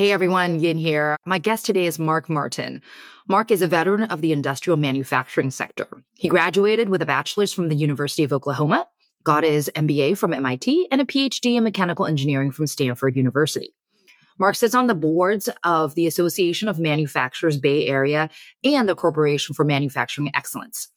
Hey 0.00 0.12
everyone, 0.12 0.60
Yin 0.60 0.78
here. 0.78 1.18
My 1.26 1.36
guest 1.36 1.66
today 1.66 1.84
is 1.84 1.98
Mark 1.98 2.30
Martin. 2.30 2.80
Mark 3.28 3.50
is 3.50 3.60
a 3.60 3.66
veteran 3.66 4.04
of 4.04 4.22
the 4.22 4.32
industrial 4.32 4.78
manufacturing 4.78 5.50
sector. 5.50 5.86
He 6.14 6.26
graduated 6.26 6.88
with 6.88 7.02
a 7.02 7.04
bachelor's 7.04 7.52
from 7.52 7.68
the 7.68 7.74
University 7.74 8.24
of 8.24 8.32
Oklahoma, 8.32 8.88
got 9.24 9.44
his 9.44 9.70
MBA 9.74 10.16
from 10.16 10.32
MIT, 10.32 10.88
and 10.90 11.02
a 11.02 11.04
PhD 11.04 11.54
in 11.54 11.64
mechanical 11.64 12.06
engineering 12.06 12.50
from 12.50 12.66
Stanford 12.66 13.14
University. 13.14 13.74
Mark 14.38 14.54
sits 14.54 14.74
on 14.74 14.86
the 14.86 14.94
boards 14.94 15.50
of 15.64 15.94
the 15.96 16.06
Association 16.06 16.66
of 16.66 16.78
Manufacturers 16.78 17.58
Bay 17.58 17.86
Area 17.86 18.30
and 18.64 18.88
the 18.88 18.94
Corporation 18.94 19.54
for 19.54 19.66
Manufacturing 19.66 20.30
Excellence. 20.34 20.88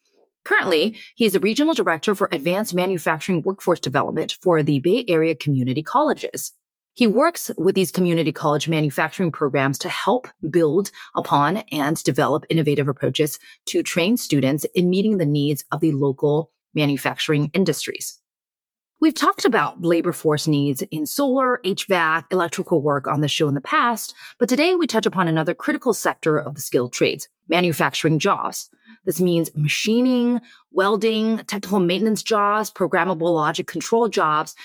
Currently, 0.46 0.96
he 1.16 1.26
is 1.26 1.34
the 1.34 1.42
regional 1.42 1.74
director 1.74 2.16
for 2.16 2.30
advanced 2.32 2.74
manufacturing 2.74 3.42
workforce 3.42 3.82
development 3.82 4.38
for 4.42 4.64
the 4.64 4.80
Bay 4.80 5.04
Area 5.10 5.36
community 5.36 5.84
colleges. 5.84 6.54
He 6.96 7.08
works 7.08 7.50
with 7.58 7.74
these 7.74 7.92
community 7.92 8.32
college 8.32 8.70
manufacturing 8.70 9.32
programs 9.32 9.80
to 9.80 9.90
help 9.90 10.28
build 10.50 10.92
upon 11.16 11.58
and 11.72 12.02
develop 12.04 12.46
innovative 12.50 12.88
approaches 12.88 13.40
to 13.66 13.82
train 13.82 14.16
students 14.16 14.64
in 14.76 14.92
meeting 14.92 15.18
the 15.18 15.26
needs 15.26 15.66
of 15.72 15.80
the 15.80 15.92
local 15.92 16.52
manufacturing 16.76 17.50
industries. 17.54 18.20
We've 19.02 19.14
talked 19.14 19.44
about 19.44 19.82
labor 19.82 20.14
force 20.14 20.48
needs 20.48 20.82
in 20.84 21.06
solar, 21.06 21.60
HVAC, 21.66 22.26
electrical 22.32 22.82
work 22.82 23.06
on 23.08 23.22
the 23.22 23.28
show 23.28 23.50
in 23.50 23.54
the 23.54 23.60
past, 23.60 24.14
but 24.40 24.48
today 24.48 24.76
we 24.76 24.88
touch 24.88 25.06
upon 25.06 25.28
another 25.28 25.54
critical 25.54 25.94
sector 25.94 26.38
of 26.38 26.56
the 26.56 26.62
skilled 26.62 26.94
trades, 26.94 27.28
manufacturing 27.50 28.18
jobs. 28.18 28.70
This 29.04 29.20
means 29.20 29.50
machining, 29.56 30.40
welding, 30.72 31.40
technical 31.40 31.80
maintenance 31.80 32.24
jobs, 32.24 32.72
programmable 32.72 33.34
logic 33.34 33.68
control 33.68 34.08
jobs. 34.08 34.56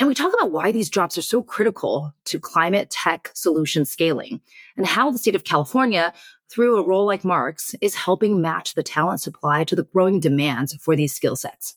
And 0.00 0.06
we 0.06 0.14
talk 0.14 0.32
about 0.32 0.52
why 0.52 0.70
these 0.70 0.88
jobs 0.88 1.18
are 1.18 1.22
so 1.22 1.42
critical 1.42 2.14
to 2.26 2.38
climate 2.38 2.88
tech 2.88 3.32
solution 3.34 3.84
scaling 3.84 4.40
and 4.76 4.86
how 4.86 5.10
the 5.10 5.18
state 5.18 5.34
of 5.34 5.42
California, 5.42 6.12
through 6.48 6.78
a 6.78 6.86
role 6.86 7.04
like 7.04 7.24
Mark's, 7.24 7.74
is 7.80 7.96
helping 7.96 8.40
match 8.40 8.74
the 8.74 8.84
talent 8.84 9.20
supply 9.20 9.64
to 9.64 9.74
the 9.74 9.82
growing 9.82 10.20
demands 10.20 10.72
for 10.76 10.94
these 10.94 11.12
skill 11.12 11.34
sets. 11.34 11.74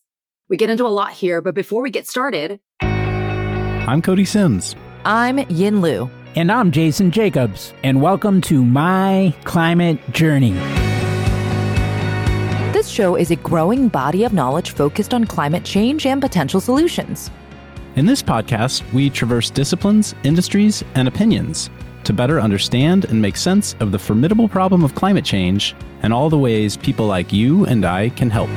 We 0.50 0.58
get 0.58 0.70
into 0.70 0.86
a 0.86 0.90
lot 0.90 1.14
here, 1.14 1.42
but 1.42 1.56
before 1.56 1.82
we 1.82 1.90
get 1.90 2.08
started, 2.08 2.60
I'm 2.82 4.04
Cody 4.04 4.26
Sims. 4.26 4.76
I'm 5.04 5.40
Yin 5.50 5.82
Lu. 5.82 6.08
And 6.36 6.52
I'm 6.52 6.70
Jason 6.70 7.10
Jacobs. 7.10 7.74
And 7.84 8.04
welcome 8.04 8.40
to 8.42 8.64
My 8.64 9.34
Climate 9.46 9.98
Journey. 10.12 10.54
This 12.72 12.88
show 12.88 13.16
is 13.16 13.32
a 13.32 13.36
growing 13.38 13.88
body 13.88 14.26
of 14.26 14.32
knowledge 14.32 14.76
focused 14.76 15.16
on 15.16 15.26
climate 15.26 15.64
change 15.64 16.06
and 16.06 16.22
potential 16.22 16.62
solutions. 16.62 17.32
In 17.98 18.06
this 18.06 18.24
podcast, 18.24 18.90
we 18.94 19.10
traverse 19.10 19.50
disciplines, 19.50 20.16
industries, 20.24 20.82
and 20.96 21.10
opinions 21.10 21.70
to 22.06 22.14
better 22.14 22.40
understand 22.40 23.04
and 23.04 23.22
make 23.22 23.36
sense 23.36 23.76
of 23.82 23.92
the 23.92 24.00
formidable 24.00 24.48
problem 24.48 24.86
of 24.86 24.96
climate 24.96 25.26
change 25.26 25.76
and 26.02 26.14
all 26.14 26.30
the 26.30 26.38
ways 26.38 26.78
people 26.78 27.06
like 27.06 27.34
you 27.34 27.66
and 27.66 27.84
I 27.84 28.08
can 28.12 28.30
help. 28.30 28.48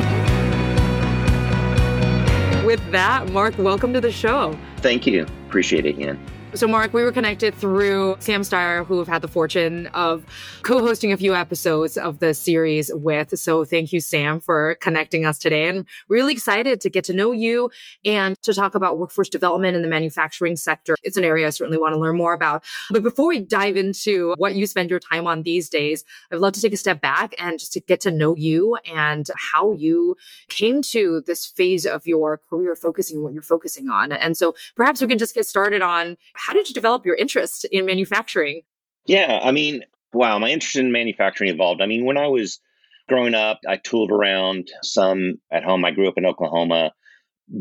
With 2.64 2.80
that, 2.92 3.28
Mark, 3.32 3.58
welcome 3.58 3.92
to 3.92 4.00
the 4.00 4.12
show. 4.12 4.56
Thank 4.76 5.04
you. 5.04 5.26
Appreciate 5.48 5.84
it, 5.84 5.96
Yin. 5.96 6.16
So, 6.54 6.68
Mark, 6.68 6.94
we 6.94 7.02
were 7.02 7.10
connected 7.10 7.52
through 7.52 8.14
Sam 8.20 8.42
Steyer, 8.42 8.86
who 8.86 9.00
have 9.00 9.08
had 9.08 9.22
the 9.22 9.28
fortune 9.28 9.88
of 9.88 10.24
co 10.62 10.78
hosting 10.78 11.10
a 11.10 11.16
few 11.16 11.34
episodes 11.34 11.98
of 11.98 12.20
the 12.20 12.32
series 12.32 12.92
with. 12.94 13.36
So, 13.36 13.64
thank 13.64 13.92
you, 13.92 13.98
Sam, 13.98 14.38
for 14.38 14.76
connecting 14.76 15.26
us 15.26 15.36
today. 15.36 15.66
And 15.66 15.84
really 16.08 16.32
excited 16.32 16.80
to 16.82 16.88
get 16.88 17.02
to 17.06 17.12
know 17.12 17.32
you 17.32 17.72
and 18.04 18.40
to 18.42 18.54
talk 18.54 18.76
about 18.76 19.00
workforce 19.00 19.28
development 19.28 19.74
in 19.74 19.82
the 19.82 19.88
manufacturing 19.88 20.54
sector. 20.54 20.94
It's 21.02 21.16
an 21.16 21.24
area 21.24 21.48
I 21.48 21.50
certainly 21.50 21.76
want 21.76 21.92
to 21.94 21.98
learn 21.98 22.16
more 22.16 22.34
about. 22.34 22.62
But 22.88 23.02
before 23.02 23.26
we 23.26 23.40
dive 23.40 23.76
into 23.76 24.34
what 24.36 24.54
you 24.54 24.68
spend 24.68 24.90
your 24.90 25.00
time 25.00 25.26
on 25.26 25.42
these 25.42 25.68
days, 25.68 26.04
I'd 26.30 26.38
love 26.38 26.52
to 26.52 26.60
take 26.60 26.72
a 26.72 26.76
step 26.76 27.00
back 27.00 27.34
and 27.36 27.58
just 27.58 27.72
to 27.72 27.80
get 27.80 28.00
to 28.02 28.12
know 28.12 28.36
you 28.36 28.76
and 28.94 29.26
how 29.36 29.72
you 29.72 30.16
came 30.50 30.82
to 30.82 31.20
this 31.26 31.46
phase 31.46 31.84
of 31.84 32.06
your 32.06 32.40
career 32.48 32.76
focusing 32.76 33.18
on 33.18 33.24
what 33.24 33.32
you're 33.32 33.42
focusing 33.42 33.88
on. 33.88 34.12
And 34.12 34.36
so 34.36 34.54
perhaps 34.76 35.00
we 35.00 35.08
can 35.08 35.18
just 35.18 35.34
get 35.34 35.46
started 35.46 35.82
on 35.82 36.16
how 36.44 36.52
did 36.52 36.68
you 36.68 36.74
develop 36.74 37.06
your 37.06 37.14
interest 37.14 37.64
in 37.70 37.86
manufacturing? 37.86 38.62
Yeah, 39.06 39.40
I 39.42 39.50
mean, 39.50 39.82
wow, 40.12 40.38
my 40.38 40.50
interest 40.50 40.76
in 40.76 40.92
manufacturing 40.92 41.50
evolved. 41.50 41.80
I 41.80 41.86
mean, 41.86 42.04
when 42.04 42.18
I 42.18 42.26
was 42.26 42.60
growing 43.08 43.34
up, 43.34 43.60
I 43.68 43.76
tooled 43.76 44.10
around 44.10 44.68
some 44.82 45.36
at 45.50 45.64
home. 45.64 45.84
I 45.84 45.90
grew 45.90 46.08
up 46.08 46.18
in 46.18 46.26
Oklahoma, 46.26 46.92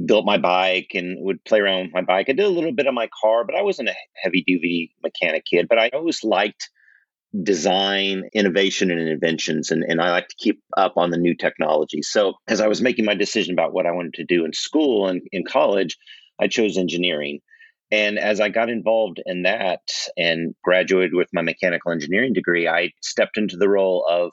built 0.05 0.25
my 0.25 0.37
bike 0.37 0.91
and 0.93 1.17
would 1.23 1.43
play 1.45 1.59
around 1.59 1.83
with 1.83 1.93
my 1.93 2.01
bike. 2.01 2.27
I 2.29 2.33
did 2.33 2.45
a 2.45 2.49
little 2.49 2.73
bit 2.73 2.87
of 2.87 2.93
my 2.93 3.09
car, 3.21 3.45
but 3.45 3.55
I 3.55 3.61
wasn't 3.61 3.89
a 3.89 3.95
heavy 4.21 4.43
duty 4.45 4.93
mechanic 5.01 5.45
kid. 5.45 5.67
But 5.69 5.79
I 5.79 5.89
always 5.89 6.23
liked 6.23 6.69
design, 7.41 8.29
innovation, 8.33 8.91
and 8.91 8.99
inventions. 8.99 9.71
And, 9.71 9.83
and 9.83 10.01
I 10.01 10.11
like 10.11 10.27
to 10.27 10.35
keep 10.37 10.61
up 10.77 10.93
on 10.97 11.09
the 11.09 11.17
new 11.17 11.35
technology. 11.35 12.01
So 12.01 12.33
as 12.47 12.61
I 12.61 12.67
was 12.67 12.81
making 12.81 13.05
my 13.05 13.15
decision 13.15 13.53
about 13.53 13.73
what 13.73 13.85
I 13.85 13.91
wanted 13.91 14.13
to 14.15 14.25
do 14.25 14.45
in 14.45 14.53
school 14.53 15.07
and 15.07 15.21
in 15.31 15.43
college, 15.45 15.97
I 16.39 16.47
chose 16.47 16.77
engineering. 16.77 17.39
And 17.93 18.17
as 18.17 18.41
I 18.41 18.49
got 18.49 18.71
involved 18.71 19.21
in 19.23 19.43
that 19.43 19.81
and 20.17 20.55
graduated 20.63 21.13
with 21.13 21.29
my 21.31 21.43
mechanical 21.43 21.91
engineering 21.91 22.33
degree, 22.33 22.67
I 22.67 22.91
stepped 23.03 23.37
into 23.37 23.55
the 23.55 23.69
role 23.69 24.03
of 24.09 24.31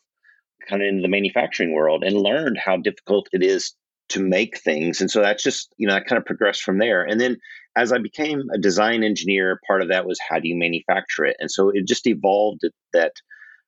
kind 0.66 0.80
of 0.80 0.88
in 0.88 1.02
the 1.02 1.08
manufacturing 1.08 1.74
world 1.74 2.02
and 2.02 2.16
learned 2.16 2.56
how 2.56 2.78
difficult 2.78 3.28
it 3.32 3.42
is 3.42 3.74
to 4.08 4.20
make 4.20 4.56
things. 4.56 5.02
And 5.02 5.10
so 5.10 5.20
that's 5.20 5.42
just, 5.42 5.74
you 5.76 5.86
know, 5.86 5.92
that 5.92 6.06
kind 6.06 6.18
of 6.18 6.24
progressed 6.24 6.62
from 6.62 6.78
there. 6.78 7.04
And 7.04 7.20
then 7.20 7.36
as 7.76 7.92
I 7.92 7.98
became 7.98 8.44
a 8.50 8.56
design 8.56 9.04
engineer, 9.04 9.60
part 9.66 9.82
of 9.82 9.88
that 9.88 10.06
was 10.06 10.18
how 10.26 10.40
do 10.40 10.48
you 10.48 10.56
manufacture 10.56 11.26
it? 11.26 11.36
And 11.38 11.50
so 11.50 11.68
it 11.68 11.86
just 11.86 12.06
evolved 12.06 12.62
that 12.94 13.12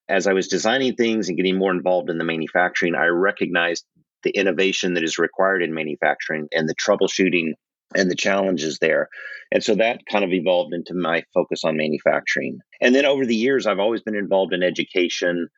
as 0.08 0.26
I 0.26 0.32
was 0.32 0.48
designing 0.48 0.94
things 0.94 1.28
and 1.28 1.36
getting 1.36 1.58
more 1.58 1.70
involved 1.70 2.08
in 2.08 2.16
the 2.16 2.24
manufacturing, 2.24 2.94
I 2.94 3.08
recognized 3.08 3.84
the 4.22 4.30
innovation 4.30 4.94
that 4.94 5.04
is 5.04 5.18
required 5.18 5.62
in 5.62 5.74
manufacturing 5.74 6.48
and 6.50 6.66
the 6.66 6.74
troubleshooting 6.74 7.52
and 7.96 8.10
the 8.10 8.16
challenges 8.16 8.78
there. 8.80 9.08
And 9.52 9.62
so 9.62 9.74
that 9.74 10.06
kind 10.10 10.24
of 10.24 10.32
evolved 10.32 10.72
into 10.72 10.94
my 10.94 11.22
focus 11.34 11.64
on 11.64 11.76
manufacturing. 11.76 12.58
And 12.80 12.94
then 12.94 13.04
over 13.04 13.26
the 13.26 13.36
years, 13.36 13.66
I've 13.66 13.78
always 13.78 14.02
been 14.02 14.16
involved 14.16 14.52
in 14.52 14.62
education. 14.62 15.48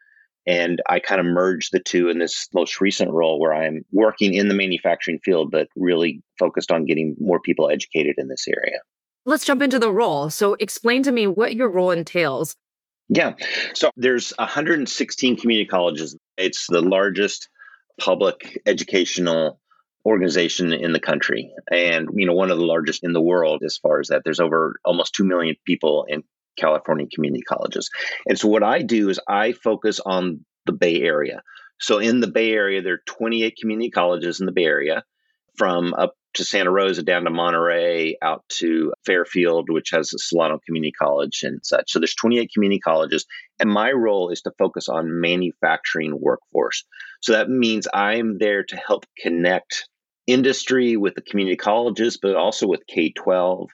And 0.46 0.82
I 0.88 0.98
kind 0.98 1.20
of 1.20 1.26
merged 1.26 1.70
the 1.72 1.80
two 1.80 2.08
in 2.10 2.18
this 2.18 2.48
most 2.52 2.80
recent 2.80 3.10
role 3.10 3.40
where 3.40 3.54
I'm 3.54 3.82
working 3.92 4.34
in 4.34 4.48
the 4.48 4.54
manufacturing 4.54 5.20
field, 5.24 5.50
but 5.50 5.68
really 5.76 6.22
focused 6.38 6.70
on 6.70 6.84
getting 6.84 7.16
more 7.18 7.40
people 7.40 7.70
educated 7.70 8.16
in 8.18 8.28
this 8.28 8.46
area. 8.46 8.78
Let's 9.24 9.46
jump 9.46 9.62
into 9.62 9.78
the 9.78 9.90
role. 9.90 10.28
So, 10.28 10.54
explain 10.60 11.02
to 11.04 11.12
me 11.12 11.26
what 11.26 11.54
your 11.54 11.70
role 11.70 11.90
entails. 11.90 12.56
Yeah. 13.08 13.32
So, 13.72 13.90
there's 13.96 14.34
116 14.38 15.36
community 15.36 15.66
colleges. 15.66 16.14
It's 16.36 16.66
the 16.68 16.82
largest 16.82 17.48
public 17.98 18.60
educational 18.66 19.60
organization 20.06 20.72
in 20.72 20.92
the 20.92 21.00
country. 21.00 21.52
And 21.70 22.08
you 22.14 22.26
know 22.26 22.34
one 22.34 22.50
of 22.50 22.58
the 22.58 22.64
largest 22.64 23.04
in 23.04 23.12
the 23.12 23.22
world 23.22 23.62
as 23.64 23.78
far 23.78 24.00
as 24.00 24.08
that 24.08 24.22
there's 24.24 24.40
over 24.40 24.74
almost 24.84 25.14
2 25.14 25.24
million 25.24 25.56
people 25.64 26.06
in 26.08 26.22
california 26.58 27.06
community 27.12 27.42
colleges. 27.42 27.90
And 28.26 28.38
so 28.38 28.48
what 28.48 28.62
i 28.62 28.82
do 28.82 29.08
is 29.08 29.18
i 29.28 29.52
focus 29.52 30.00
on 30.04 30.44
the 30.66 30.72
bay 30.72 31.02
area. 31.02 31.42
So 31.80 31.98
in 31.98 32.20
the 32.20 32.28
bay 32.30 32.52
area 32.52 32.82
there 32.82 32.94
are 32.94 33.02
28 33.06 33.56
community 33.60 33.90
colleges 33.90 34.40
in 34.40 34.46
the 34.46 34.52
bay 34.52 34.64
area 34.64 35.04
from 35.56 35.94
up 35.94 36.14
to 36.34 36.44
santa 36.44 36.70
rosa 36.70 37.02
down 37.02 37.24
to 37.24 37.30
monterey 37.30 38.16
out 38.20 38.42
to 38.48 38.92
fairfield 39.06 39.70
which 39.70 39.90
has 39.90 40.12
a 40.12 40.18
solano 40.18 40.58
community 40.66 40.92
college 40.92 41.44
and 41.44 41.60
such. 41.62 41.90
So 41.90 41.98
there's 41.98 42.14
28 42.14 42.50
community 42.52 42.80
colleges 42.80 43.24
and 43.58 43.70
my 43.70 43.90
role 43.90 44.28
is 44.30 44.42
to 44.42 44.52
focus 44.58 44.88
on 44.88 45.20
manufacturing 45.20 46.18
workforce. 46.20 46.84
So 47.22 47.32
that 47.32 47.48
means 47.48 47.88
i'm 47.94 48.36
there 48.38 48.64
to 48.64 48.76
help 48.76 49.06
connect 49.18 49.88
industry, 50.26 50.96
with 50.96 51.14
the 51.14 51.22
community 51.22 51.56
colleges, 51.56 52.18
but 52.20 52.34
also 52.34 52.66
with 52.66 52.86
K 52.86 53.12
12. 53.12 53.70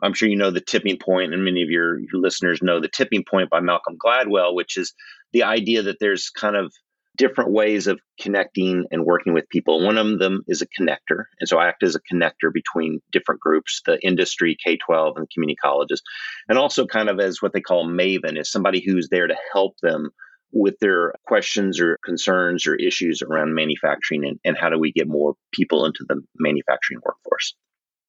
I'm 0.00 0.14
sure 0.14 0.28
you 0.28 0.36
know 0.36 0.50
the 0.50 0.60
tipping 0.60 0.98
point, 0.98 1.34
and 1.34 1.44
many 1.44 1.62
of 1.62 1.70
your, 1.70 1.98
listeners 2.12 2.62
know 2.62 2.80
the 2.80 2.88
tipping 2.88 3.24
point 3.28 3.50
by 3.50 3.60
Malcolm 3.60 3.96
Gladwell, 3.98 4.54
which 4.54 4.76
is 4.76 4.94
the 5.32 5.42
idea 5.42 5.82
that 5.82 5.96
there's 5.98 6.30
kind 6.30 6.56
of 6.56 6.72
different 7.16 7.50
ways 7.50 7.88
of 7.88 7.98
connecting 8.20 8.84
and 8.92 9.04
working 9.04 9.34
with 9.34 9.48
people. 9.48 9.84
One 9.84 9.98
of 9.98 10.20
them 10.20 10.44
is 10.46 10.62
a 10.62 10.68
connector. 10.68 11.24
And 11.40 11.48
so 11.48 11.58
I 11.58 11.66
act 11.66 11.82
as 11.82 11.96
a 11.96 12.14
connector 12.14 12.52
between 12.52 13.00
different 13.10 13.40
groups, 13.40 13.82
the 13.84 13.98
industry, 14.00 14.56
K 14.64 14.76
12, 14.76 15.16
and 15.16 15.28
community 15.28 15.56
colleges. 15.60 16.00
And 16.48 16.56
also 16.56 16.86
kind 16.86 17.08
of 17.08 17.18
as 17.18 17.42
what 17.42 17.52
they 17.52 17.60
call 17.60 17.88
Maven, 17.88 18.38
is 18.38 18.50
somebody 18.52 18.80
who's 18.80 19.08
there 19.08 19.26
to 19.26 19.36
help 19.52 19.74
them 19.82 20.10
with 20.52 20.74
their 20.80 21.14
questions 21.26 21.80
or 21.80 21.98
concerns 22.04 22.66
or 22.66 22.74
issues 22.74 23.22
around 23.22 23.54
manufacturing 23.54 24.24
and, 24.24 24.38
and 24.44 24.56
how 24.56 24.68
do 24.68 24.78
we 24.78 24.92
get 24.92 25.06
more 25.06 25.34
people 25.52 25.84
into 25.84 26.04
the 26.08 26.20
manufacturing 26.38 27.00
workforce. 27.04 27.54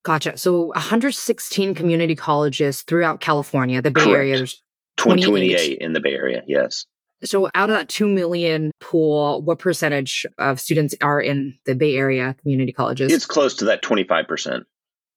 Gotcha. 0.04 0.38
So 0.38 0.68
116 0.68 1.76
community 1.76 2.16
colleges 2.16 2.84
throughout 2.84 3.20
California, 3.20 3.82
the 3.82 3.92
Bay 3.92 4.02
Correct. 4.02 4.16
Area. 4.16 4.38
There's 4.38 4.62
28. 4.98 5.26
28 5.26 5.78
in 5.80 5.94
the 5.94 6.00
Bay 6.00 6.14
Area, 6.14 6.44
yes. 6.48 6.86
So 7.24 7.50
out 7.54 7.70
of 7.70 7.76
that 7.76 7.90
2 7.90 8.08
million 8.08 8.72
pool, 8.80 9.42
what 9.42 9.60
percentage 9.60 10.26
of 10.38 10.60
students 10.60 10.96
are 11.02 11.20
in 11.20 11.58
the 11.66 11.76
Bay 11.76 11.96
Area 11.96 12.36
community 12.42 12.72
colleges? 12.72 13.12
It's 13.12 13.26
close 13.26 13.56
to 13.56 13.66
that 13.66 13.84
25%. 13.84 14.64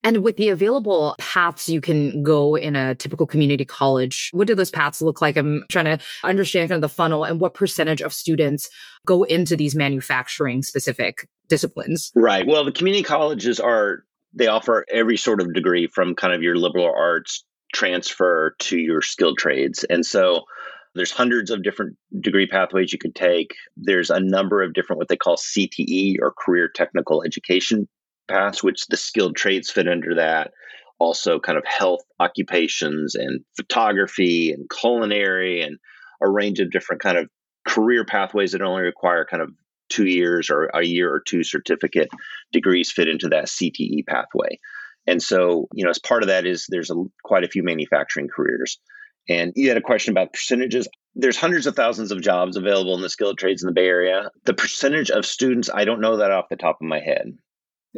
And 0.04 0.24
with 0.24 0.36
the 0.36 0.48
available 0.48 1.14
paths 1.18 1.68
you 1.68 1.80
can 1.80 2.22
go 2.22 2.56
in 2.56 2.74
a 2.74 2.94
typical 2.94 3.26
community 3.26 3.64
college, 3.64 4.30
what 4.32 4.46
do 4.46 4.54
those 4.54 4.70
paths 4.70 5.00
look 5.00 5.20
like? 5.20 5.36
I'm 5.36 5.64
trying 5.68 5.84
to 5.84 5.98
understand 6.24 6.70
kind 6.70 6.82
of 6.84 6.90
the 6.90 6.94
funnel 6.94 7.24
and 7.24 7.40
what 7.40 7.54
percentage 7.54 8.00
of 8.00 8.12
students 8.12 8.68
go 9.06 9.22
into 9.22 9.56
these 9.56 9.74
manufacturing 9.74 10.62
specific 10.62 11.28
disciplines. 11.48 12.10
Right. 12.14 12.46
Well, 12.46 12.64
the 12.64 12.72
community 12.72 13.04
colleges 13.04 13.60
are, 13.60 14.04
they 14.34 14.46
offer 14.46 14.84
every 14.90 15.16
sort 15.16 15.40
of 15.40 15.52
degree 15.54 15.86
from 15.86 16.14
kind 16.14 16.32
of 16.32 16.42
your 16.42 16.56
liberal 16.56 16.92
arts 16.94 17.44
transfer 17.72 18.54
to 18.58 18.78
your 18.78 19.02
skilled 19.02 19.38
trades. 19.38 19.84
And 19.84 20.04
so 20.04 20.44
there's 20.94 21.10
hundreds 21.10 21.50
of 21.50 21.62
different 21.62 21.96
degree 22.20 22.46
pathways 22.46 22.92
you 22.92 22.98
could 22.98 23.14
take. 23.14 23.54
There's 23.76 24.10
a 24.10 24.20
number 24.20 24.62
of 24.62 24.74
different 24.74 24.98
what 24.98 25.08
they 25.08 25.16
call 25.16 25.36
CTE 25.36 26.16
or 26.20 26.32
career 26.32 26.68
technical 26.68 27.22
education 27.22 27.88
paths, 28.28 28.62
which 28.62 28.86
the 28.86 28.96
skilled 28.96 29.36
trades 29.36 29.70
fit 29.70 29.88
under 29.88 30.14
that. 30.16 30.52
Also, 30.98 31.40
kind 31.40 31.58
of 31.58 31.64
health 31.66 32.02
occupations 32.20 33.14
and 33.14 33.40
photography 33.56 34.52
and 34.52 34.70
culinary 34.70 35.62
and 35.62 35.78
a 36.22 36.30
range 36.30 36.60
of 36.60 36.70
different 36.70 37.02
kind 37.02 37.18
of 37.18 37.28
career 37.66 38.04
pathways 38.04 38.52
that 38.52 38.62
only 38.62 38.82
require 38.82 39.26
kind 39.28 39.42
of 39.42 39.50
two 39.88 40.06
years 40.06 40.48
or 40.50 40.70
a 40.74 40.84
year 40.84 41.12
or 41.12 41.20
two 41.20 41.44
certificate 41.44 42.08
degrees 42.52 42.90
fit 42.90 43.08
into 43.08 43.28
that 43.28 43.46
CTE 43.46 44.06
pathway. 44.06 44.58
And 45.06 45.22
so, 45.22 45.66
you 45.74 45.84
know, 45.84 45.90
as 45.90 45.98
part 45.98 46.22
of 46.22 46.28
that 46.28 46.46
is 46.46 46.66
there's 46.68 46.90
a, 46.90 46.94
quite 47.24 47.44
a 47.44 47.48
few 47.48 47.62
manufacturing 47.62 48.28
careers. 48.34 48.78
And 49.28 49.52
you 49.54 49.68
had 49.68 49.76
a 49.76 49.82
question 49.82 50.12
about 50.12 50.32
percentages. 50.32 50.88
There's 51.14 51.36
hundreds 51.36 51.66
of 51.66 51.76
thousands 51.76 52.10
of 52.10 52.22
jobs 52.22 52.56
available 52.56 52.94
in 52.94 53.02
the 53.02 53.08
skilled 53.08 53.38
trades 53.38 53.62
in 53.62 53.66
the 53.66 53.72
Bay 53.72 53.86
Area. 53.86 54.30
The 54.44 54.54
percentage 54.54 55.10
of 55.10 55.26
students, 55.26 55.70
I 55.72 55.84
don't 55.84 56.00
know 56.00 56.16
that 56.18 56.30
off 56.30 56.48
the 56.48 56.56
top 56.56 56.78
of 56.80 56.86
my 56.86 57.00
head. 57.00 57.32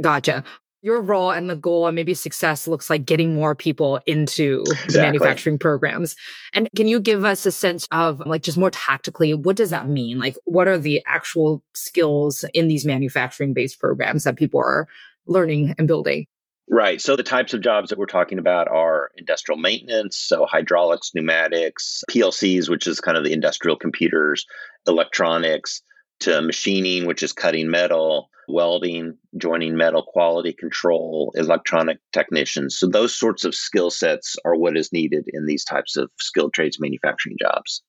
Gotcha. 0.00 0.44
Your 0.82 1.00
role 1.00 1.30
and 1.30 1.48
the 1.48 1.56
goal 1.56 1.86
and 1.86 1.94
maybe 1.94 2.12
success 2.12 2.68
looks 2.68 2.90
like 2.90 3.06
getting 3.06 3.34
more 3.34 3.54
people 3.54 4.00
into 4.04 4.64
exactly. 4.66 5.00
manufacturing 5.00 5.58
programs. 5.58 6.14
And 6.52 6.68
can 6.76 6.86
you 6.86 7.00
give 7.00 7.24
us 7.24 7.46
a 7.46 7.52
sense 7.52 7.88
of 7.90 8.20
like 8.26 8.42
just 8.42 8.58
more 8.58 8.70
tactically, 8.70 9.32
what 9.32 9.56
does 9.56 9.70
that 9.70 9.88
mean? 9.88 10.18
Like, 10.18 10.36
what 10.44 10.68
are 10.68 10.76
the 10.76 11.02
actual 11.06 11.62
skills 11.74 12.44
in 12.52 12.68
these 12.68 12.84
manufacturing 12.84 13.54
based 13.54 13.80
programs 13.80 14.24
that 14.24 14.36
people 14.36 14.60
are 14.60 14.86
learning 15.26 15.74
and 15.78 15.88
building? 15.88 16.26
Right. 16.68 17.00
So 17.00 17.14
the 17.14 17.22
types 17.22 17.52
of 17.52 17.60
jobs 17.60 17.90
that 17.90 17.98
we're 17.98 18.06
talking 18.06 18.38
about 18.38 18.68
are 18.68 19.10
industrial 19.16 19.58
maintenance, 19.58 20.16
so 20.16 20.46
hydraulics, 20.46 21.12
pneumatics, 21.14 22.02
PLCs, 22.10 22.70
which 22.70 22.86
is 22.86 23.00
kind 23.00 23.18
of 23.18 23.24
the 23.24 23.32
industrial 23.32 23.76
computers, 23.76 24.46
electronics, 24.86 25.82
to 26.20 26.42
machining, 26.42 27.06
which 27.06 27.22
is 27.22 27.32
cutting 27.32 27.70
metal, 27.70 28.30
welding, 28.48 29.16
joining 29.36 29.76
metal, 29.76 30.02
quality 30.02 30.52
control, 30.52 31.32
electronic 31.36 31.98
technicians. 32.12 32.78
So, 32.78 32.86
those 32.86 33.16
sorts 33.16 33.44
of 33.44 33.54
skill 33.54 33.90
sets 33.90 34.36
are 34.44 34.56
what 34.56 34.76
is 34.76 34.92
needed 34.92 35.24
in 35.32 35.46
these 35.46 35.64
types 35.64 35.96
of 35.96 36.10
skilled 36.18 36.54
trades 36.54 36.78
manufacturing 36.80 37.36
jobs. 37.40 37.82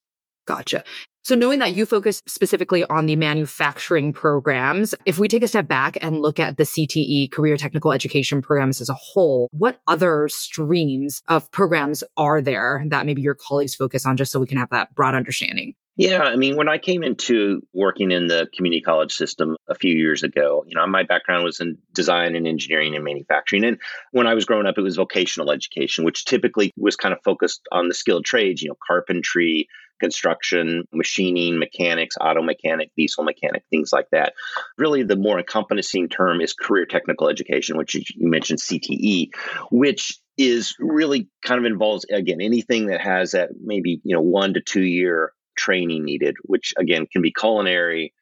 Gotcha. 0.45 0.83
So 1.24 1.33
knowing 1.33 1.57
that 1.57 1.74
you 1.74 1.88
focus 1.88 2.22
specifically 2.27 2.83
on 2.83 3.07
the 3.07 3.16
manufacturing 3.16 4.13
programs, 4.13 4.94
if 5.06 5.18
we 5.18 5.27
take 5.27 5.42
a 5.42 5.48
step 5.48 5.68
back 5.68 5.98
and 6.00 6.22
look 6.22 6.39
at 6.39 6.57
the 6.57 6.66
CTE 6.66 7.31
career 7.31 7.57
technical 7.57 7.92
education 7.92 8.44
programs 8.44 8.80
as 8.80 8.89
a 8.89 8.94
whole, 8.94 9.50
what 9.51 9.81
other 9.88 10.27
streams 10.30 11.24
of 11.27 11.50
programs 11.50 12.04
are 12.16 12.44
there 12.44 12.86
that 12.89 13.07
maybe 13.07 13.24
your 13.24 13.33
colleagues 13.33 13.74
focus 13.74 14.06
on 14.06 14.18
just 14.18 14.31
so 14.31 14.39
we 14.39 14.45
can 14.45 14.60
have 14.60 14.69
that 14.69 14.94
broad 14.94 15.16
understanding? 15.16 15.74
Yeah, 15.97 16.24
I 16.24 16.36
mean, 16.36 16.57
when 16.57 16.68
I 16.68 16.77
came 16.77 17.03
into 17.03 17.62
working 17.74 18.12
in 18.12 18.27
the 18.27 18.50
community 18.53 18.81
college 18.81 19.13
system 19.13 19.56
a 19.69 19.75
few 19.75 19.95
years 19.95 20.24
ago, 20.24 20.65
you 20.68 20.75
know, 20.75 20.86
my 20.88 21.03
background 21.03 21.45
was 21.45 21.62
in 21.62 21.77
design 21.94 22.36
and 22.36 22.45
engineering 22.45 22.95
and 22.95 23.03
manufacturing. 23.06 23.63
And 23.63 23.80
when 24.12 24.27
I 24.27 24.33
was 24.33 24.44
growing 24.44 24.65
up, 24.65 24.77
it 24.77 24.81
was 24.81 24.97
vocational 24.97 25.51
education, 25.51 26.03
which 26.03 26.25
typically 26.25 26.74
was 26.75 26.97
kind 26.97 27.13
of 27.13 27.19
focused 27.24 27.62
on 27.71 27.88
the 27.88 27.94
skilled 27.94 28.25
trades, 28.25 28.62
you 28.62 28.68
know, 28.68 28.77
carpentry, 28.86 29.69
construction, 30.01 30.83
machining, 30.92 31.59
mechanics, 31.59 32.18
auto 32.19 32.41
mechanic, 32.41 32.91
diesel 32.98 33.24
mechanic, 33.24 33.63
things 33.69 33.94
like 33.94 34.09
that. 34.12 34.33
Really, 34.77 35.03
the 35.03 35.15
more 35.15 35.39
encompassing 35.39 36.09
term 36.09 36.41
is 36.41 36.53
career 36.53 36.86
technical 36.86 37.30
education, 37.30 37.77
which 37.77 37.95
you 37.95 38.27
mentioned 38.30 38.59
CTE, 38.59 39.30
which 39.71 40.19
is 40.38 40.75
really 40.80 41.30
kind 41.45 41.59
of 41.59 41.65
involves 41.65 42.03
again 42.12 42.41
anything 42.41 42.88
that 42.88 43.00
has 43.00 43.31
that 43.31 43.51
maybe 43.63 44.01
you 44.03 44.13
know 44.13 44.21
one 44.21 44.53
to 44.53 44.59
two 44.59 44.83
year 44.83 45.31
training 45.55 46.03
needed, 46.03 46.35
which 46.43 46.73
again 46.77 47.07
can 47.11 47.21
be 47.21 47.31
culinary, 47.31 48.13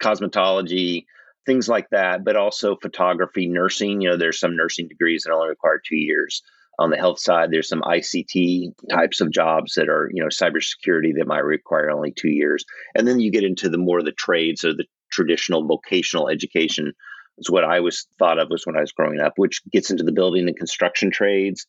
cosmetology, 0.00 1.04
things 1.46 1.68
like 1.68 1.88
that, 1.90 2.24
but 2.24 2.36
also 2.36 2.76
photography, 2.76 3.46
nursing. 3.46 4.00
You 4.00 4.10
know, 4.10 4.16
there's 4.16 4.40
some 4.40 4.56
nursing 4.56 4.88
degrees 4.88 5.24
that 5.24 5.32
only 5.32 5.48
require 5.48 5.80
two 5.84 5.96
years. 5.96 6.42
On 6.78 6.90
the 6.90 6.96
health 6.96 7.20
side, 7.20 7.50
there's 7.50 7.68
some 7.68 7.82
ICT 7.82 8.72
types 8.90 9.20
of 9.20 9.30
jobs 9.30 9.74
that 9.74 9.88
are, 9.88 10.10
you 10.12 10.22
know, 10.22 10.28
cybersecurity 10.28 11.12
that 11.18 11.26
might 11.26 11.44
require 11.44 11.90
only 11.90 12.12
two 12.12 12.30
years. 12.30 12.64
And 12.94 13.06
then 13.06 13.20
you 13.20 13.30
get 13.30 13.44
into 13.44 13.68
the 13.68 13.78
more 13.78 13.98
of 13.98 14.04
the 14.04 14.12
trades 14.12 14.64
or 14.64 14.72
the 14.72 14.86
traditional 15.12 15.66
vocational 15.66 16.28
education 16.28 16.94
is 17.38 17.50
what 17.50 17.64
I 17.64 17.80
was 17.80 18.06
thought 18.18 18.38
of 18.38 18.48
was 18.50 18.66
when 18.66 18.76
I 18.76 18.80
was 18.80 18.92
growing 18.92 19.20
up, 19.20 19.34
which 19.36 19.62
gets 19.70 19.90
into 19.90 20.04
the 20.04 20.12
building 20.12 20.48
and 20.48 20.56
construction 20.56 21.10
trades. 21.10 21.66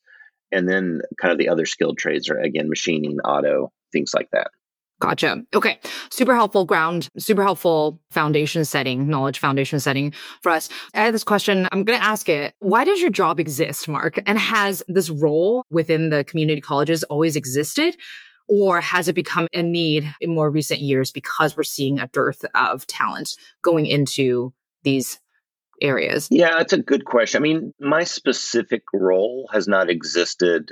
And 0.51 0.69
then 0.69 1.01
kind 1.19 1.31
of 1.31 1.37
the 1.37 1.49
other 1.49 1.65
skilled 1.65 1.97
trades 1.97 2.29
are 2.29 2.39
again 2.39 2.69
machining, 2.69 3.19
auto, 3.19 3.71
things 3.91 4.13
like 4.13 4.29
that. 4.31 4.51
Gotcha. 5.03 5.43
Okay. 5.53 5.79
Super 6.11 6.33
helpful 6.33 6.63
ground, 6.63 7.09
super 7.17 7.43
helpful 7.43 7.99
foundation 8.11 8.63
setting, 8.63 9.09
knowledge 9.09 9.37
foundation 9.37 9.81
setting 9.81 10.13
for 10.41 10.49
us. 10.49 10.69
I 10.93 11.01
have 11.01 11.11
this 11.11 11.25
question. 11.25 11.67
I'm 11.73 11.83
going 11.83 11.99
to 11.99 12.05
ask 12.05 12.29
it. 12.29 12.55
Why 12.59 12.85
does 12.85 13.01
your 13.01 13.09
job 13.09 13.37
exist, 13.37 13.89
Mark? 13.89 14.17
And 14.25 14.39
has 14.39 14.81
this 14.87 15.09
role 15.09 15.65
within 15.69 16.09
the 16.09 16.23
community 16.23 16.61
colleges 16.61 17.03
always 17.03 17.35
existed? 17.35 17.97
Or 18.47 18.79
has 18.79 19.09
it 19.09 19.13
become 19.13 19.49
a 19.53 19.61
need 19.61 20.09
in 20.21 20.33
more 20.33 20.49
recent 20.49 20.79
years 20.79 21.11
because 21.11 21.57
we're 21.57 21.63
seeing 21.63 21.99
a 21.99 22.07
dearth 22.07 22.45
of 22.55 22.87
talent 22.87 23.35
going 23.61 23.85
into 23.85 24.53
these 24.83 25.19
areas? 25.81 26.29
Yeah, 26.31 26.61
it's 26.61 26.71
a 26.71 26.81
good 26.81 27.03
question. 27.03 27.39
I 27.39 27.43
mean, 27.43 27.73
my 27.77 28.05
specific 28.05 28.83
role 28.93 29.49
has 29.51 29.67
not 29.67 29.89
existed 29.89 30.71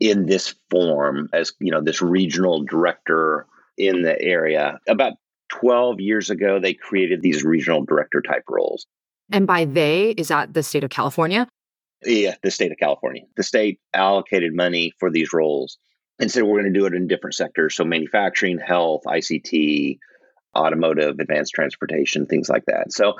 in 0.00 0.26
this 0.26 0.54
form 0.70 1.28
as 1.32 1.52
you 1.60 1.70
know 1.70 1.82
this 1.82 2.02
regional 2.02 2.64
director 2.64 3.46
in 3.76 4.02
the 4.02 4.20
area. 4.20 4.80
About 4.88 5.12
12 5.50 6.00
years 6.00 6.30
ago 6.30 6.58
they 6.58 6.74
created 6.74 7.22
these 7.22 7.44
regional 7.44 7.84
director 7.84 8.22
type 8.22 8.44
roles. 8.48 8.86
And 9.30 9.46
by 9.46 9.66
they 9.66 10.10
is 10.10 10.28
that 10.28 10.54
the 10.54 10.62
state 10.62 10.82
of 10.82 10.90
california? 10.90 11.46
Yeah 12.04 12.34
the 12.42 12.50
state 12.50 12.72
of 12.72 12.78
california. 12.78 13.22
The 13.36 13.42
state 13.42 13.78
allocated 13.94 14.54
money 14.54 14.92
for 14.98 15.10
these 15.10 15.32
roles 15.32 15.78
and 16.18 16.30
said 16.30 16.42
we're 16.42 16.60
going 16.60 16.72
to 16.72 16.78
do 16.78 16.86
it 16.86 16.94
in 16.94 17.06
different 17.06 17.34
sectors. 17.34 17.76
So 17.76 17.84
manufacturing 17.84 18.58
health 18.58 19.02
ict 19.06 19.98
automotive 20.56 21.20
advanced 21.20 21.52
transportation 21.54 22.26
things 22.26 22.48
like 22.48 22.64
that. 22.66 22.92
So 22.92 23.14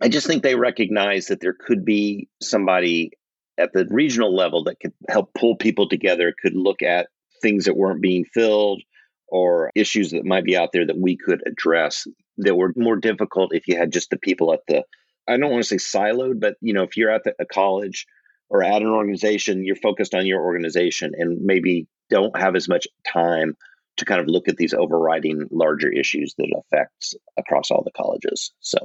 i 0.00 0.08
just 0.08 0.26
think 0.26 0.42
they 0.42 0.54
recognize 0.54 1.26
that 1.26 1.40
there 1.40 1.54
could 1.54 1.84
be 1.84 2.28
somebody 2.40 3.12
at 3.58 3.72
the 3.72 3.86
regional 3.90 4.34
level 4.34 4.64
that 4.64 4.80
could 4.80 4.92
help 5.08 5.32
pull 5.34 5.56
people 5.56 5.88
together, 5.88 6.34
could 6.40 6.54
look 6.54 6.82
at 6.82 7.08
things 7.42 7.64
that 7.64 7.76
weren't 7.76 8.00
being 8.00 8.24
filled 8.24 8.82
or 9.28 9.70
issues 9.74 10.10
that 10.10 10.24
might 10.24 10.44
be 10.44 10.56
out 10.56 10.70
there 10.72 10.86
that 10.86 10.98
we 10.98 11.16
could 11.16 11.42
address 11.46 12.06
that 12.38 12.54
were 12.54 12.72
more 12.76 12.96
difficult 12.96 13.54
if 13.54 13.66
you 13.68 13.76
had 13.76 13.92
just 13.92 14.10
the 14.10 14.18
people 14.18 14.52
at 14.52 14.60
the 14.68 14.84
I 15.28 15.36
don't 15.36 15.50
want 15.50 15.62
to 15.64 15.78
say 15.78 15.98
siloed, 15.98 16.40
but 16.40 16.56
you 16.60 16.72
know, 16.72 16.82
if 16.82 16.96
you're 16.96 17.10
at 17.10 17.22
the, 17.24 17.34
a 17.38 17.46
college 17.46 18.06
or 18.48 18.62
at 18.62 18.82
an 18.82 18.88
organization, 18.88 19.64
you're 19.64 19.76
focused 19.76 20.14
on 20.14 20.26
your 20.26 20.42
organization 20.42 21.12
and 21.16 21.42
maybe 21.42 21.86
don't 22.10 22.36
have 22.36 22.56
as 22.56 22.68
much 22.68 22.86
time 23.06 23.56
to 23.98 24.04
kind 24.04 24.20
of 24.20 24.26
look 24.26 24.48
at 24.48 24.56
these 24.56 24.74
overriding 24.74 25.46
larger 25.50 25.88
issues 25.88 26.34
that 26.38 26.52
affect 26.56 27.14
across 27.36 27.70
all 27.70 27.82
the 27.84 27.92
colleges. 27.92 28.52
So 28.60 28.78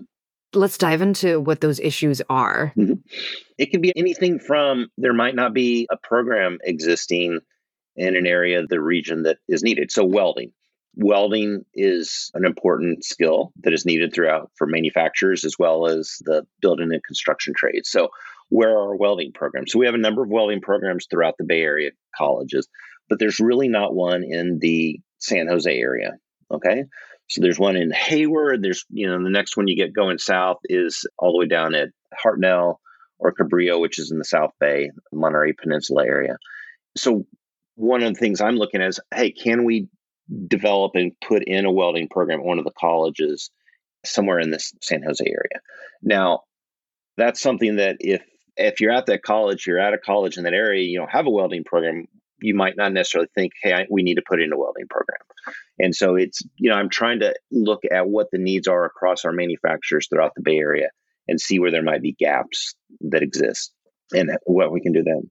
Let's 0.54 0.78
dive 0.78 1.02
into 1.02 1.40
what 1.40 1.62
those 1.62 1.80
issues 1.80 2.22
are. 2.30 2.74
Mm-hmm. 2.78 2.94
It 3.58 3.72
can 3.72 3.82
be 3.82 3.92
anything 3.98 4.40
from 4.40 4.88
there 4.98 5.14
might 5.14 5.36
not 5.36 5.54
be 5.54 5.88
a 5.92 5.98
program 5.98 6.60
existing 6.64 7.40
in 7.96 8.16
an 8.16 8.28
area 8.28 8.66
the 8.66 8.80
region 8.80 9.24
that 9.24 9.38
is 9.48 9.64
needed. 9.64 9.92
So, 9.92 10.06
welding. 10.06 10.52
Welding 10.96 11.64
is 11.74 12.32
an 12.34 12.46
important 12.46 13.04
skill 13.04 13.52
that 13.62 13.74
is 13.74 13.86
needed 13.86 14.14
throughout 14.14 14.52
for 14.56 14.66
manufacturers 14.66 15.46
as 15.46 15.60
well 15.60 15.88
as 15.88 16.18
the 16.22 16.46
building 16.62 16.92
and 16.92 17.04
construction 17.04 17.54
trades. 17.56 17.90
So, 17.90 18.10
where 18.50 18.70
are 18.70 18.90
our 18.90 18.96
welding 18.96 19.34
programs? 19.34 19.74
So, 19.74 19.80
we 19.80 19.86
have 19.86 19.96
a 19.96 20.00
number 20.00 20.24
of 20.24 20.30
welding 20.30 20.62
programs 20.62 21.08
throughout 21.10 21.36
the 21.38 21.44
Bay 21.44 21.62
Area 21.62 21.92
colleges, 22.16 22.68
but 23.10 23.20
there's 23.20 23.40
really 23.40 23.68
not 23.68 23.94
one 23.94 24.24
in 24.24 24.60
the 24.60 25.00
San 25.18 25.48
Jose 25.48 25.76
area. 25.76 26.14
Okay. 26.52 26.86
So 27.28 27.42
there's 27.42 27.60
one 27.60 27.76
in 27.76 27.92
Hayward. 27.92 28.62
There's, 28.62 28.86
you 28.90 29.08
know, 29.08 29.22
the 29.22 29.30
next 29.30 29.58
one 29.58 29.68
you 29.68 29.76
get 29.76 29.94
going 29.94 30.18
south 30.18 30.60
is 30.66 31.06
all 31.18 31.34
the 31.34 31.40
way 31.40 31.48
down 31.48 31.76
at 31.76 31.90
Hartnell 32.14 32.78
or 33.20 33.34
Cabrillo, 33.34 33.80
which 33.80 34.00
is 34.00 34.12
in 34.12 34.18
the 34.18 34.26
South 34.26 34.52
Bay, 34.60 34.92
Monterey 35.12 35.54
Peninsula 35.54 36.06
area. 36.06 36.38
So 36.96 37.26
one 37.76 38.02
of 38.04 38.14
the 38.14 38.20
things 38.20 38.42
I'm 38.42 38.56
looking 38.56 38.82
at 38.82 38.90
is, 38.90 39.00
hey, 39.14 39.32
can 39.32 39.66
we 39.66 39.88
develop 40.48 40.94
and 40.96 41.14
put 41.20 41.44
in 41.44 41.66
a 41.66 41.72
welding 41.72 42.10
program 42.10 42.40
at 42.40 42.46
one 42.46 42.60
of 42.60 42.66
the 42.66 42.72
colleges 42.80 43.50
somewhere 44.06 44.40
in 44.40 44.52
this 44.52 44.74
San 44.82 45.04
Jose 45.04 45.24
area? 45.24 45.62
Now, 46.02 46.42
that's 47.18 47.42
something 47.42 47.78
that 47.78 47.98
if 48.00 48.24
if 48.56 48.82
you're 48.82 48.92
at 48.92 49.06
that 49.08 49.22
college, 49.22 49.68
you're 49.68 49.80
at 49.80 49.94
a 49.94 50.00
college 50.00 50.38
in 50.38 50.44
that 50.44 50.54
area, 50.54 50.84
you 50.84 50.98
don't 50.98 51.12
have 51.12 51.28
a 51.28 51.30
welding 51.30 51.64
program, 51.64 52.08
you 52.40 52.56
might 52.56 52.76
not 52.76 52.92
necessarily 52.92 53.30
think, 53.36 53.54
hey, 53.62 53.74
I, 53.74 53.86
we 53.90 54.02
need 54.02 54.16
to 54.16 54.24
put 54.28 54.42
in 54.42 54.52
a 54.52 54.58
welding 54.58 54.88
program. 54.90 55.20
And 55.80 55.96
so 55.96 56.16
it's, 56.16 56.42
you 56.56 56.70
know, 56.70 56.76
I'm 56.76 56.90
trying 56.90 57.20
to 57.20 57.34
look 57.52 57.82
at 57.92 58.08
what 58.08 58.28
the 58.32 58.40
needs 58.40 58.68
are 58.68 58.86
across 58.86 59.26
our 59.26 59.32
manufacturers 59.32 60.08
throughout 60.08 60.32
the 60.36 60.42
Bay 60.42 60.58
Area 60.58 60.90
and 61.28 61.40
see 61.40 61.60
where 61.60 61.72
there 61.72 61.84
might 61.84 62.02
be 62.02 62.14
gaps 62.14 62.76
that 63.02 63.22
exist 63.22 63.72
and 64.12 64.32
what 64.46 64.72
we 64.72 64.82
can 64.82 64.94
do 64.94 65.04
then. 65.04 65.30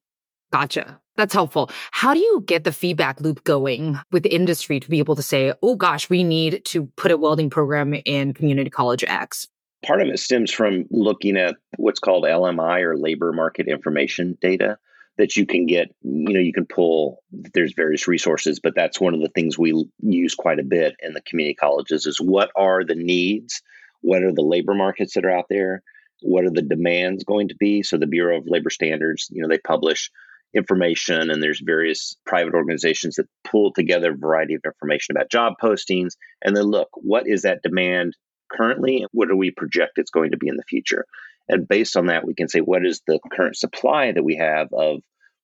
Gotcha. 0.53 1.00
That's 1.17 1.35
helpful. 1.35 1.71
How 1.91 2.15
do 2.15 2.21
you 2.21 2.43
get 2.47 2.65
the 2.65 2.73
feedback 2.73 3.21
loop 3.21 3.43
going 3.45 3.99
with 4.12 4.26
industry 4.26 4.79
to 4.81 4.88
be 4.88 4.99
able 4.99 5.17
to 5.17 5.23
say, 5.23 5.53
oh 5.62 5.75
gosh, 5.75 6.09
we 6.11 6.23
need 6.23 6.65
to 6.67 6.87
put 6.97 7.11
a 7.11 7.17
welding 7.17 7.50
program 7.50 7.95
in 8.05 8.35
community 8.35 8.71
college 8.71 9.03
X? 9.05 9.49
Part 9.85 10.03
of 10.03 10.09
it 10.09 10.19
stems 10.19 10.53
from 10.53 10.85
looking 10.91 11.37
at 11.37 11.57
what's 11.79 12.00
called 12.00 12.25
LMI 12.25 12.83
or 12.83 12.97
labor 12.97 13.33
market 13.33 13.67
information 13.67 14.37
data 14.41 14.79
that 15.18 15.37
you 15.37 15.46
can 15.46 15.66
get 15.66 15.88
you 16.02 16.32
know 16.32 16.40
you 16.40 16.52
can 16.52 16.66
pull 16.66 17.23
there's 17.54 17.75
various 17.75 18.06
resources 18.06 18.61
but 18.61 18.75
that's 18.75 19.00
one 19.00 19.14
of 19.14 19.20
the 19.20 19.30
things 19.35 19.58
we 19.58 19.87
use 20.00 20.35
quite 20.35 20.58
a 20.58 20.64
bit 20.64 20.94
in 21.00 21.12
the 21.12 21.23
community 21.23 21.54
colleges 21.54 22.06
is 22.06 22.20
what 22.20 22.50
are 22.56 22.85
the 22.85 22.94
needs? 22.94 23.62
What 24.02 24.23
are 24.23 24.32
the 24.32 24.42
labor 24.42 24.75
markets 24.75 25.14
that 25.14 25.25
are 25.25 25.37
out 25.37 25.46
there? 25.49 25.82
What 26.23 26.44
are 26.44 26.50
the 26.50 26.62
demands 26.62 27.25
going 27.25 27.49
to 27.49 27.56
be? 27.56 27.82
So 27.82 27.96
the 27.96 28.06
bureau 28.06 28.38
of 28.38 28.44
labor 28.46 28.70
standards 28.70 29.28
you 29.30 29.42
know 29.42 29.49
they 29.49 29.58
publish 29.58 30.11
information 30.54 31.30
and 31.30 31.42
there's 31.42 31.61
various 31.61 32.16
private 32.25 32.54
organizations 32.54 33.16
that 33.16 33.28
pull 33.44 33.73
together 33.73 34.12
a 34.12 34.16
variety 34.16 34.54
of 34.54 34.62
information 34.64 35.14
about 35.14 35.30
job 35.30 35.54
postings 35.62 36.12
and 36.42 36.56
then 36.56 36.64
look 36.64 36.88
what 36.94 37.26
is 37.26 37.42
that 37.42 37.62
demand 37.62 38.16
currently? 38.50 38.99
And 38.99 39.08
what 39.12 39.28
do 39.28 39.37
we 39.37 39.50
project 39.50 39.99
it's 39.99 40.11
going 40.11 40.30
to 40.30 40.38
be 40.38 40.49
in 40.49 40.56
the 40.56 40.62
future 40.68 41.04
and 41.49 41.69
based 41.69 41.97
on 41.97 42.07
that, 42.07 42.26
we 42.26 42.35
can 42.35 42.49
say 42.49 42.61
what 42.61 42.85
is 42.85 43.03
the 43.07 43.19
current 43.33 43.57
supply 43.57 44.12
that 44.12 44.25
we 44.25 44.37
have 44.37 44.69
of 44.73 45.00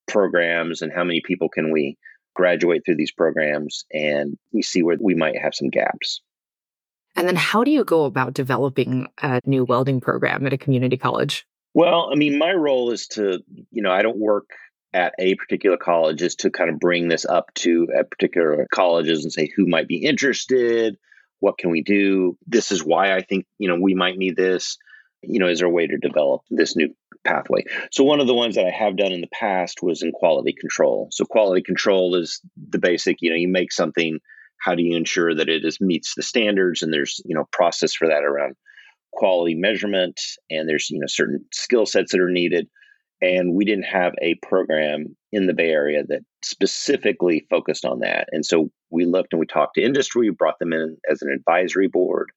programs 0.09 0.82
and 0.82 0.92
how 0.92 1.04
many 1.04 1.23
people 1.25 1.49
can 1.49 1.73
we 1.73 1.97
graduate 2.35 2.82
through 2.85 2.97
these 2.97 3.12
programs. 3.12 3.85
And 3.92 4.37
we 4.52 4.62
see 4.62 4.82
where 4.82 4.97
we 5.00 5.14
might 5.14 5.38
have 5.38 5.54
some 5.54 5.68
gaps. 5.71 6.21
And 7.14 7.28
then 7.28 7.37
how 7.37 7.62
do 7.62 7.71
you 7.71 7.85
go 7.85 8.04
about 8.04 8.32
developing 8.32 9.06
a 9.23 9.40
new 9.44 9.64
welding 9.64 10.00
program 10.00 10.47
at 10.47 10.52
a 10.52 10.59
community 10.59 10.97
college? 10.97 11.47
Well, 11.75 12.09
I 12.11 12.16
mean, 12.16 12.38
my 12.38 12.52
role 12.52 12.90
is 12.90 13.06
to, 13.09 13.40
you 13.71 13.82
know, 13.82 13.92
I 13.92 14.02
don't 14.02 14.18
work 14.18 14.47
at 14.94 15.14
a 15.18 15.35
particular 15.37 15.76
college, 15.76 16.23
is 16.23 16.37
to 16.37 16.50
kind 16.50 16.68
of 16.68 16.78
bring 16.78 17.09
this 17.09 17.25
up 17.25 17.52
to 17.54 17.88
a 17.99 18.04
particular 18.04 18.66
colleges 18.73 19.25
and 19.25 19.32
say 19.32 19.50
who 19.54 19.66
might 19.66 19.88
be 19.88 20.04
interested, 20.04 20.97
what 21.40 21.59
can 21.59 21.71
we 21.71 21.82
do? 21.82 22.37
This 22.47 22.73
is 22.73 22.85
why 22.85 23.14
I 23.14 23.23
think, 23.23 23.47
you 23.59 23.68
know, 23.68 23.78
we 23.80 23.94
might 23.94 24.16
need 24.16 24.37
this 24.37 24.78
you 25.22 25.38
know, 25.38 25.48
is 25.48 25.60
there 25.60 25.68
a 25.68 25.72
way 25.72 25.86
to 25.86 25.96
develop 25.98 26.42
this 26.50 26.76
new 26.76 26.94
pathway? 27.24 27.64
So 27.90 28.04
one 28.04 28.20
of 28.20 28.26
the 28.26 28.34
ones 28.34 28.56
that 28.56 28.66
I 28.66 28.70
have 28.70 28.96
done 28.96 29.12
in 29.12 29.20
the 29.20 29.28
past 29.32 29.82
was 29.82 30.02
in 30.02 30.12
quality 30.12 30.54
control. 30.58 31.08
So 31.10 31.24
quality 31.24 31.62
control 31.62 32.16
is 32.16 32.40
the 32.56 32.78
basic, 32.78 33.18
you 33.20 33.30
know, 33.30 33.36
you 33.36 33.48
make 33.48 33.72
something, 33.72 34.18
how 34.58 34.74
do 34.74 34.82
you 34.82 34.96
ensure 34.96 35.34
that 35.34 35.48
it 35.48 35.64
is 35.64 35.80
meets 35.80 36.14
the 36.14 36.22
standards 36.22 36.82
and 36.82 36.92
there's, 36.92 37.20
you 37.24 37.34
know, 37.34 37.46
process 37.52 37.94
for 37.94 38.08
that 38.08 38.24
around 38.24 38.56
quality 39.12 39.54
measurement 39.54 40.20
and 40.50 40.68
there's, 40.68 40.90
you 40.90 40.98
know, 40.98 41.06
certain 41.06 41.44
skill 41.52 41.86
sets 41.86 42.12
that 42.12 42.20
are 42.20 42.30
needed. 42.30 42.68
And 43.20 43.54
we 43.54 43.64
didn't 43.64 43.84
have 43.84 44.14
a 44.20 44.34
program 44.42 45.16
in 45.30 45.46
the 45.46 45.54
Bay 45.54 45.70
Area 45.70 46.02
that 46.08 46.24
specifically 46.42 47.46
focused 47.48 47.84
on 47.84 48.00
that. 48.00 48.28
And 48.32 48.44
so 48.44 48.70
we 48.90 49.04
looked 49.04 49.32
and 49.32 49.38
we 49.38 49.46
talked 49.46 49.76
to 49.76 49.82
industry, 49.82 50.28
we 50.28 50.34
brought 50.34 50.58
them 50.58 50.72
in 50.72 50.96
as 51.08 51.22
an 51.22 51.30
advisory 51.30 51.86
board 51.86 52.32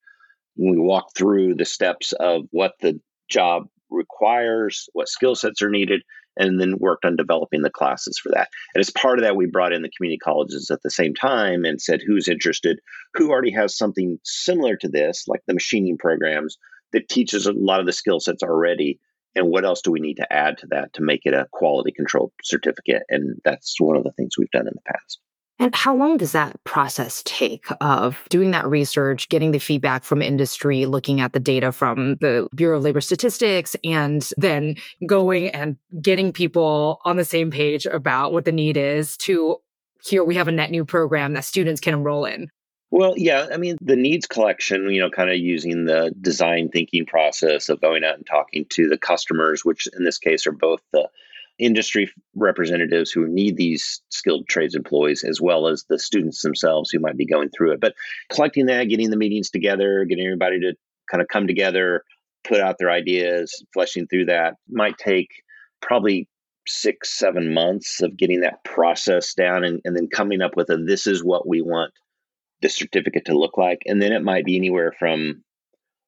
we 0.57 0.77
walk 0.77 1.15
through 1.15 1.55
the 1.55 1.65
steps 1.65 2.13
of 2.13 2.43
what 2.51 2.74
the 2.81 3.00
job 3.29 3.67
requires, 3.89 4.89
what 4.93 5.09
skill 5.09 5.35
sets 5.35 5.62
are 5.62 5.69
needed, 5.69 6.01
and 6.38 6.59
then 6.59 6.77
worked 6.79 7.05
on 7.05 7.15
developing 7.15 7.62
the 7.62 7.69
classes 7.69 8.19
for 8.21 8.29
that. 8.33 8.50
And 8.74 8.81
as 8.81 8.89
part 8.89 9.19
of 9.19 9.24
that, 9.24 9.35
we 9.35 9.45
brought 9.45 9.74
in 9.74 9.81
the 9.81 9.91
community 9.95 10.19
colleges 10.19 10.69
at 10.69 10.81
the 10.83 10.91
same 10.91 11.13
time 11.13 11.63
and 11.65 11.81
said, 11.81 12.01
who's 12.05 12.27
interested, 12.27 12.79
who 13.13 13.31
already 13.31 13.51
has 13.51 13.77
something 13.77 14.19
similar 14.24 14.75
to 14.77 14.89
this, 14.89 15.27
like 15.27 15.41
the 15.47 15.53
machining 15.53 15.97
programs 15.97 16.57
that 16.93 17.09
teaches 17.09 17.45
a 17.45 17.53
lot 17.53 17.79
of 17.79 17.85
the 17.85 17.93
skill 17.93 18.19
sets 18.19 18.43
already. 18.43 19.00
And 19.33 19.47
what 19.47 19.65
else 19.65 19.81
do 19.81 19.91
we 19.91 20.00
need 20.00 20.15
to 20.15 20.31
add 20.31 20.57
to 20.59 20.67
that 20.67 20.93
to 20.93 21.01
make 21.01 21.21
it 21.25 21.33
a 21.33 21.47
quality 21.51 21.91
control 21.91 22.31
certificate? 22.43 23.03
And 23.09 23.39
that's 23.43 23.79
one 23.79 23.97
of 23.97 24.03
the 24.03 24.13
things 24.13 24.38
we've 24.38 24.51
done 24.51 24.67
in 24.67 24.74
the 24.74 24.93
past. 24.93 25.19
And 25.57 25.74
how 25.74 25.95
long 25.95 26.17
does 26.17 26.33
that 26.33 26.62
process 26.65 27.24
take 27.25 27.65
of 27.79 28.21
doing 28.29 28.51
that 28.51 28.67
research, 28.67 29.29
getting 29.29 29.51
the 29.51 29.59
feedback 29.59 30.03
from 30.03 30.21
industry, 30.21 30.85
looking 30.85 31.21
at 31.21 31.31
the 31.31 31.39
data 31.39 31.71
from 31.71 32.15
the 32.15 32.50
Bureau 32.53 32.77
of 32.77 32.83
Labor 32.83 33.00
Statistics, 33.00 33.75
and 33.83 34.29
then 34.35 34.75
going 35.07 35.50
and 35.50 35.77
getting 36.01 36.33
people 36.33 37.00
on 37.05 37.15
the 37.15 37.24
same 37.24 37.51
page 37.51 37.85
about 37.85 38.33
what 38.33 38.43
the 38.43 38.51
need 38.51 38.75
is 38.75 39.15
to 39.17 39.57
here 40.03 40.24
we 40.24 40.35
have 40.35 40.47
a 40.47 40.51
net 40.51 40.71
new 40.71 40.85
program 40.85 41.33
that 41.33 41.45
students 41.45 41.81
can 41.81 41.93
enroll 41.93 42.25
in? 42.25 42.50
Well, 42.91 43.13
yeah, 43.17 43.47
I 43.51 43.57
mean, 43.57 43.77
the 43.81 43.95
needs 43.95 44.27
collection, 44.27 44.89
you 44.89 45.01
know, 45.01 45.09
kind 45.09 45.29
of 45.29 45.38
using 45.38 45.85
the 45.85 46.13
design 46.21 46.69
thinking 46.69 47.05
process 47.05 47.67
of 47.69 47.81
going 47.81 48.03
out 48.03 48.15
and 48.15 48.25
talking 48.25 48.65
to 48.69 48.88
the 48.88 48.97
customers, 48.97 49.65
which 49.65 49.88
in 49.97 50.03
this 50.03 50.17
case 50.17 50.45
are 50.47 50.51
both 50.51 50.81
the 50.93 51.09
industry 51.57 52.12
representatives 52.35 53.12
who 53.12 53.27
need 53.27 53.55
these 53.55 54.01
skilled 54.09 54.47
trades 54.47 54.75
employees 54.75 55.24
as 55.24 55.39
well 55.39 55.67
as 55.67 55.85
the 55.88 55.97
students 55.97 56.41
themselves 56.41 56.89
who 56.89 57.00
might 57.00 57.17
be 57.17 57.25
going 57.25 57.50
through 57.50 57.71
it. 57.71 57.79
But 57.79 57.93
collecting 58.29 58.65
that 58.65 58.89
getting 58.89 59.09
the 59.09 59.17
meetings 59.17 59.50
together 59.50 60.05
getting 60.05 60.25
everybody 60.25 60.59
to 60.62 60.74
kind 61.09 61.21
of 61.21 61.27
come 61.27 61.47
together 61.47 62.03
put 62.43 62.59
out 62.59 62.77
their 62.77 62.91
ideas 62.91 63.63
fleshing 63.74 64.07
through 64.07 64.25
that 64.25 64.55
might 64.69 64.97
take 64.97 65.29
probably 65.81 66.27
six 66.67 67.17
seven 67.17 67.53
months 67.53 68.01
of 68.01 68.17
getting 68.17 68.41
that 68.41 68.63
process 68.63 69.33
down 69.33 69.63
and, 69.63 69.81
and 69.85 69.95
then 69.95 70.07
coming 70.07 70.41
up 70.41 70.55
with 70.55 70.69
a 70.69 70.77
this 70.77 71.07
is 71.07 71.24
what 71.24 71.47
we 71.47 71.62
want 71.62 71.93
the 72.62 72.69
certificate 72.69 73.25
to 73.25 73.38
look 73.38 73.57
like. 73.57 73.83
And 73.85 74.01
then 74.01 74.12
it 74.12 74.24
might 74.24 74.45
be 74.45 74.55
anywhere 74.55 74.93
from 74.97 75.43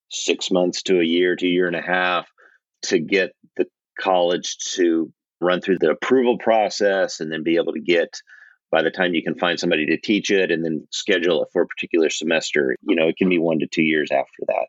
six 0.09 0.49
months 0.49 0.81
to 0.83 0.99
a 0.99 1.03
year 1.03 1.35
to 1.35 1.45
a 1.45 1.49
year 1.49 1.67
and 1.67 1.75
a 1.75 1.81
half 1.81 2.27
to 2.83 2.99
get 2.99 3.33
the 3.57 3.65
college 3.99 4.57
to 4.75 5.11
run 5.41 5.61
through 5.61 5.77
the 5.79 5.91
approval 5.91 6.37
process 6.37 7.19
and 7.19 7.31
then 7.31 7.43
be 7.43 7.57
able 7.57 7.73
to 7.73 7.81
get 7.81 8.21
by 8.71 8.81
the 8.81 8.91
time 8.91 9.13
you 9.13 9.23
can 9.23 9.35
find 9.35 9.59
somebody 9.59 9.85
to 9.85 9.97
teach 9.97 10.29
it 10.29 10.51
and 10.51 10.63
then 10.63 10.85
schedule 10.91 11.43
it 11.43 11.49
for 11.53 11.61
a 11.61 11.67
particular 11.67 12.09
semester 12.09 12.75
you 12.81 12.95
know 12.95 13.07
it 13.07 13.17
can 13.17 13.29
be 13.29 13.39
one 13.39 13.59
to 13.59 13.67
two 13.67 13.83
years 13.83 14.11
after 14.11 14.43
that 14.47 14.67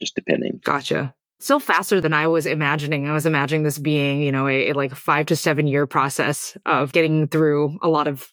just 0.00 0.14
depending. 0.14 0.60
Gotcha. 0.64 1.14
Still 1.38 1.60
faster 1.60 2.00
than 2.00 2.12
i 2.12 2.26
was 2.26 2.44
imagining. 2.44 3.08
I 3.08 3.12
was 3.12 3.24
imagining 3.26 3.62
this 3.62 3.78
being 3.78 4.22
you 4.22 4.32
know 4.32 4.46
a, 4.46 4.70
a 4.70 4.72
like 4.74 4.94
five 4.94 5.26
to 5.26 5.36
seven 5.36 5.66
year 5.66 5.86
process 5.86 6.56
of 6.66 6.92
getting 6.92 7.28
through 7.28 7.78
a 7.82 7.88
lot 7.88 8.08
of 8.08 8.32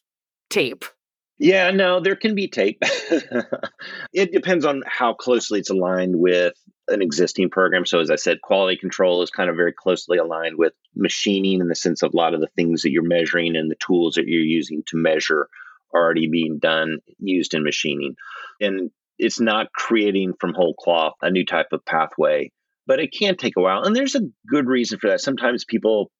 tape 0.49 0.85
yeah, 1.39 1.71
no, 1.71 1.99
there 1.99 2.15
can 2.15 2.33
be 2.35 2.47
tape. 2.47 2.81
it 4.13 4.31
depends 4.31 4.65
on 4.65 4.83
how 4.85 5.13
closely 5.13 5.59
it's 5.59 5.69
aligned 5.69 6.15
with 6.15 6.53
an 6.87 7.01
existing 7.01 7.49
program. 7.49 7.85
So, 7.85 7.99
as 7.99 8.09
I 8.09 8.15
said, 8.15 8.41
quality 8.41 8.77
control 8.77 9.21
is 9.21 9.29
kind 9.29 9.49
of 9.49 9.55
very 9.55 9.73
closely 9.73 10.17
aligned 10.17 10.57
with 10.57 10.73
machining 10.95 11.59
in 11.59 11.67
the 11.67 11.75
sense 11.75 12.01
of 12.01 12.13
a 12.13 12.17
lot 12.17 12.33
of 12.33 12.41
the 12.41 12.49
things 12.55 12.81
that 12.81 12.91
you're 12.91 13.03
measuring 13.03 13.55
and 13.55 13.69
the 13.69 13.75
tools 13.75 14.15
that 14.15 14.27
you're 14.27 14.41
using 14.41 14.83
to 14.87 14.97
measure 14.97 15.47
are 15.93 16.01
already 16.01 16.27
being 16.27 16.57
done, 16.57 16.99
used 17.19 17.53
in 17.53 17.63
machining. 17.63 18.15
And 18.59 18.89
it's 19.19 19.39
not 19.39 19.71
creating 19.73 20.33
from 20.39 20.53
whole 20.53 20.73
cloth 20.73 21.13
a 21.21 21.29
new 21.29 21.45
type 21.45 21.67
of 21.71 21.85
pathway, 21.85 22.51
but 22.85 22.99
it 22.99 23.13
can 23.13 23.35
take 23.35 23.57
a 23.57 23.61
while. 23.61 23.83
And 23.83 23.95
there's 23.95 24.15
a 24.15 24.27
good 24.47 24.67
reason 24.67 24.99
for 24.99 25.09
that. 25.09 25.21
Sometimes 25.21 25.65
people, 25.65 26.11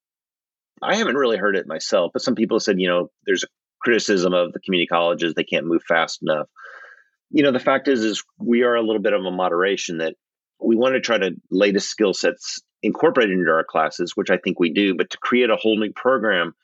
I 0.80 0.96
haven't 0.96 1.16
really 1.16 1.36
heard 1.38 1.56
it 1.56 1.66
myself, 1.66 2.12
but 2.12 2.22
some 2.22 2.34
people 2.34 2.60
said, 2.60 2.80
you 2.80 2.88
know, 2.88 3.10
there's 3.26 3.44
a 3.44 3.48
criticism 3.80 4.32
of 4.32 4.52
the 4.52 4.60
community 4.60 4.86
colleges 4.86 5.34
they 5.34 5.44
can't 5.44 5.66
move 5.66 5.82
fast 5.86 6.22
enough. 6.22 6.48
You 7.30 7.42
know 7.42 7.52
the 7.52 7.60
fact 7.60 7.88
is 7.88 8.02
is 8.02 8.24
we 8.38 8.62
are 8.62 8.74
a 8.74 8.82
little 8.82 9.02
bit 9.02 9.12
of 9.12 9.24
a 9.24 9.30
moderation 9.30 9.98
that 9.98 10.14
we 10.60 10.76
want 10.76 10.94
to 10.94 11.00
try 11.00 11.18
to 11.18 11.36
latest 11.50 11.88
skill 11.88 12.14
sets 12.14 12.60
incorporated 12.82 13.36
into 13.36 13.50
our 13.50 13.64
classes 13.64 14.12
which 14.14 14.30
i 14.30 14.36
think 14.36 14.60
we 14.60 14.72
do 14.72 14.94
but 14.94 15.10
to 15.10 15.18
create 15.18 15.50
a 15.50 15.56
whole 15.56 15.76
new 15.76 15.92
program 15.92 16.54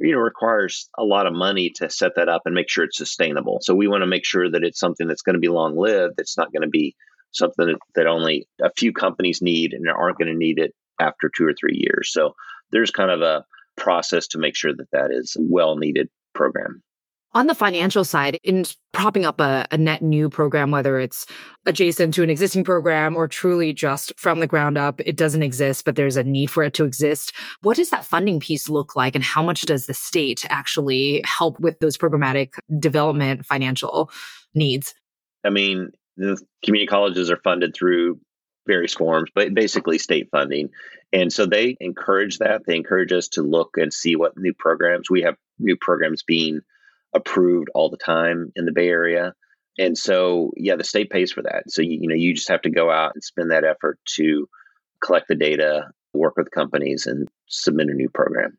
you 0.00 0.12
know 0.12 0.18
requires 0.18 0.88
a 0.98 1.04
lot 1.04 1.26
of 1.26 1.32
money 1.32 1.70
to 1.76 1.90
set 1.90 2.12
that 2.16 2.28
up 2.28 2.42
and 2.46 2.54
make 2.54 2.68
sure 2.68 2.84
it's 2.84 2.96
sustainable. 2.96 3.58
So 3.60 3.74
we 3.74 3.86
want 3.86 4.02
to 4.02 4.06
make 4.06 4.24
sure 4.24 4.50
that 4.50 4.64
it's 4.64 4.80
something 4.80 5.06
that's 5.06 5.22
going 5.22 5.34
to 5.34 5.40
be 5.40 5.48
long 5.48 5.76
lived 5.76 6.14
it's 6.18 6.36
not 6.36 6.52
going 6.52 6.62
to 6.62 6.68
be 6.68 6.96
something 7.32 7.76
that 7.94 8.06
only 8.06 8.48
a 8.60 8.70
few 8.76 8.92
companies 8.92 9.40
need 9.40 9.72
and 9.72 9.88
aren't 9.88 10.18
going 10.18 10.32
to 10.32 10.36
need 10.36 10.58
it 10.58 10.74
after 11.00 11.30
two 11.34 11.46
or 11.46 11.54
three 11.54 11.76
years. 11.76 12.12
So 12.12 12.34
there's 12.72 12.90
kind 12.90 13.10
of 13.10 13.22
a 13.22 13.44
process 13.76 14.26
to 14.28 14.38
make 14.38 14.56
sure 14.56 14.74
that 14.74 14.90
that 14.92 15.10
is 15.12 15.36
well 15.38 15.76
needed 15.76 16.08
program. 16.40 16.82
On 17.32 17.46
the 17.46 17.54
financial 17.54 18.02
side, 18.02 18.38
in 18.42 18.64
propping 18.92 19.24
up 19.24 19.40
a, 19.40 19.64
a, 19.70 19.78
net 19.78 20.02
new 20.02 20.28
program, 20.28 20.72
whether 20.72 20.98
it's 20.98 21.26
adjacent 21.64 22.12
to 22.14 22.24
an 22.24 22.30
existing 22.30 22.64
program 22.64 23.14
or 23.14 23.28
truly 23.28 23.72
just 23.72 24.12
from 24.16 24.40
the 24.40 24.48
ground 24.48 24.76
up, 24.76 25.00
it 25.04 25.16
doesn't 25.16 25.44
exist, 25.44 25.84
but 25.84 25.94
there's 25.94 26.16
a 26.16 26.24
need 26.24 26.50
for 26.50 26.64
it 26.64 26.74
to 26.74 26.84
exist. 26.84 27.32
What 27.60 27.76
does 27.76 27.90
that 27.90 28.04
funding 28.04 28.40
piece 28.40 28.68
look 28.68 28.96
like? 28.96 29.14
And 29.14 29.22
how 29.22 29.44
much 29.44 29.62
does 29.62 29.86
the 29.86 29.94
state 29.94 30.44
actually 30.48 31.22
help 31.24 31.60
with 31.60 31.78
those 31.78 31.96
programmatic 31.96 32.54
development 32.80 33.46
financial 33.46 34.10
needs? 34.54 34.92
I 35.44 35.50
mean, 35.50 35.92
the 36.16 36.36
community 36.64 36.88
colleges 36.88 37.30
are 37.30 37.40
funded 37.44 37.76
through 37.76 38.18
various 38.70 38.94
forms, 38.94 39.30
but 39.34 39.52
basically 39.52 39.98
state 39.98 40.28
funding. 40.30 40.70
And 41.12 41.32
so 41.32 41.44
they 41.44 41.76
encourage 41.80 42.38
that. 42.38 42.62
They 42.66 42.76
encourage 42.76 43.12
us 43.12 43.28
to 43.30 43.42
look 43.42 43.76
and 43.76 43.92
see 43.92 44.14
what 44.14 44.38
new 44.38 44.54
programs 44.54 45.10
we 45.10 45.22
have 45.22 45.36
new 45.58 45.76
programs 45.76 46.22
being 46.22 46.60
approved 47.14 47.68
all 47.74 47.90
the 47.90 47.96
time 47.96 48.52
in 48.54 48.64
the 48.64 48.72
Bay 48.72 48.88
Area. 48.88 49.34
And 49.78 49.98
so, 49.98 50.52
yeah, 50.56 50.76
the 50.76 50.84
state 50.84 51.10
pays 51.10 51.32
for 51.32 51.42
that. 51.42 51.64
So, 51.68 51.82
you, 51.82 52.08
know, 52.08 52.14
you 52.14 52.34
just 52.34 52.48
have 52.48 52.62
to 52.62 52.70
go 52.70 52.90
out 52.90 53.12
and 53.14 53.24
spend 53.24 53.50
that 53.50 53.64
effort 53.64 53.98
to 54.16 54.48
collect 55.02 55.26
the 55.28 55.34
data, 55.34 55.90
work 56.12 56.36
with 56.36 56.50
companies, 56.50 57.06
and 57.06 57.28
submit 57.46 57.88
a 57.88 57.94
new 57.94 58.08
program. 58.08 58.56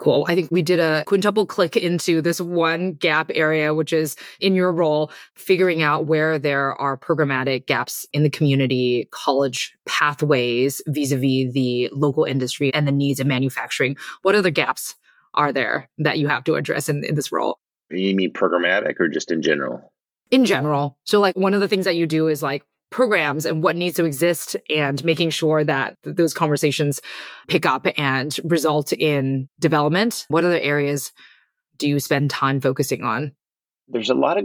Cool. 0.00 0.24
I 0.28 0.34
think 0.34 0.50
we 0.50 0.62
did 0.62 0.80
a 0.80 1.04
quintuple 1.04 1.44
click 1.44 1.76
into 1.76 2.22
this 2.22 2.40
one 2.40 2.94
gap 2.94 3.30
area, 3.34 3.74
which 3.74 3.92
is 3.92 4.16
in 4.40 4.54
your 4.54 4.72
role, 4.72 5.12
figuring 5.34 5.82
out 5.82 6.06
where 6.06 6.38
there 6.38 6.72
are 6.80 6.96
programmatic 6.96 7.66
gaps 7.66 8.06
in 8.14 8.22
the 8.22 8.30
community, 8.30 9.08
college 9.10 9.76
pathways 9.84 10.80
vis 10.86 11.12
a 11.12 11.16
vis 11.16 11.52
the 11.52 11.90
local 11.92 12.24
industry 12.24 12.72
and 12.72 12.88
the 12.88 12.92
needs 12.92 13.20
of 13.20 13.26
manufacturing. 13.26 13.94
What 14.22 14.34
other 14.34 14.50
gaps 14.50 14.94
are 15.34 15.52
there 15.52 15.90
that 15.98 16.18
you 16.18 16.28
have 16.28 16.44
to 16.44 16.54
address 16.54 16.88
in, 16.88 17.04
in 17.04 17.14
this 17.14 17.30
role? 17.30 17.58
You 17.90 18.16
mean 18.16 18.32
programmatic 18.32 18.98
or 19.00 19.08
just 19.08 19.30
in 19.30 19.42
general? 19.42 19.92
In 20.30 20.46
general. 20.46 20.96
So, 21.04 21.20
like, 21.20 21.36
one 21.36 21.52
of 21.52 21.60
the 21.60 21.68
things 21.68 21.84
that 21.84 21.96
you 21.96 22.06
do 22.06 22.28
is 22.28 22.42
like 22.42 22.64
programs 22.90 23.46
and 23.46 23.62
what 23.62 23.76
needs 23.76 23.96
to 23.96 24.04
exist 24.04 24.56
and 24.68 25.02
making 25.04 25.30
sure 25.30 25.64
that 25.64 25.96
those 26.04 26.34
conversations 26.34 27.00
pick 27.48 27.64
up 27.64 27.86
and 27.96 28.38
result 28.44 28.92
in 28.92 29.48
development? 29.58 30.26
What 30.28 30.44
other 30.44 30.58
areas 30.58 31.12
do 31.78 31.88
you 31.88 32.00
spend 32.00 32.30
time 32.30 32.60
focusing 32.60 33.02
on? 33.02 33.32
There's 33.88 34.10
a 34.10 34.14
lot 34.14 34.38
of 34.38 34.44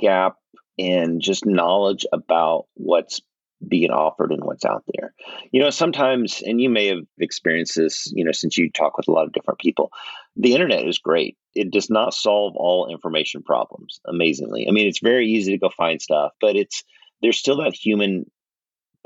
gap 0.00 0.36
in 0.78 1.20
just 1.20 1.44
knowledge 1.44 2.06
about 2.12 2.66
what's 2.74 3.20
being 3.66 3.90
offered 3.90 4.32
and 4.32 4.44
what's 4.44 4.64
out 4.64 4.84
there. 4.92 5.14
You 5.52 5.60
know, 5.60 5.70
sometimes, 5.70 6.42
and 6.44 6.60
you 6.60 6.68
may 6.68 6.86
have 6.88 7.04
experienced 7.18 7.76
this, 7.76 8.10
you 8.12 8.24
know, 8.24 8.32
since 8.32 8.58
you 8.58 8.70
talk 8.70 8.96
with 8.96 9.08
a 9.08 9.12
lot 9.12 9.26
of 9.26 9.32
different 9.32 9.60
people, 9.60 9.90
the 10.36 10.54
internet 10.54 10.86
is 10.86 10.98
great. 10.98 11.36
It 11.54 11.70
does 11.70 11.90
not 11.90 12.14
solve 12.14 12.54
all 12.56 12.90
information 12.90 13.42
problems, 13.42 14.00
amazingly. 14.06 14.66
I 14.68 14.72
mean, 14.72 14.88
it's 14.88 15.00
very 15.00 15.28
easy 15.28 15.52
to 15.52 15.58
go 15.58 15.70
find 15.76 16.00
stuff, 16.00 16.32
but 16.40 16.56
it's 16.56 16.82
there's 17.22 17.38
still 17.38 17.58
that 17.58 17.74
human 17.74 18.30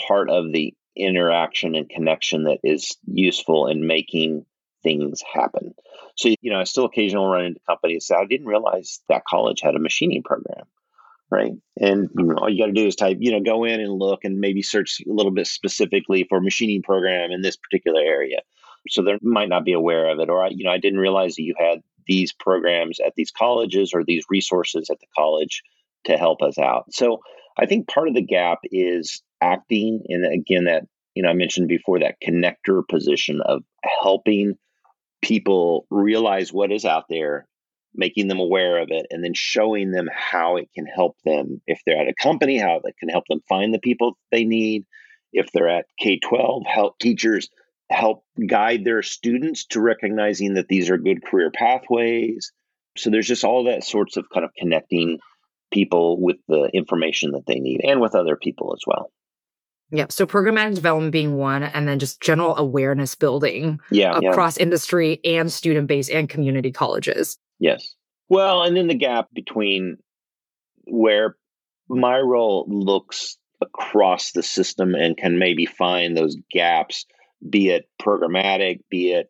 part 0.07 0.31
of 0.31 0.53
the 0.53 0.75
interaction 0.97 1.75
and 1.75 1.89
connection 1.89 2.45
that 2.45 2.59
is 2.65 2.97
useful 3.07 3.67
in 3.67 3.87
making 3.87 4.47
things 4.83 5.23
happen. 5.33 5.75
So, 6.17 6.29
you 6.41 6.51
know, 6.51 6.61
I 6.61 6.65
still 6.65 6.87
occasionally 6.87 7.27
run 7.27 7.45
into 7.45 7.61
companies 7.67 8.07
say, 8.07 8.15
I 8.15 8.25
didn't 8.25 8.47
realize 8.47 9.01
that 9.09 9.25
college 9.25 9.61
had 9.61 9.75
a 9.75 9.81
machining 9.81 10.23
program. 10.23 10.65
Right. 11.29 11.53
And 11.81 12.09
you 12.17 12.25
know, 12.25 12.37
all 12.37 12.49
you 12.49 12.63
got 12.63 12.67
to 12.67 12.73
do 12.73 12.87
is 12.87 12.95
type, 12.95 13.17
you 13.19 13.33
know, 13.33 13.41
go 13.41 13.65
in 13.65 13.81
and 13.81 13.93
look 13.93 14.23
and 14.23 14.39
maybe 14.39 14.63
search 14.63 15.01
a 15.05 15.13
little 15.13 15.33
bit 15.33 15.49
specifically 15.49 16.25
for 16.29 16.41
machining 16.41 16.83
program 16.83 17.33
in 17.33 17.43
this 17.43 17.57
particular 17.57 18.01
area. 18.01 18.39
So 18.89 19.03
they 19.03 19.19
might 19.21 19.49
not 19.49 19.65
be 19.65 19.73
aware 19.73 20.09
of 20.09 20.21
it. 20.21 20.31
Or, 20.31 20.45
I, 20.45 20.51
you 20.51 20.65
know, 20.65 20.71
I 20.71 20.79
didn't 20.79 21.01
realize 21.01 21.35
that 21.35 21.43
you 21.43 21.57
had 21.59 21.83
these 22.07 22.33
programs 22.33 23.01
at 23.01 23.15
these 23.17 23.33
colleges 23.33 23.91
or 23.93 24.05
these 24.05 24.25
resources 24.31 24.89
at 24.89 25.01
the 25.01 25.07
college 25.19 25.65
to 26.05 26.17
help 26.17 26.43
us 26.43 26.59
out. 26.59 26.95
So 26.95 27.21
I 27.59 27.67
think 27.67 27.89
part 27.89 28.09
of 28.09 28.15
the 28.15 28.23
gap 28.23 28.59
is 28.65 29.23
acting, 29.41 30.03
and 30.09 30.27
again, 30.27 30.65
that 30.65 30.85
you 31.15 31.23
know 31.23 31.31
I 31.31 31.35
mentioned 31.35 31.69
before 31.69 32.01
that 32.01 32.21
connector 32.21 32.83
position 32.87 33.41
of 33.45 33.63
helping 34.03 34.57
people 35.23 35.87
realize 35.91 36.53
what 36.53 36.71
is 36.73 36.85
out 36.85 37.05
there, 37.09 37.47
making 37.95 38.29
them 38.29 38.39
aware 38.39 38.79
of 38.79 38.89
it, 38.91 39.07
and 39.11 39.25
then 39.25 39.35
showing 39.35 39.91
them 39.91 40.09
how 40.13 40.57
it 40.57 40.69
can 40.75 40.87
help 40.87 41.17
them 41.25 41.61
if 41.67 41.81
they're 41.85 42.01
at 42.01 42.09
a 42.09 42.15
company, 42.23 42.59
how 42.59 42.81
it 42.85 42.97
can 42.99 43.09
help 43.09 43.25
them 43.29 43.41
find 43.49 43.73
the 43.73 43.79
people 43.79 44.17
they 44.31 44.45
need. 44.45 44.85
If 45.33 45.51
they're 45.53 45.69
at 45.69 45.87
K 45.99 46.19
12, 46.19 46.65
help 46.67 46.99
teachers 46.99 47.49
help 47.91 48.25
guide 48.49 48.85
their 48.85 49.03
students 49.03 49.67
to 49.67 49.81
recognizing 49.81 50.55
that 50.55 50.69
these 50.69 50.91
are 50.91 50.99
good 50.99 51.25
career 51.25 51.51
pathways. 51.51 52.53
So 52.97 53.11
there's 53.11 53.29
just 53.29 53.45
all 53.45 53.65
that 53.65 53.85
sorts 53.85 54.17
of 54.17 54.27
kind 54.33 54.45
of 54.45 54.51
connecting 54.59 55.19
people 55.73 56.21
with 56.21 56.37
the 56.49 56.71
information 56.73 57.33
that 57.33 57.47
they 57.47 57.59
need 57.59 57.81
and 57.85 58.01
with 58.01 58.15
other 58.15 58.37
people 58.37 58.73
as 58.75 58.83
well. 58.87 59.11
Yep. 59.93 60.11
So 60.11 60.27
programmatic 60.27 60.75
development 60.75 61.13
being 61.13 61.37
one, 61.37 61.63
and 61.63 61.87
then 61.87 61.99
just 61.99 62.21
general 62.21 62.57
awareness 62.57 63.15
building 63.15 63.79
yeah, 63.91 64.19
across 64.19 64.57
yeah. 64.57 64.65
industry 64.65 65.21
and 65.25 65.53
student 65.53 65.87
base 65.87 66.09
and 66.09 66.29
community 66.29 66.73
colleges. 66.73 67.39
Yes. 67.61 67.95
Well, 68.29 68.63
and 68.63 68.77
then 68.77 68.89
the 68.89 68.95
gap 68.95 69.29
between 69.33 69.99
where 70.85 71.37
my 71.89 72.19
role 72.19 72.67
looks 72.69 73.39
across 73.61 74.33
the 74.33 74.43
system 74.43 74.95
and 74.95 75.17
can 75.17 75.39
maybe 75.39 75.67
find 75.67 76.17
those 76.17 76.37
gaps, 76.51 77.07
be 77.49 77.69
it 77.69 77.89
programmatic, 78.03 78.81
be 78.91 79.13
it 79.13 79.29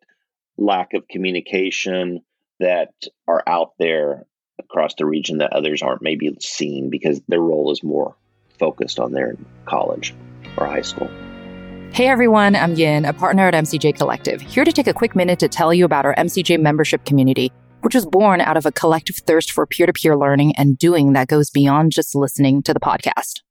lack 0.57 0.93
of 0.93 1.07
communication 1.07 2.21
that 2.59 2.89
are 3.27 3.43
out 3.47 3.73
there 3.77 4.25
across 4.59 4.95
the 4.95 5.05
region 5.05 5.37
that 5.39 5.53
others 5.53 5.81
aren't 5.81 6.01
maybe 6.01 6.35
seeing 6.39 6.89
because 6.89 7.21
their 7.27 7.41
role 7.41 7.71
is 7.71 7.83
more 7.83 8.15
focused 8.59 8.99
on 8.99 9.11
their 9.11 9.35
college 9.65 10.13
or 10.57 10.65
high 10.65 10.81
school. 10.81 11.09
Hey 11.91 12.07
everyone, 12.07 12.55
I'm 12.55 12.75
Yin, 12.75 13.05
a 13.05 13.13
partner 13.13 13.47
at 13.47 13.53
MCJ 13.53 13.97
Collective, 13.97 14.41
here 14.41 14.65
to 14.65 14.71
take 14.71 14.87
a 14.87 14.93
quick 14.93 15.15
minute 15.15 15.39
to 15.39 15.47
tell 15.47 15.73
you 15.73 15.85
about 15.85 16.05
our 16.05 16.13
MCJ 16.15 16.59
membership 16.59 17.05
community, 17.05 17.51
which 17.81 17.95
was 17.95 18.05
born 18.05 18.41
out 18.41 18.57
of 18.57 18.65
a 18.65 18.71
collective 18.71 19.15
thirst 19.15 19.51
for 19.51 19.65
peer 19.65 19.85
to 19.85 19.93
peer 19.93 20.15
learning 20.15 20.55
and 20.57 20.77
doing 20.77 21.13
that 21.13 21.27
goes 21.27 21.49
beyond 21.49 21.91
just 21.91 22.13
listening 22.13 22.61
to 22.63 22.73
the 22.73 22.79
podcast. 22.79 23.41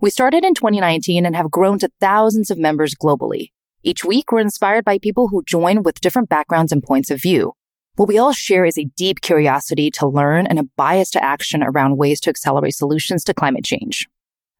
We 0.00 0.10
started 0.10 0.44
in 0.44 0.54
2019 0.54 1.26
and 1.26 1.34
have 1.34 1.50
grown 1.50 1.80
to 1.80 1.90
thousands 2.00 2.52
of 2.52 2.58
members 2.58 2.94
globally. 2.94 3.50
Each 3.82 4.04
week, 4.04 4.30
we're 4.30 4.40
inspired 4.40 4.84
by 4.84 4.98
people 4.98 5.28
who 5.28 5.42
join 5.44 5.82
with 5.82 6.00
different 6.00 6.28
backgrounds 6.28 6.70
and 6.70 6.82
points 6.82 7.10
of 7.10 7.20
view. 7.20 7.54
What 7.98 8.06
we 8.06 8.16
all 8.16 8.30
share 8.32 8.64
is 8.64 8.78
a 8.78 8.84
deep 8.96 9.22
curiosity 9.22 9.90
to 9.94 10.06
learn 10.06 10.46
and 10.46 10.60
a 10.60 10.68
bias 10.76 11.10
to 11.10 11.24
action 11.24 11.64
around 11.64 11.96
ways 11.96 12.20
to 12.20 12.30
accelerate 12.30 12.76
solutions 12.76 13.24
to 13.24 13.34
climate 13.34 13.64
change. 13.64 14.06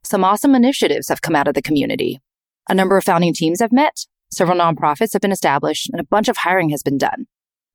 Some 0.03 0.25
awesome 0.25 0.57
initiatives 0.57 1.09
have 1.09 1.23
come 1.23 1.37
out 1.37 1.47
of 1.47 1.55
the 1.55 1.63
community. 1.63 2.21
A 2.69 2.75
number 2.75 2.97
of 2.97 3.05
founding 3.05 3.33
teams 3.33 3.61
have 3.61 3.71
met, 3.71 4.07
several 4.29 4.59
nonprofits 4.59 5.13
have 5.13 5.23
been 5.23 5.31
established, 5.31 5.89
and 5.89 6.01
a 6.01 6.05
bunch 6.05 6.27
of 6.27 6.39
hiring 6.39 6.71
has 6.71 6.83
been 6.83 6.99
done. 6.99 7.29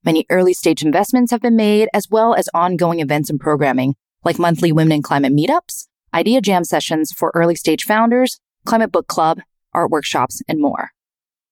Many 0.04 0.26
early 0.30 0.54
stage 0.54 0.84
investments 0.84 1.32
have 1.32 1.40
been 1.40 1.56
made, 1.56 1.88
as 1.94 2.10
well 2.12 2.36
as 2.36 2.50
ongoing 2.54 3.00
events 3.00 3.30
and 3.30 3.40
programming, 3.40 3.96
like 4.26 4.38
monthly 4.38 4.74
Women 4.74 4.98
in 4.98 5.02
Climate 5.02 5.32
meetups, 5.32 5.88
idea 6.14 6.42
jam 6.42 6.66
sessions 6.66 7.14
for 7.14 7.32
early 7.34 7.56
stage 7.56 7.86
founders, 7.86 8.42
climate 8.66 8.92
book 8.92 9.08
club, 9.08 9.40
art 9.72 9.92
workshops, 9.92 10.42
and 10.46 10.60
more. 10.60 10.90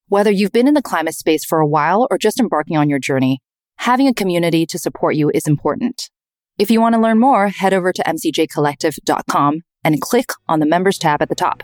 Whether 0.10 0.32
you've 0.32 0.52
been 0.52 0.68
in 0.68 0.74
the 0.74 0.82
climate 0.82 1.16
space 1.16 1.46
for 1.46 1.62
a 1.62 1.68
while 1.68 2.10
or 2.12 2.18
just 2.18 2.42
embarking 2.42 2.76
on 2.76 2.90
your 2.90 3.00
journey, 3.00 3.42
having 3.82 4.08
a 4.08 4.14
community 4.14 4.64
to 4.64 4.78
support 4.78 5.16
you 5.16 5.32
is 5.34 5.48
important. 5.48 6.12
If 6.60 6.70
you 6.70 6.80
want 6.80 6.94
to 6.94 7.02
learn 7.02 7.20
more, 7.20 7.48
head 7.48 7.74
over 7.74 7.92
to 7.92 8.04
mcjcollective.com 8.04 9.62
and 9.84 10.00
click 10.02 10.28
on 10.48 10.60
the 10.60 10.68
members 10.68 11.00
tab 11.00 11.20
at 11.24 11.30
the 11.30 11.36
top. 11.36 11.64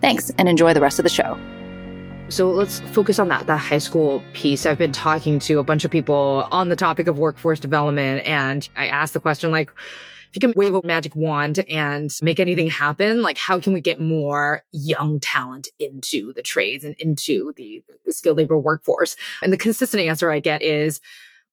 Thanks 0.00 0.30
and 0.38 0.48
enjoy 0.48 0.72
the 0.72 0.80
rest 0.80 0.98
of 0.98 1.02
the 1.02 1.10
show. 1.10 1.38
So 2.30 2.50
let's 2.50 2.80
focus 2.80 3.18
on 3.18 3.28
that, 3.28 3.46
that 3.48 3.58
high 3.58 3.78
school 3.78 4.22
piece. 4.32 4.64
I've 4.64 4.78
been 4.78 4.92
talking 4.92 5.38
to 5.40 5.58
a 5.58 5.62
bunch 5.62 5.84
of 5.84 5.90
people 5.90 6.48
on 6.50 6.70
the 6.70 6.76
topic 6.76 7.06
of 7.06 7.18
workforce 7.18 7.60
development 7.60 8.26
and 8.26 8.66
I 8.74 8.86
asked 8.86 9.12
the 9.12 9.20
question 9.20 9.50
like, 9.50 9.70
if 10.30 10.36
you 10.36 10.40
can 10.40 10.54
wave 10.56 10.74
a 10.74 10.80
magic 10.86 11.14
wand 11.14 11.58
and 11.68 12.10
make 12.22 12.40
anything 12.40 12.70
happen, 12.70 13.20
like 13.20 13.36
how 13.36 13.60
can 13.60 13.74
we 13.74 13.82
get 13.82 14.00
more 14.00 14.62
young 14.72 15.20
talent 15.20 15.68
into 15.78 16.32
the 16.32 16.42
trades 16.42 16.82
and 16.82 16.94
into 16.98 17.52
the, 17.56 17.84
the 18.06 18.12
skilled 18.12 18.38
labor 18.38 18.58
workforce? 18.58 19.16
And 19.42 19.52
the 19.52 19.58
consistent 19.58 20.02
answer 20.02 20.30
I 20.30 20.40
get 20.40 20.62
is 20.62 21.02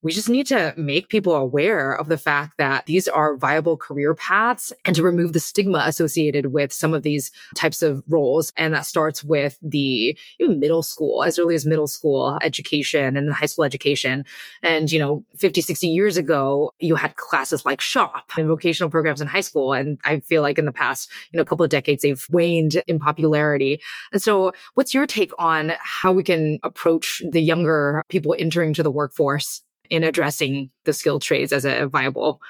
we 0.05 0.11
just 0.11 0.29
need 0.29 0.45
to 0.45 0.71
make 0.77 1.09
people 1.09 1.33
aware 1.33 1.91
of 1.91 2.09
the 2.09 2.17
fact 2.17 2.59
that 2.59 2.85
these 2.85 3.07
are 3.07 3.35
viable 3.37 3.75
career 3.75 4.13
paths 4.13 4.71
and 4.85 4.95
to 4.95 5.01
remove 5.01 5.33
the 5.33 5.39
stigma 5.39 5.81
associated 5.87 6.53
with 6.53 6.71
some 6.71 6.93
of 6.93 7.01
these 7.01 7.31
types 7.55 7.81
of 7.81 8.03
roles. 8.07 8.53
And 8.55 8.75
that 8.75 8.85
starts 8.85 9.23
with 9.23 9.57
the 9.63 10.15
middle 10.39 10.83
school, 10.83 11.23
as 11.23 11.39
early 11.39 11.55
as 11.55 11.65
middle 11.65 11.87
school 11.87 12.37
education 12.43 13.17
and 13.17 13.33
high 13.33 13.47
school 13.47 13.65
education. 13.65 14.25
And, 14.61 14.91
you 14.91 14.99
know, 14.99 15.25
50, 15.39 15.61
60 15.61 15.87
years 15.87 16.17
ago, 16.17 16.71
you 16.77 16.93
had 16.93 17.15
classes 17.15 17.65
like 17.65 17.81
shop 17.81 18.29
and 18.37 18.47
vocational 18.47 18.91
programs 18.91 19.21
in 19.21 19.27
high 19.27 19.41
school. 19.41 19.73
And 19.73 19.97
I 20.05 20.19
feel 20.19 20.43
like 20.43 20.59
in 20.59 20.65
the 20.65 20.71
past, 20.71 21.09
you 21.31 21.37
know, 21.37 21.41
a 21.41 21.45
couple 21.45 21.63
of 21.63 21.71
decades, 21.71 22.03
they've 22.03 22.27
waned 22.29 22.75
in 22.85 22.99
popularity. 22.99 23.81
And 24.13 24.21
so 24.21 24.53
what's 24.75 24.93
your 24.93 25.07
take 25.07 25.31
on 25.39 25.71
how 25.79 26.13
we 26.13 26.21
can 26.21 26.59
approach 26.61 27.23
the 27.27 27.41
younger 27.41 28.03
people 28.09 28.35
entering 28.37 28.75
to 28.75 28.83
the 28.83 28.91
workforce? 28.91 29.63
In 29.89 30.03
addressing 30.03 30.69
the 30.83 30.93
skilled 30.93 31.21
trades 31.21 31.53
as 31.53 31.65
a 31.65 31.87
viable 31.87 32.41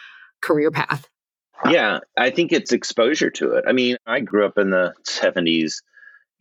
career 0.42 0.72
path? 0.72 1.10
Yeah, 1.70 2.00
I 2.18 2.30
think 2.30 2.52
it's 2.52 2.72
exposure 2.72 3.30
to 3.32 3.54
it. 3.54 3.66
I 3.68 3.72
mean, 3.72 3.98
I 4.06 4.20
grew 4.20 4.46
up 4.46 4.58
in 4.58 4.72
the 4.72 4.94
70s 5.08 5.82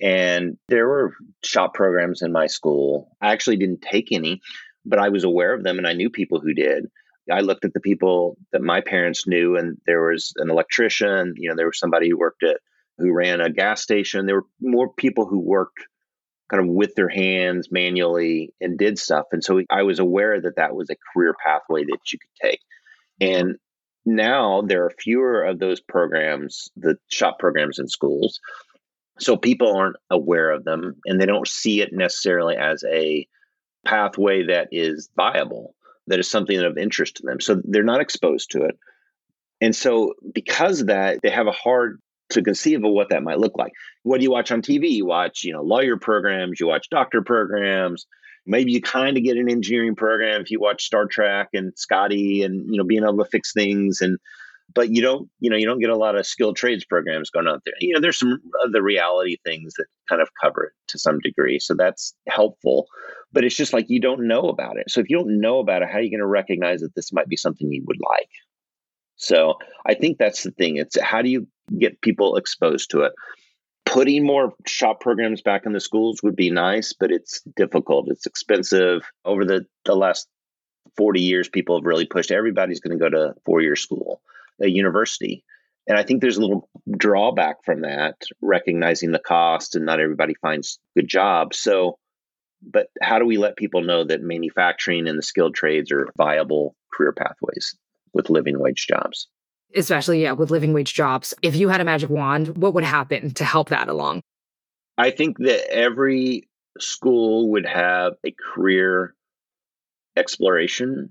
and 0.01 0.59
there 0.69 0.89
were 0.89 1.15
shop 1.45 1.75
programs 1.75 2.21
in 2.21 2.33
my 2.33 2.47
school. 2.47 3.17
I 3.21 3.33
actually 3.33 3.57
didn't 3.57 3.83
take 3.83 4.11
any, 4.11 4.41
but 4.85 4.99
I 4.99 5.09
was 5.09 5.25
aware 5.25 5.55
of 5.55 5.63
them 5.63 5.79
and 5.79 5.87
I 5.87 5.93
knew 5.93 6.11
people 6.11 6.41
who 6.41 6.53
did. 6.53 6.87
I 7.31 7.41
looked 7.41 7.65
at 7.65 7.73
the 7.73 7.81
people 7.81 8.37
that 8.53 8.61
my 8.61 8.83
parents 8.83 9.27
knew, 9.27 9.57
and 9.57 9.79
there 9.87 10.03
was 10.03 10.35
an 10.37 10.51
electrician, 10.51 11.33
you 11.39 11.49
know, 11.49 11.57
there 11.57 11.67
was 11.67 11.79
somebody 11.79 12.11
who 12.11 12.19
worked 12.19 12.43
at 12.43 12.59
who 12.99 13.13
ran 13.13 13.41
a 13.41 13.51
gas 13.51 13.83
station. 13.83 14.27
There 14.27 14.37
were 14.37 14.47
more 14.61 14.93
people 14.93 15.27
who 15.27 15.41
worked 15.41 15.87
kind 16.51 16.63
of 16.63 16.69
with 16.69 16.95
their 16.95 17.09
hands 17.09 17.69
manually 17.71 18.53
and 18.61 18.79
did 18.79 18.99
stuff. 18.99 19.27
And 19.33 19.43
so 19.43 19.63
I 19.71 19.83
was 19.83 19.99
aware 19.99 20.41
that 20.41 20.57
that 20.57 20.75
was 20.75 20.91
a 20.91 20.97
career 21.13 21.35
pathway 21.45 21.85
that 21.85 22.13
you 22.13 22.19
could 22.19 22.49
take. 22.49 22.61
And 23.21 23.57
now 24.05 24.63
there 24.63 24.85
are 24.85 24.91
fewer 24.91 25.45
of 25.45 25.59
those 25.59 25.81
programs, 25.81 26.69
the 26.77 26.99
shop 27.09 27.39
programs 27.39 27.79
in 27.79 27.89
schools. 27.89 28.41
So 29.19 29.37
people 29.37 29.77
aren't 29.77 29.97
aware 30.11 30.51
of 30.51 30.65
them 30.65 30.97
and 31.07 31.21
they 31.21 31.27
don't 31.27 31.49
see 31.49 31.81
it 31.81 31.93
necessarily 31.93 32.57
as 32.57 32.85
a 32.85 33.27
pathway 33.87 34.47
that 34.47 34.69
is 34.73 35.09
viable, 35.17 35.75
that 36.09 36.19
is 36.19 36.29
something 36.29 36.59
of 36.59 36.77
interest 36.77 37.17
to 37.17 37.23
them. 37.25 37.41
So 37.41 37.61
they're 37.65 37.83
not 37.83 38.01
exposed 38.01 38.51
to 38.51 38.65
it. 38.65 38.79
And 39.61 39.75
so 39.75 40.15
because 40.35 40.81
of 40.81 40.87
that, 40.89 41.21
they 41.23 41.31
have 41.31 41.47
a 41.47 41.53
hard 41.53 42.01
to 42.31 42.43
conceive 42.43 42.85
of 42.85 42.91
what 42.91 43.11
that 43.11 43.23
might 43.23 43.39
look 43.39 43.57
like. 43.57 43.73
What 44.03 44.19
do 44.19 44.25
you 44.25 44.31
watch 44.31 44.51
on 44.51 44.63
TV? 44.63 44.91
You 44.91 45.07
watch, 45.07 45.45
you 45.45 45.53
know, 45.53 45.63
lawyer 45.63 45.97
programs, 45.97 46.61
you 46.61 46.67
watch 46.67 46.89
doctor 46.91 47.23
programs. 47.23 48.07
Maybe 48.47 48.73
you 48.73 48.83
kind 48.83 49.17
of 49.17 49.23
get 49.23 49.37
an 49.37 49.51
engineering 49.51 49.97
program 49.97 50.43
if 50.43 50.51
you 50.51 50.61
watch 50.61 50.85
Star 50.85 51.07
Trek 51.07 51.49
and 51.55 51.73
Scotty 51.77 52.43
and 52.43 52.67
you 52.71 52.79
know 52.79 52.85
being 52.85 53.03
able 53.03 53.25
to 53.25 53.31
fix 53.31 53.53
things 53.53 54.01
and 54.01 54.19
but 54.75 54.91
you 54.91 55.03
don't 55.03 55.29
you 55.41 55.51
know 55.51 55.57
you 55.57 55.67
don't 55.67 55.81
get 55.81 55.91
a 55.91 55.97
lot 55.97 56.17
of 56.17 56.27
skilled 56.27 56.57
trades 56.57 56.85
programs 56.85 57.31
going 57.31 57.47
out 57.47 57.63
there. 57.65 57.75
You 57.81 57.95
know 57.95 58.01
there's 58.01 58.19
some 58.19 58.41
other 58.67 58.83
reality 58.83 59.37
things 59.45 59.75
that 59.77 59.87
kind 60.09 60.21
of 60.21 60.29
cover 60.43 60.65
it 60.65 60.73
to 60.89 60.99
some 60.99 61.21
degree. 61.21 61.59
So 61.59 61.75
that's 61.75 62.15
helpful. 62.29 62.87
But 63.33 63.45
it's 63.45 63.57
just 63.57 63.73
like 63.73 63.87
you 63.89 64.01
don't 64.01 64.29
know 64.29 64.49
about 64.49 64.77
it. 64.77 64.91
So 64.91 65.01
if 65.01 65.09
you 65.09 65.17
don't 65.17 65.41
know 65.41 65.59
about 65.59 65.83
it, 65.83 65.89
how 65.91 65.99
are 65.99 66.03
you 66.03 66.11
going 66.11 66.21
to 66.21 66.27
recognize 66.27 66.81
that 66.81 66.95
this 66.95 67.13
might 67.13 67.29
be 67.29 67.37
something 67.37 67.71
you 67.71 67.83
would 67.87 67.99
like? 68.01 68.29
So 69.17 69.59
I 69.87 69.95
think 69.95 70.19
that's 70.19 70.43
the 70.43 70.51
thing. 70.51 70.77
It's 70.77 71.01
how 71.01 71.23
do 71.23 71.29
you 71.29 71.47
get 71.79 72.01
people 72.01 72.37
exposed 72.37 72.91
to 72.91 73.03
it? 73.03 73.13
Putting 73.87 74.27
more 74.27 74.55
shop 74.67 75.01
programs 75.01 75.43
back 75.43 75.67
in 75.67 75.73
the 75.73 75.81
schools 75.81 76.23
would 76.23 76.37
be 76.37 76.51
nice, 76.51 76.93
but 76.93 77.13
it's 77.13 77.43
difficult. 77.57 78.09
It's 78.09 78.27
expensive. 78.27 79.03
Over 79.25 79.45
the, 79.45 79.67
the 79.85 79.95
last 79.95 80.27
40 80.97 81.21
years, 81.21 81.49
people 81.49 81.77
have 81.77 81.87
really 81.87 82.07
pushed 82.07 82.31
everybody's 82.31 82.81
going 82.81 82.99
to 82.99 83.03
go 83.03 83.11
to 83.11 83.35
four 83.45 83.61
year 83.61 83.77
school, 83.77 84.21
a 84.61 84.69
university. 84.69 85.45
And 85.87 85.99
I 85.99 86.03
think 86.03 86.21
there's 86.21 86.39
a 86.39 86.41
little 86.41 86.69
drawback 86.97 87.63
from 87.65 87.83
that, 87.83 88.17
recognizing 88.41 89.13
the 89.13 89.19
cost 89.19 89.77
and 89.77 89.85
not 89.85 90.01
everybody 90.01 90.35
finds 90.35 90.79
good 90.97 91.09
jobs. 91.09 91.59
So, 91.59 91.99
but 92.63 92.89
how 93.03 93.19
do 93.19 93.27
we 93.27 93.37
let 93.37 93.57
people 93.57 93.83
know 93.83 94.05
that 94.05 94.23
manufacturing 94.23 95.07
and 95.07 95.19
the 95.19 95.23
skilled 95.23 95.55
trades 95.55 95.93
are 95.93 96.09
viable 96.17 96.75
career 96.91 97.13
pathways? 97.13 97.77
With 98.15 98.31
living 98.31 98.59
wage 98.59 98.87
jobs. 98.87 99.29
Especially, 99.77 100.23
yeah, 100.23 100.33
with 100.33 100.51
living 100.51 100.73
wage 100.73 100.95
jobs. 100.95 101.35
If 101.43 101.57
you 101.57 101.69
had 101.69 101.81
a 101.81 101.85
magic 101.85 102.09
wand, 102.09 102.57
what 102.57 102.75
would 102.75 102.85
happen 102.85 103.35
to 103.35 103.45
help 103.45 103.69
that 103.71 103.89
along? 103.89 104.23
I 104.97 105.11
think 105.11 105.39
that 105.39 105.69
every 105.73 106.49
school 106.79 107.51
would 107.51 107.67
have 107.67 108.15
a 108.25 108.33
career 108.33 109.15
exploration 110.17 111.11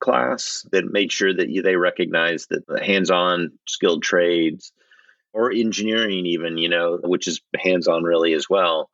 class 0.00 0.66
that 0.72 0.92
made 0.92 1.12
sure 1.12 1.32
that 1.32 1.48
they 1.64 1.76
recognize 1.76 2.46
that 2.46 2.66
the 2.66 2.82
hands-on 2.82 3.52
skilled 3.66 4.02
trades 4.02 4.72
or 5.32 5.50
engineering 5.50 6.26
even 6.26 6.58
you 6.58 6.68
know 6.68 6.98
which 7.02 7.26
is 7.26 7.40
hands-on 7.58 8.02
really 8.02 8.34
as 8.34 8.48
well 8.48 8.90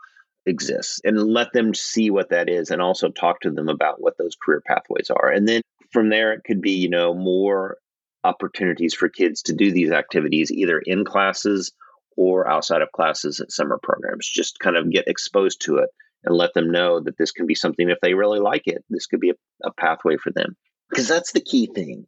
exists 0.47 1.01
and 1.05 1.21
let 1.21 1.53
them 1.53 1.75
see 1.75 2.11
what 2.11 2.31
that 2.31 2.49
is 2.49 2.71
and 2.71 2.81
also 2.81 3.09
talk 3.09 3.41
to 3.41 3.51
them 3.51 3.69
about 3.69 4.01
what 4.01 4.17
those 4.17 4.37
career 4.37 4.63
pathways 4.65 5.11
are 5.11 5.29
and 5.29 5.49
then 5.49 5.61
from 5.93 6.09
there 6.09 6.33
it 6.33 6.43
could 6.45 6.61
be 6.61 6.73
you 6.73 6.89
know 6.89 7.15
more 7.15 7.77
opportunities 8.25 8.95
for 8.95 9.09
kids 9.09 9.43
to 9.43 9.53
do 9.53 9.73
these 9.73 9.91
activities 9.91 10.51
either 10.51 10.81
in 10.85 11.05
classes 11.05 11.73
or 12.17 12.49
outside 12.49 12.83
of 12.83 12.93
classes 12.93 13.41
at 13.41 13.51
summer 13.51 13.79
programs 13.83 14.29
just 14.29 14.59
kind 14.59 14.77
of 14.77 14.91
get 14.91 15.09
exposed 15.09 15.61
to 15.63 15.79
it 15.79 15.89
and 16.25 16.37
let 16.37 16.55
them 16.55 16.71
know 16.71 17.01
that 17.01 17.19
this 17.19 17.33
can 17.33 17.47
be 17.47 17.55
something 17.55 17.91
if 17.91 17.99
they 18.01 18.15
really 18.15 18.39
like 18.39 18.67
it 18.67 18.85
this 18.91 19.07
could 19.07 19.21
be 19.21 19.31
a, 19.31 19.35
a 19.65 19.73
pathway 19.73 20.17
for 20.17 20.31
them. 20.31 20.57
Because 20.89 21.09
that's 21.09 21.33
the 21.33 21.41
key 21.41 21.69
thing 21.75 22.07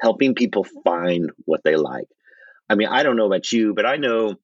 helping 0.00 0.34
people 0.34 0.66
find 0.84 1.30
what 1.44 1.60
they 1.64 1.76
like. 1.76 2.08
I 2.68 2.74
mean 2.74 2.88
i 2.88 3.02
don't 3.02 3.16
know 3.16 3.26
about 3.26 3.50
you 3.52 3.74
but 3.74 3.86
i 3.86 3.96
know 3.96 4.36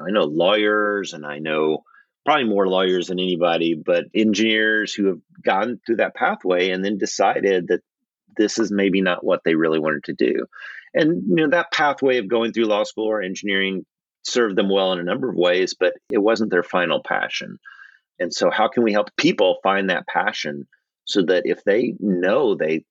i 0.00 0.10
know 0.10 0.24
lawyers 0.24 1.12
and 1.14 1.24
i 1.24 1.38
know 1.38 1.82
probably 2.24 2.44
more 2.44 2.66
lawyers 2.66 3.08
than 3.08 3.20
anybody 3.20 3.74
but 3.74 4.04
engineers 4.14 4.92
who 4.92 5.06
have 5.06 5.20
gone 5.44 5.80
through 5.84 5.96
that 5.96 6.14
pathway 6.14 6.70
and 6.70 6.84
then 6.84 6.98
decided 6.98 7.68
that 7.68 7.80
this 8.36 8.58
is 8.58 8.70
maybe 8.70 9.00
not 9.00 9.24
what 9.24 9.40
they 9.44 9.54
really 9.54 9.78
wanted 9.78 10.04
to 10.04 10.12
do. 10.12 10.46
And 10.94 11.22
you 11.28 11.36
know 11.36 11.48
that 11.50 11.72
pathway 11.72 12.18
of 12.18 12.28
going 12.28 12.52
through 12.52 12.66
law 12.66 12.84
school 12.84 13.06
or 13.06 13.20
engineering 13.20 13.84
served 14.22 14.56
them 14.56 14.70
well 14.70 14.92
in 14.92 14.98
a 14.98 15.04
number 15.04 15.28
of 15.28 15.36
ways, 15.36 15.74
but 15.78 15.94
it 16.10 16.18
wasn't 16.18 16.50
their 16.50 16.62
final 16.62 17.02
passion. 17.02 17.58
And 18.18 18.32
so 18.32 18.50
how 18.50 18.68
can 18.68 18.82
we 18.82 18.92
help 18.92 19.14
people 19.16 19.58
find 19.62 19.90
that 19.90 20.06
passion 20.06 20.66
so 21.04 21.22
that 21.22 21.42
if 21.46 21.64
they 21.64 21.94
know 21.98 22.54
they 22.54 22.84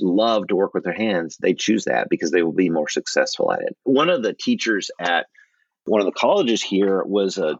love 0.00 0.48
to 0.48 0.56
work 0.56 0.74
with 0.74 0.84
their 0.84 0.94
hands, 0.94 1.36
they 1.40 1.54
choose 1.54 1.84
that 1.84 2.08
because 2.08 2.30
they 2.30 2.42
will 2.42 2.52
be 2.52 2.70
more 2.70 2.88
successful 2.88 3.52
at 3.52 3.60
it. 3.60 3.76
One 3.84 4.08
of 4.08 4.22
the 4.22 4.32
teachers 4.32 4.90
at 4.98 5.26
one 5.84 6.00
of 6.00 6.06
the 6.06 6.12
colleges 6.12 6.62
here 6.62 7.02
was 7.04 7.38
a 7.38 7.58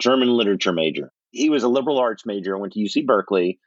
German 0.00 0.28
literature 0.28 0.72
major. 0.72 1.12
He 1.30 1.50
was 1.50 1.62
a 1.62 1.68
liberal 1.68 1.98
arts 1.98 2.26
major, 2.26 2.56
went 2.58 2.72
to 2.74 2.80
UC 2.80 3.06
Berkeley, 3.06 3.58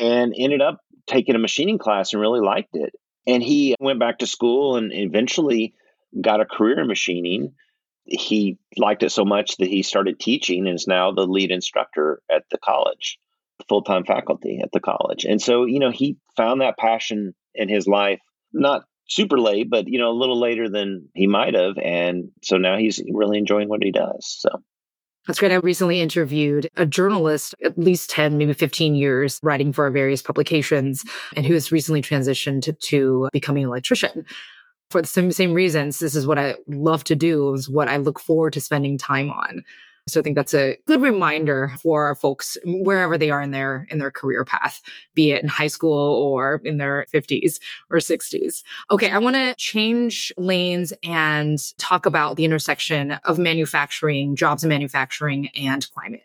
and 0.00 0.34
ended 0.36 0.62
up 0.62 0.80
taking 1.06 1.34
a 1.34 1.38
machining 1.38 1.78
class 1.78 2.12
and 2.12 2.20
really 2.20 2.40
liked 2.40 2.74
it. 2.74 2.92
And 3.26 3.42
he 3.42 3.76
went 3.78 4.00
back 4.00 4.18
to 4.18 4.26
school 4.26 4.76
and 4.76 4.92
eventually 4.92 5.74
got 6.20 6.40
a 6.40 6.46
career 6.46 6.80
in 6.80 6.88
machining. 6.88 7.52
He 8.04 8.58
liked 8.76 9.02
it 9.02 9.10
so 9.10 9.24
much 9.24 9.56
that 9.58 9.68
he 9.68 9.82
started 9.82 10.18
teaching 10.18 10.66
and 10.66 10.74
is 10.74 10.86
now 10.88 11.12
the 11.12 11.26
lead 11.26 11.50
instructor 11.50 12.22
at 12.30 12.44
the 12.50 12.58
college, 12.58 13.18
full 13.68 13.82
time 13.82 14.04
faculty 14.04 14.60
at 14.62 14.72
the 14.72 14.80
college. 14.80 15.24
And 15.24 15.40
so, 15.40 15.66
you 15.66 15.78
know, 15.78 15.90
he 15.90 16.16
found 16.36 16.60
that 16.60 16.78
passion 16.78 17.34
in 17.54 17.68
his 17.68 17.86
life, 17.86 18.20
not 18.52 18.82
super 19.08 19.38
late, 19.38 19.68
but, 19.68 19.86
you 19.86 19.98
know, 19.98 20.10
a 20.10 20.18
little 20.18 20.40
later 20.40 20.68
than 20.68 21.08
he 21.14 21.26
might 21.26 21.54
have. 21.54 21.76
And 21.78 22.30
so 22.42 22.56
now 22.56 22.78
he's 22.78 23.02
really 23.12 23.38
enjoying 23.38 23.68
what 23.68 23.82
he 23.82 23.92
does. 23.92 24.24
So 24.38 24.62
that's 25.26 25.38
great. 25.38 25.52
I 25.52 25.56
recently 25.56 26.00
interviewed 26.00 26.68
a 26.76 26.86
journalist, 26.86 27.54
at 27.64 27.78
least 27.78 28.10
10, 28.10 28.38
maybe 28.38 28.52
15 28.52 28.94
years, 28.94 29.38
writing 29.42 29.72
for 29.72 29.88
various 29.90 30.22
publications, 30.22 31.04
and 31.36 31.44
who 31.46 31.54
has 31.54 31.70
recently 31.70 32.02
transitioned 32.02 32.78
to, 32.78 33.28
becoming 33.32 33.64
an 33.64 33.68
electrician. 33.68 34.24
For 34.90 35.02
the 35.02 35.06
same, 35.06 35.30
same 35.30 35.52
reasons, 35.52 35.98
this 35.98 36.16
is 36.16 36.26
what 36.26 36.38
I 36.38 36.56
love 36.66 37.04
to 37.04 37.14
do, 37.14 37.52
is 37.54 37.68
what 37.68 37.88
I 37.88 37.98
look 37.98 38.18
forward 38.18 38.54
to 38.54 38.60
spending 38.60 38.98
time 38.98 39.30
on. 39.30 39.62
So 40.08 40.20
I 40.20 40.22
think 40.22 40.34
that's 40.34 40.54
a 40.54 40.76
good 40.86 41.00
reminder 41.00 41.72
for 41.80 42.14
folks 42.14 42.56
wherever 42.64 43.16
they 43.16 43.30
are 43.30 43.40
in 43.40 43.50
their 43.50 43.86
in 43.90 43.98
their 43.98 44.10
career 44.10 44.44
path, 44.44 44.82
be 45.14 45.32
it 45.32 45.42
in 45.42 45.48
high 45.48 45.68
school 45.68 45.92
or 45.92 46.60
in 46.64 46.78
their 46.78 47.06
50s 47.12 47.60
or 47.90 47.98
60s. 47.98 48.62
Okay, 48.90 49.10
I 49.10 49.18
want 49.18 49.36
to 49.36 49.54
change 49.56 50.32
lanes 50.36 50.92
and 51.04 51.58
talk 51.78 52.06
about 52.06 52.36
the 52.36 52.44
intersection 52.44 53.12
of 53.24 53.38
manufacturing, 53.38 54.36
jobs 54.36 54.64
in 54.64 54.68
manufacturing 54.68 55.48
and 55.56 55.88
climate. 55.92 56.22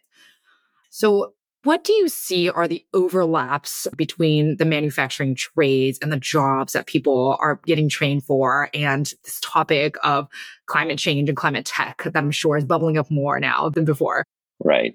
So 0.90 1.34
what 1.66 1.84
do 1.84 1.94
you 1.94 2.08
see 2.08 2.48
are 2.48 2.68
the 2.68 2.86
overlaps 2.94 3.88
between 3.98 4.58
the 4.58 4.66
manufacturing 4.66 5.34
trades 5.34 5.98
and 6.00 6.12
the 6.12 6.20
jobs 6.20 6.74
that 6.74 6.86
people 6.86 7.36
are 7.40 7.60
getting 7.66 7.90
trained 7.90 8.24
for 8.24 8.70
and 8.72 9.12
this 9.24 9.40
topic 9.42 9.96
of 10.04 10.28
climate 10.68 11.00
change 11.00 11.28
and 11.28 11.36
climate 11.36 11.66
tech 11.66 12.04
that 12.04 12.16
I'm 12.16 12.30
sure 12.30 12.56
is 12.56 12.66
bubbling 12.66 13.00
up 13.00 13.10
more 13.10 13.40
now 13.40 13.70
than 13.70 13.84
before? 13.84 14.24
Right. 14.64 14.94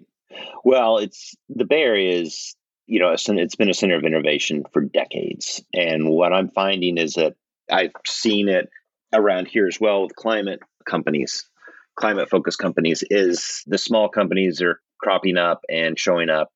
Well, 0.64 0.98
it's 0.98 1.34
the 1.48 1.64
Bay 1.64 1.82
Area 1.82 2.20
is, 2.20 2.54
you 2.86 3.00
know, 3.00 3.12
it's 3.12 3.56
been 3.56 3.68
a 3.70 3.74
center 3.74 3.96
of 3.96 4.04
innovation 4.04 4.62
for 4.72 4.80
decades. 4.80 5.60
And 5.74 6.08
what 6.08 6.32
I'm 6.32 6.48
finding 6.48 6.98
is 6.98 7.14
that 7.14 7.34
I've 7.70 7.90
seen 8.06 8.48
it 8.48 8.68
around 9.12 9.48
here 9.48 9.66
as 9.66 9.80
well 9.80 10.02
with 10.02 10.14
climate 10.14 10.60
companies, 10.88 11.48
climate 11.96 12.30
focused 12.30 12.60
companies, 12.60 13.02
is 13.10 13.64
the 13.66 13.76
small 13.76 14.08
companies 14.08 14.62
are 14.62 14.80
cropping 15.00 15.36
up 15.36 15.62
and 15.68 15.98
showing 15.98 16.30
up 16.30 16.52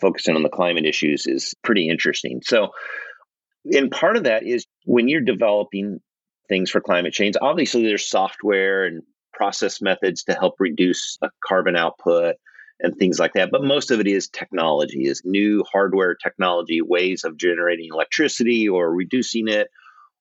focusing 0.00 0.36
on 0.36 0.42
the 0.42 0.48
climate 0.48 0.84
issues 0.84 1.26
is 1.26 1.54
pretty 1.62 1.88
interesting. 1.88 2.40
So, 2.44 2.70
and 3.72 3.90
part 3.90 4.16
of 4.16 4.24
that 4.24 4.44
is 4.44 4.66
when 4.84 5.08
you're 5.08 5.20
developing 5.20 6.00
things 6.48 6.70
for 6.70 6.80
climate 6.80 7.12
change, 7.12 7.36
obviously 7.40 7.82
there's 7.82 8.08
software 8.08 8.84
and 8.84 9.02
process 9.32 9.80
methods 9.80 10.24
to 10.24 10.34
help 10.34 10.54
reduce 10.58 11.18
carbon 11.46 11.76
output 11.76 12.36
and 12.80 12.96
things 12.96 13.18
like 13.18 13.32
that. 13.34 13.50
But 13.50 13.64
most 13.64 13.90
of 13.90 14.00
it 14.00 14.06
is 14.06 14.28
technology, 14.28 15.06
is 15.06 15.22
new 15.24 15.64
hardware 15.70 16.14
technology, 16.14 16.80
ways 16.80 17.24
of 17.24 17.36
generating 17.36 17.90
electricity 17.92 18.68
or 18.68 18.92
reducing 18.92 19.48
it, 19.48 19.68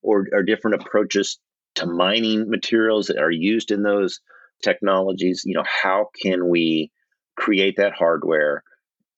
or, 0.02 0.28
or 0.32 0.44
different 0.44 0.82
approaches 0.82 1.40
to 1.76 1.86
mining 1.86 2.50
materials 2.50 3.08
that 3.08 3.20
are 3.20 3.32
used 3.32 3.72
in 3.72 3.84
those 3.84 4.20
technologies. 4.64 5.44
You 5.46 5.56
know, 5.56 5.66
how 5.66 6.10
can 6.22 6.50
we 6.50 6.92
create 7.36 7.76
that 7.78 7.94
hardware 7.94 8.64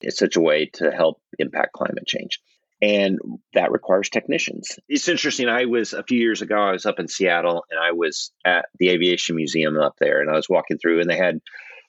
in 0.01 0.11
such 0.11 0.35
a 0.35 0.41
way 0.41 0.69
to 0.73 0.91
help 0.91 1.21
impact 1.37 1.73
climate 1.73 2.07
change. 2.07 2.39
And 2.81 3.19
that 3.53 3.71
requires 3.71 4.09
technicians. 4.09 4.79
It's 4.87 5.09
interesting. 5.09 5.49
I 5.49 5.65
was 5.65 5.91
a 5.91 6.03
few 6.03 6.17
years 6.17 6.41
ago, 6.41 6.55
I 6.55 6.71
was 6.71 6.85
up 6.85 6.99
in 6.99 7.09
Seattle 7.09 7.65
and 7.69 7.79
I 7.79 7.91
was 7.91 8.31
at 8.45 8.65
the 8.79 8.89
Aviation 8.89 9.35
Museum 9.35 9.77
up 9.77 9.95
there 9.99 10.21
and 10.21 10.29
I 10.29 10.35
was 10.35 10.47
walking 10.49 10.77
through 10.77 11.01
and 11.01 11.09
they 11.09 11.17
had 11.17 11.41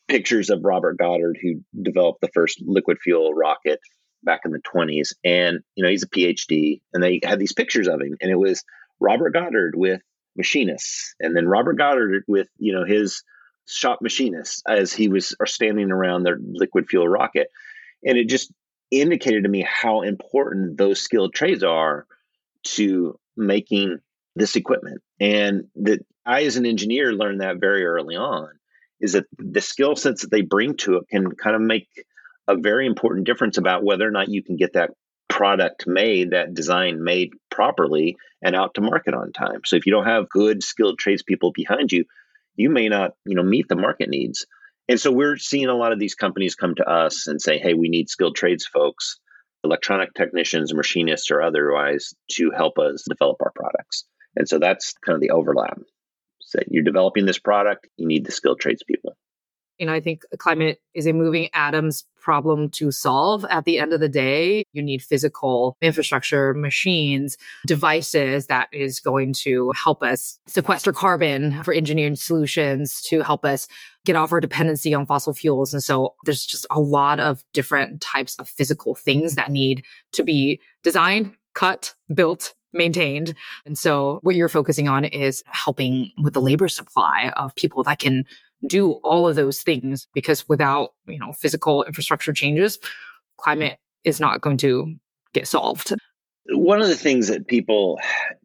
pictures 0.08 0.50
of 0.50 0.64
Robert 0.64 0.98
Goddard, 0.98 1.38
who 1.40 1.60
developed 1.80 2.20
the 2.20 2.30
first 2.34 2.60
liquid 2.66 2.98
fuel 2.98 3.32
rocket 3.32 3.78
back 4.24 4.40
in 4.44 4.50
the 4.50 4.58
20s. 4.58 5.12
And, 5.24 5.60
you 5.76 5.84
know, 5.84 5.90
he's 5.90 6.02
a 6.02 6.08
PhD 6.08 6.80
and 6.92 7.00
they 7.00 7.20
had 7.22 7.38
these 7.38 7.52
pictures 7.52 7.86
of 7.86 8.00
him 8.00 8.16
and 8.20 8.30
it 8.30 8.38
was 8.38 8.64
Robert 8.98 9.30
Goddard 9.32 9.74
with 9.76 10.02
machinists 10.36 11.14
and 11.20 11.36
then 11.36 11.46
Robert 11.46 11.78
Goddard 11.78 12.24
with, 12.26 12.48
you 12.58 12.72
know, 12.72 12.84
his 12.84 13.22
shop 13.68 14.00
machinists 14.02 14.62
as 14.66 14.92
he 14.92 15.08
was 15.08 15.36
standing 15.44 15.92
around 15.92 16.24
their 16.24 16.38
liquid 16.42 16.86
fuel 16.88 17.06
rocket. 17.06 17.46
And 18.04 18.16
it 18.18 18.28
just 18.28 18.52
indicated 18.90 19.44
to 19.44 19.48
me 19.48 19.66
how 19.68 20.02
important 20.02 20.76
those 20.76 21.00
skilled 21.00 21.34
trades 21.34 21.62
are 21.62 22.06
to 22.64 23.18
making 23.36 23.98
this 24.36 24.56
equipment. 24.56 25.02
And 25.18 25.64
that 25.76 26.04
I, 26.24 26.44
as 26.44 26.56
an 26.56 26.66
engineer, 26.66 27.12
learned 27.12 27.40
that 27.40 27.60
very 27.60 27.84
early 27.84 28.16
on 28.16 28.48
is 29.00 29.12
that 29.12 29.26
the 29.38 29.60
skill 29.60 29.96
sets 29.96 30.22
that 30.22 30.30
they 30.30 30.42
bring 30.42 30.76
to 30.76 30.96
it 30.96 31.08
can 31.10 31.34
kind 31.34 31.56
of 31.56 31.62
make 31.62 31.88
a 32.48 32.56
very 32.56 32.86
important 32.86 33.26
difference 33.26 33.56
about 33.56 33.84
whether 33.84 34.06
or 34.06 34.10
not 34.10 34.28
you 34.28 34.42
can 34.42 34.56
get 34.56 34.74
that 34.74 34.90
product 35.28 35.86
made, 35.86 36.32
that 36.32 36.52
design 36.52 37.02
made 37.02 37.30
properly 37.50 38.16
and 38.42 38.54
out 38.54 38.74
to 38.74 38.80
market 38.80 39.14
on 39.14 39.32
time. 39.32 39.60
So 39.64 39.76
if 39.76 39.86
you 39.86 39.92
don't 39.92 40.06
have 40.06 40.28
good 40.28 40.62
skilled 40.62 40.98
tradespeople 40.98 41.52
behind 41.52 41.92
you, 41.92 42.04
you 42.56 42.68
may 42.68 42.88
not, 42.88 43.12
you 43.24 43.36
know, 43.36 43.42
meet 43.42 43.68
the 43.68 43.76
market 43.76 44.10
needs. 44.10 44.46
And 44.88 45.00
so 45.00 45.12
we're 45.12 45.36
seeing 45.36 45.68
a 45.68 45.76
lot 45.76 45.92
of 45.92 45.98
these 45.98 46.14
companies 46.14 46.54
come 46.54 46.74
to 46.74 46.88
us 46.88 47.26
and 47.26 47.40
say, 47.40 47.58
hey, 47.58 47.74
we 47.74 47.88
need 47.88 48.08
skilled 48.08 48.34
trades 48.34 48.66
folks, 48.66 49.20
electronic 49.62 50.14
technicians, 50.14 50.74
machinists, 50.74 51.30
or 51.30 51.42
otherwise 51.42 52.12
to 52.32 52.50
help 52.50 52.78
us 52.78 53.04
develop 53.08 53.36
our 53.40 53.52
products. 53.54 54.04
And 54.36 54.48
so 54.48 54.58
that's 54.58 54.94
kind 55.04 55.14
of 55.14 55.20
the 55.20 55.30
overlap. 55.30 55.78
So 56.40 56.58
you're 56.68 56.82
developing 56.82 57.26
this 57.26 57.38
product, 57.38 57.86
you 57.96 58.06
need 58.06 58.26
the 58.26 58.32
skilled 58.32 58.60
tradespeople. 58.60 59.16
And 59.80 59.90
I 59.90 60.00
think 60.00 60.22
climate 60.38 60.80
is 60.94 61.06
a 61.06 61.12
moving 61.12 61.48
atoms 61.54 62.04
problem 62.20 62.68
to 62.70 62.90
solve. 62.90 63.44
At 63.46 63.64
the 63.64 63.78
end 63.78 63.92
of 63.92 64.00
the 64.00 64.08
day, 64.08 64.64
you 64.72 64.82
need 64.82 65.02
physical 65.02 65.76
infrastructure, 65.80 66.52
machines, 66.54 67.36
devices 67.66 68.46
that 68.46 68.68
is 68.72 69.00
going 69.00 69.32
to 69.32 69.72
help 69.72 70.02
us 70.02 70.38
sequester 70.46 70.92
carbon 70.92 71.62
for 71.64 71.72
engineering 71.72 72.16
solutions 72.16 73.00
to 73.02 73.22
help 73.22 73.44
us 73.44 73.66
get 74.04 74.16
off 74.16 74.32
our 74.32 74.40
dependency 74.40 74.94
on 74.94 75.06
fossil 75.06 75.32
fuels. 75.32 75.72
And 75.72 75.82
so 75.82 76.14
there's 76.24 76.44
just 76.44 76.66
a 76.70 76.80
lot 76.80 77.18
of 77.20 77.42
different 77.52 78.00
types 78.00 78.36
of 78.36 78.48
physical 78.48 78.94
things 78.94 79.34
that 79.34 79.50
need 79.50 79.84
to 80.12 80.22
be 80.22 80.60
designed, 80.82 81.34
cut, 81.54 81.94
built, 82.14 82.54
maintained. 82.72 83.34
And 83.66 83.76
so 83.76 84.20
what 84.22 84.36
you're 84.36 84.48
focusing 84.48 84.88
on 84.88 85.04
is 85.04 85.42
helping 85.46 86.12
with 86.22 86.34
the 86.34 86.40
labor 86.40 86.68
supply 86.68 87.32
of 87.36 87.54
people 87.54 87.82
that 87.84 87.98
can 87.98 88.24
do 88.66 88.92
all 89.04 89.28
of 89.28 89.36
those 89.36 89.62
things 89.62 90.06
because 90.14 90.48
without, 90.48 90.90
you 91.06 91.18
know, 91.18 91.32
physical 91.32 91.84
infrastructure 91.84 92.32
changes, 92.32 92.78
climate 93.38 93.78
is 94.04 94.20
not 94.20 94.40
going 94.40 94.56
to 94.58 94.94
get 95.32 95.46
solved. 95.46 95.94
One 96.50 96.80
of 96.80 96.88
the 96.88 96.96
things 96.96 97.28
that 97.28 97.46
people 97.46 97.98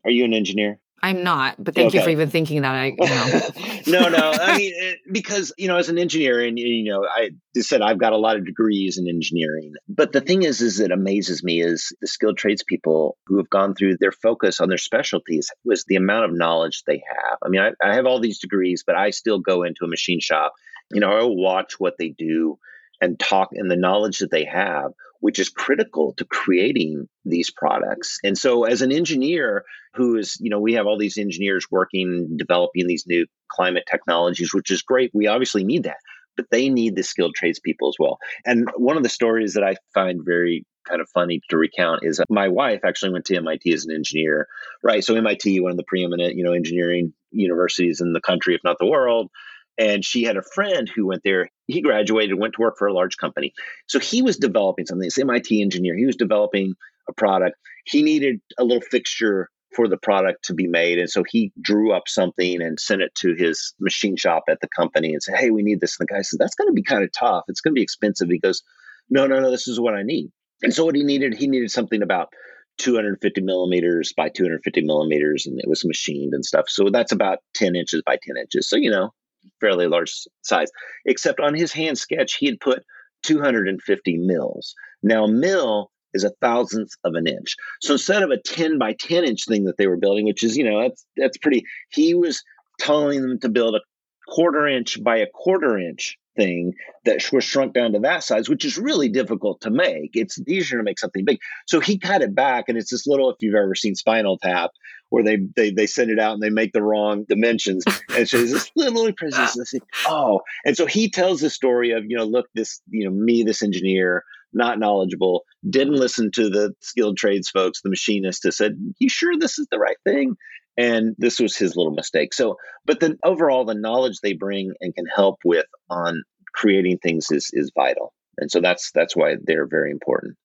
are 0.03 0.11
you 0.11 0.25
an 0.25 0.33
engineer? 0.33 0.79
I'm 1.05 1.21
not, 1.23 1.63
but 1.63 1.75
thank 1.75 1.89
okay. 1.89 1.99
you 1.99 2.03
for 2.03 2.09
even 2.09 2.31
thinking 2.31 2.63
that. 2.63 2.73
I, 2.73 2.85
you 2.87 2.95
know. 2.97 4.09
no, 4.09 4.09
no. 4.09 4.31
I 4.31 4.57
mean, 4.57 4.73
it, 4.75 4.99
because 5.11 5.53
you 5.55 5.67
know, 5.67 5.77
as 5.77 5.87
an 5.87 5.99
engineer, 5.99 6.43
and 6.43 6.57
you 6.57 6.91
know, 6.91 7.05
I 7.05 7.29
said 7.59 7.83
I've 7.83 7.99
got 7.99 8.11
a 8.11 8.17
lot 8.17 8.37
of 8.37 8.45
degrees 8.45 8.97
in 8.97 9.07
engineering. 9.07 9.73
But 9.87 10.13
the 10.13 10.21
thing 10.21 10.41
is, 10.41 10.61
is 10.61 10.79
it 10.79 10.89
amazes 10.89 11.43
me 11.43 11.61
is 11.61 11.95
the 12.01 12.07
skilled 12.07 12.39
tradespeople 12.39 13.19
who 13.27 13.37
have 13.37 13.51
gone 13.51 13.75
through 13.75 13.97
their 13.99 14.11
focus 14.11 14.59
on 14.59 14.67
their 14.67 14.79
specialties 14.79 15.51
was 15.63 15.85
the 15.85 15.95
amount 15.95 16.25
of 16.25 16.33
knowledge 16.33 16.81
they 16.87 17.03
have. 17.07 17.37
I 17.45 17.49
mean, 17.49 17.61
I, 17.61 17.73
I 17.87 17.93
have 17.93 18.07
all 18.07 18.19
these 18.19 18.39
degrees, 18.39 18.83
but 18.83 18.95
I 18.95 19.11
still 19.11 19.37
go 19.37 19.61
into 19.61 19.85
a 19.85 19.87
machine 19.87 20.19
shop. 20.19 20.53
You 20.91 21.01
know, 21.01 21.11
I 21.11 21.23
watch 21.23 21.79
what 21.79 21.99
they 21.99 22.09
do 22.09 22.57
and 22.99 23.19
talk 23.19 23.49
and 23.51 23.69
the 23.69 23.75
knowledge 23.75 24.19
that 24.19 24.31
they 24.31 24.45
have 24.45 24.93
which 25.25 25.39
is 25.39 25.49
critical 25.49 26.13
to 26.17 26.23
creating 26.23 27.09
these 27.25 27.49
products. 27.49 28.19
And 28.23 28.37
so 28.37 28.65
as 28.65 28.83
an 28.83 28.91
engineer 28.91 29.65
who 29.95 30.17
is, 30.17 30.37
you 30.39 30.51
know, 30.51 30.59
we 30.59 30.73
have 30.73 30.85
all 30.85 30.99
these 30.99 31.17
engineers 31.17 31.65
working, 31.71 32.37
developing 32.37 32.85
these 32.85 33.07
new 33.07 33.25
climate 33.49 33.85
technologies, 33.89 34.53
which 34.53 34.69
is 34.69 34.83
great. 34.83 35.09
We 35.15 35.25
obviously 35.25 35.63
need 35.63 35.85
that, 35.85 35.97
but 36.37 36.45
they 36.51 36.69
need 36.69 36.95
the 36.95 37.01
skilled 37.01 37.33
tradespeople 37.33 37.89
as 37.89 37.95
well. 37.97 38.19
And 38.45 38.69
one 38.77 38.97
of 38.97 39.03
the 39.03 39.09
stories 39.09 39.55
that 39.55 39.63
I 39.63 39.77
find 39.95 40.21
very 40.23 40.63
kind 40.87 41.01
of 41.01 41.09
funny 41.09 41.41
to 41.49 41.57
recount 41.57 42.01
is 42.03 42.19
uh, 42.19 42.23
my 42.29 42.49
wife 42.49 42.81
actually 42.85 43.13
went 43.13 43.25
to 43.25 43.35
MIT 43.35 43.73
as 43.73 43.83
an 43.85 43.95
engineer, 43.95 44.47
right? 44.83 45.03
So 45.03 45.15
MIT, 45.15 45.59
one 45.59 45.71
of 45.71 45.77
the 45.77 45.85
preeminent, 45.87 46.35
you 46.35 46.43
know, 46.43 46.53
engineering 46.53 47.13
universities 47.31 47.99
in 47.99 48.13
the 48.13 48.21
country, 48.21 48.53
if 48.53 48.61
not 48.63 48.77
the 48.79 48.85
world. 48.85 49.31
And 49.77 50.05
she 50.05 50.23
had 50.23 50.37
a 50.37 50.43
friend 50.53 50.89
who 50.93 51.07
went 51.07 51.21
there. 51.23 51.49
He 51.67 51.81
graduated, 51.81 52.39
went 52.39 52.53
to 52.53 52.61
work 52.61 52.75
for 52.77 52.87
a 52.87 52.93
large 52.93 53.17
company. 53.17 53.53
So 53.87 53.99
he 53.99 54.21
was 54.21 54.37
developing 54.37 54.85
something. 54.85 55.05
This 55.05 55.17
MIT 55.17 55.61
engineer, 55.61 55.97
he 55.97 56.05
was 56.05 56.15
developing 56.15 56.75
a 57.09 57.13
product. 57.13 57.57
He 57.85 58.01
needed 58.01 58.39
a 58.57 58.63
little 58.63 58.81
fixture 58.81 59.49
for 59.75 59.87
the 59.87 59.97
product 59.97 60.45
to 60.45 60.53
be 60.53 60.67
made. 60.67 60.97
And 60.97 61.09
so 61.09 61.23
he 61.27 61.51
drew 61.61 61.91
up 61.91 62.03
something 62.07 62.61
and 62.61 62.79
sent 62.79 63.01
it 63.01 63.13
to 63.15 63.35
his 63.37 63.73
machine 63.79 64.15
shop 64.15 64.43
at 64.49 64.61
the 64.61 64.69
company 64.69 65.11
and 65.11 65.21
said, 65.21 65.35
Hey, 65.37 65.51
we 65.51 65.63
need 65.63 65.81
this. 65.81 65.99
And 65.99 66.07
the 66.07 66.13
guy 66.13 66.21
said, 66.21 66.39
That's 66.39 66.55
going 66.55 66.69
to 66.69 66.73
be 66.73 66.83
kind 66.83 67.03
of 67.03 67.11
tough. 67.11 67.43
It's 67.49 67.61
going 67.61 67.73
to 67.73 67.79
be 67.79 67.83
expensive. 67.83 68.29
He 68.29 68.39
goes, 68.39 68.63
No, 69.09 69.27
no, 69.27 69.39
no, 69.39 69.51
this 69.51 69.67
is 69.67 69.79
what 69.79 69.93
I 69.93 70.03
need. 70.03 70.31
And 70.63 70.73
so 70.73 70.85
what 70.85 70.95
he 70.95 71.03
needed, 71.03 71.35
he 71.35 71.47
needed 71.47 71.71
something 71.71 72.01
about 72.01 72.29
250 72.77 73.41
millimeters 73.41 74.13
by 74.15 74.29
250 74.29 74.81
millimeters, 74.81 75.45
and 75.47 75.59
it 75.59 75.67
was 75.67 75.85
machined 75.85 76.33
and 76.33 76.45
stuff. 76.45 76.65
So 76.67 76.89
that's 76.89 77.11
about 77.11 77.39
10 77.55 77.75
inches 77.75 78.01
by 78.05 78.17
10 78.21 78.37
inches. 78.37 78.69
So, 78.69 78.77
you 78.77 78.91
know, 78.91 79.11
fairly 79.59 79.87
large 79.87 80.13
size, 80.41 80.69
except 81.05 81.39
on 81.39 81.53
his 81.53 81.71
hand 81.71 81.97
sketch, 81.97 82.35
he 82.35 82.45
had 82.45 82.59
put 82.59 82.83
250 83.23 84.17
mils. 84.17 84.73
Now, 85.03 85.25
mil 85.25 85.91
is 86.13 86.23
a 86.23 86.31
thousandth 86.41 86.93
of 87.03 87.13
an 87.15 87.27
inch. 87.27 87.55
So 87.81 87.93
instead 87.93 88.23
of 88.23 88.31
a 88.31 88.37
10 88.37 88.77
by 88.77 88.93
10 88.99 89.23
inch 89.23 89.45
thing 89.45 89.65
that 89.65 89.77
they 89.77 89.87
were 89.87 89.97
building, 89.97 90.25
which 90.25 90.43
is, 90.43 90.57
you 90.57 90.63
know, 90.63 90.81
that's 90.81 91.05
that's 91.17 91.37
pretty, 91.37 91.63
he 91.89 92.13
was 92.13 92.41
telling 92.79 93.21
them 93.21 93.39
to 93.39 93.49
build 93.49 93.75
a 93.75 93.81
quarter 94.27 94.67
inch 94.67 95.03
by 95.03 95.17
a 95.17 95.27
quarter 95.27 95.77
inch 95.77 96.17
thing 96.35 96.73
that 97.05 97.27
was 97.31 97.43
shrunk 97.43 97.73
down 97.73 97.93
to 97.93 97.99
that 97.99 98.23
size, 98.23 98.49
which 98.49 98.65
is 98.65 98.77
really 98.77 99.09
difficult 99.09 99.61
to 99.61 99.69
make. 99.69 100.11
It's 100.13 100.39
easier 100.47 100.77
to 100.77 100.83
make 100.83 100.99
something 100.99 101.25
big. 101.25 101.39
So 101.67 101.79
he 101.79 101.97
cut 101.97 102.21
it 102.21 102.35
back, 102.35 102.65
and 102.67 102.77
it's 102.77 102.91
this 102.91 103.07
little, 103.07 103.29
if 103.29 103.37
you've 103.39 103.55
ever 103.55 103.75
seen 103.75 103.95
Spinal 103.95 104.37
Tap, 104.37 104.71
where 105.09 105.23
they 105.23 105.37
they, 105.55 105.71
they 105.71 105.87
send 105.87 106.11
it 106.11 106.19
out 106.19 106.33
and 106.33 106.41
they 106.41 106.49
make 106.49 106.73
the 106.73 106.83
wrong 106.83 107.25
dimensions. 107.27 107.83
And 108.15 108.29
so 108.29 108.37
this 108.37 108.71
little 108.75 109.11
princess, 109.13 109.73
oh. 110.07 110.41
And 110.63 110.77
so 110.77 110.85
he 110.85 111.09
tells 111.09 111.41
the 111.41 111.49
story 111.49 111.91
of, 111.91 112.05
you 112.07 112.15
know, 112.15 112.23
look, 112.23 112.47
this, 112.53 112.81
you 112.89 113.03
know, 113.03 113.11
me, 113.11 113.43
this 113.43 113.61
engineer, 113.61 114.23
not 114.53 114.79
knowledgeable, 114.79 115.43
didn't 115.69 115.95
listen 115.95 116.31
to 116.31 116.49
the 116.49 116.73
skilled 116.79 117.17
trades 117.17 117.49
folks, 117.49 117.81
the 117.81 117.89
machinist, 117.89 118.43
who 118.43 118.51
said, 118.51 118.77
You 118.99 119.09
sure 119.09 119.33
this 119.37 119.59
is 119.59 119.67
the 119.69 119.79
right 119.79 119.97
thing? 120.05 120.37
And 120.77 121.15
this 121.17 121.39
was 121.39 121.55
his 121.55 121.75
little 121.75 121.93
mistake. 121.93 122.33
So, 122.33 122.57
but 122.85 122.99
then 122.99 123.17
overall, 123.23 123.65
the 123.65 123.75
knowledge 123.75 124.19
they 124.21 124.33
bring 124.33 124.73
and 124.81 124.93
can 124.93 125.05
help 125.05 125.39
with 125.45 125.65
on 125.89 126.23
creating 126.53 126.97
things 126.99 127.31
is 127.31 127.49
is 127.53 127.71
vital. 127.75 128.13
And 128.37 128.51
so 128.51 128.59
that's 128.59 128.91
that's 128.93 129.15
why 129.15 129.35
they're 129.41 129.67
very 129.67 129.91
important. 129.91 130.35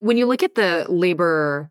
When 0.00 0.16
you 0.16 0.26
look 0.26 0.42
at 0.42 0.54
the 0.54 0.86
labor 0.88 1.70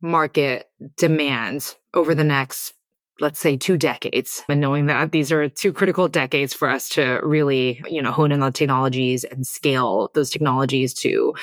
market 0.00 0.68
demands 0.96 1.76
over 1.94 2.14
the 2.14 2.24
next 2.24 2.74
let's 3.20 3.38
say 3.38 3.56
two 3.56 3.76
decades 3.76 4.42
and 4.48 4.60
knowing 4.60 4.86
that 4.86 5.12
these 5.12 5.32
are 5.32 5.48
two 5.48 5.72
critical 5.72 6.08
decades 6.08 6.54
for 6.54 6.68
us 6.68 6.88
to 6.88 7.20
really 7.22 7.82
you 7.88 8.00
know 8.00 8.12
hone 8.12 8.32
in 8.32 8.42
on 8.42 8.52
technologies 8.52 9.24
and 9.24 9.46
scale 9.46 10.10
those 10.14 10.30
technologies 10.30 10.94
to 10.94 11.34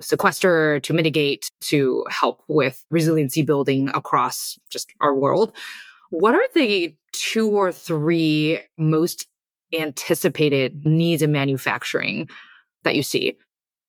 sequester 0.00 0.80
to 0.80 0.92
mitigate 0.92 1.50
to 1.60 2.04
help 2.10 2.42
with 2.48 2.84
resiliency 2.90 3.42
building 3.42 3.88
across 3.94 4.58
just 4.70 4.92
our 5.00 5.14
world 5.14 5.52
what 6.10 6.34
are 6.34 6.48
the 6.54 6.94
two 7.12 7.48
or 7.48 7.72
three 7.72 8.60
most 8.78 9.26
anticipated 9.72 10.84
needs 10.84 11.22
in 11.22 11.32
manufacturing 11.32 12.28
that 12.84 12.94
you 12.94 13.02
see 13.02 13.36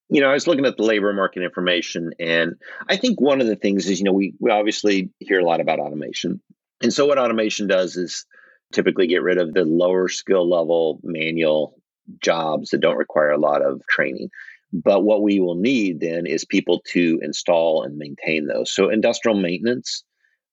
you 0.09 0.21
know, 0.21 0.29
I 0.29 0.33
was 0.33 0.45
looking 0.45 0.65
at 0.65 0.77
the 0.77 0.83
labor 0.83 1.11
market 1.11 1.41
information, 1.41 2.13
and 2.19 2.53
I 2.87 2.97
think 2.97 3.19
one 3.19 3.41
of 3.41 3.47
the 3.47 3.55
things 3.55 3.89
is, 3.89 3.99
you 3.99 4.05
know, 4.05 4.11
we, 4.11 4.35
we 4.39 4.51
obviously 4.51 5.09
hear 5.17 5.39
a 5.39 5.43
lot 5.43 5.59
about 5.59 5.79
automation. 5.79 6.39
And 6.83 6.93
so, 6.93 7.05
what 7.05 7.17
automation 7.17 7.67
does 7.67 7.95
is 7.95 8.25
typically 8.73 9.07
get 9.07 9.23
rid 9.23 9.37
of 9.37 9.53
the 9.53 9.63
lower 9.63 10.09
skill 10.09 10.47
level 10.47 10.99
manual 11.03 11.81
jobs 12.21 12.69
that 12.69 12.81
don't 12.81 12.97
require 12.97 13.31
a 13.31 13.39
lot 13.39 13.61
of 13.61 13.81
training. 13.89 14.29
But 14.73 15.03
what 15.03 15.23
we 15.23 15.39
will 15.39 15.55
need 15.55 16.01
then 16.01 16.25
is 16.25 16.45
people 16.45 16.81
to 16.89 17.19
install 17.21 17.83
and 17.83 17.97
maintain 17.97 18.47
those. 18.47 18.71
So, 18.71 18.89
industrial 18.89 19.39
maintenance, 19.39 20.03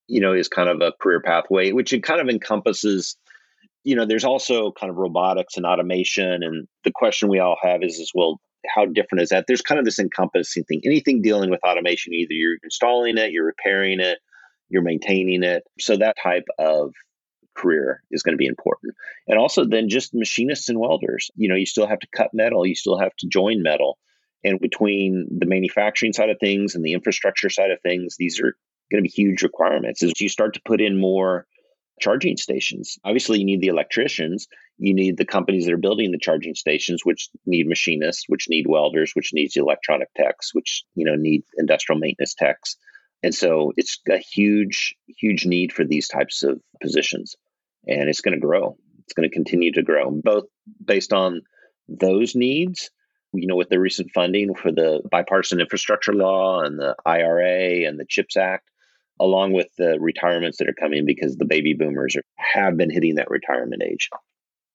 you 0.06 0.20
know, 0.20 0.32
is 0.32 0.48
kind 0.48 0.68
of 0.68 0.80
a 0.80 0.92
career 1.00 1.20
pathway, 1.20 1.72
which 1.72 1.92
it 1.92 2.02
kind 2.02 2.20
of 2.20 2.28
encompasses 2.28 3.16
you 3.82 3.96
know 3.96 4.04
there's 4.04 4.24
also 4.24 4.72
kind 4.72 4.90
of 4.90 4.98
robotics 4.98 5.56
and 5.56 5.64
automation 5.64 6.42
and 6.42 6.68
the 6.84 6.92
question 6.94 7.30
we 7.30 7.38
all 7.38 7.56
have 7.62 7.82
is 7.82 7.98
is 7.98 8.12
well 8.14 8.38
how 8.66 8.84
different 8.86 9.22
is 9.22 9.30
that? 9.30 9.46
There's 9.46 9.62
kind 9.62 9.78
of 9.78 9.84
this 9.84 9.98
encompassing 9.98 10.64
thing. 10.64 10.82
Anything 10.84 11.22
dealing 11.22 11.50
with 11.50 11.60
automation, 11.64 12.12
either 12.12 12.32
you're 12.32 12.58
installing 12.62 13.18
it, 13.18 13.32
you're 13.32 13.46
repairing 13.46 14.00
it, 14.00 14.18
you're 14.70 14.82
maintaining 14.82 15.42
it. 15.42 15.64
So 15.78 15.96
that 15.96 16.16
type 16.22 16.46
of 16.58 16.94
career 17.56 18.02
is 18.10 18.22
going 18.22 18.34
to 18.34 18.38
be 18.38 18.46
important. 18.46 18.94
And 19.26 19.38
also 19.38 19.64
then 19.64 19.88
just 19.88 20.14
machinists 20.14 20.68
and 20.68 20.78
welders. 20.78 21.30
You 21.34 21.48
know, 21.48 21.56
you 21.56 21.66
still 21.66 21.86
have 21.86 22.00
to 22.00 22.08
cut 22.14 22.30
metal, 22.32 22.66
you 22.66 22.74
still 22.74 22.98
have 22.98 23.14
to 23.18 23.28
join 23.28 23.62
metal. 23.62 23.98
And 24.42 24.58
between 24.58 25.26
the 25.38 25.46
manufacturing 25.46 26.14
side 26.14 26.30
of 26.30 26.38
things 26.40 26.74
and 26.74 26.84
the 26.84 26.94
infrastructure 26.94 27.50
side 27.50 27.70
of 27.70 27.80
things, 27.82 28.16
these 28.18 28.40
are 28.40 28.56
going 28.90 29.02
to 29.02 29.08
be 29.08 29.08
huge 29.08 29.42
requirements 29.42 30.02
as 30.02 30.18
you 30.20 30.28
start 30.28 30.54
to 30.54 30.62
put 30.64 30.80
in 30.80 30.98
more 30.98 31.46
charging 32.00 32.36
stations. 32.36 32.98
Obviously, 33.04 33.38
you 33.38 33.44
need 33.44 33.60
the 33.60 33.68
electricians, 33.68 34.48
you 34.78 34.94
need 34.94 35.18
the 35.18 35.26
companies 35.26 35.66
that 35.66 35.74
are 35.74 35.78
building 35.78 36.10
the 36.10 36.18
charging 36.18 36.54
stations, 36.54 37.04
which 37.04 37.28
need 37.44 37.68
machinists, 37.68 38.24
which 38.26 38.48
need 38.48 38.66
welders, 38.66 39.12
which 39.14 39.30
needs 39.34 39.56
electronic 39.56 40.08
techs, 40.16 40.54
which 40.54 40.84
you 40.94 41.04
know 41.04 41.14
need 41.14 41.42
industrial 41.58 42.00
maintenance 42.00 42.34
techs. 42.34 42.76
And 43.22 43.34
so 43.34 43.72
it's 43.76 44.00
a 44.08 44.18
huge, 44.18 44.96
huge 45.06 45.44
need 45.46 45.72
for 45.72 45.84
these 45.84 46.08
types 46.08 46.42
of 46.42 46.60
positions. 46.80 47.36
And 47.86 48.08
it's 48.08 48.20
going 48.20 48.34
to 48.34 48.40
grow. 48.40 48.76
It's 49.04 49.12
going 49.12 49.28
to 49.28 49.34
continue 49.34 49.72
to 49.72 49.82
grow, 49.82 50.10
both 50.10 50.44
based 50.84 51.12
on 51.12 51.42
those 51.88 52.34
needs, 52.34 52.90
you 53.32 53.46
know, 53.46 53.56
with 53.56 53.68
the 53.68 53.80
recent 53.80 54.10
funding 54.14 54.54
for 54.54 54.72
the 54.72 55.02
bipartisan 55.10 55.60
infrastructure 55.60 56.12
law 56.12 56.62
and 56.62 56.78
the 56.78 56.94
IRA 57.04 57.86
and 57.86 57.98
the 57.98 58.06
CHIPS 58.08 58.36
Act, 58.36 58.70
along 59.20 59.52
with 59.52 59.68
the 59.76 59.98
retirements 60.00 60.58
that 60.58 60.68
are 60.68 60.74
coming 60.74 61.04
because 61.04 61.36
the 61.36 61.44
baby 61.44 61.74
boomers 61.74 62.16
are, 62.16 62.24
have 62.36 62.76
been 62.76 62.90
hitting 62.90 63.16
that 63.16 63.30
retirement 63.30 63.82
age. 63.82 64.08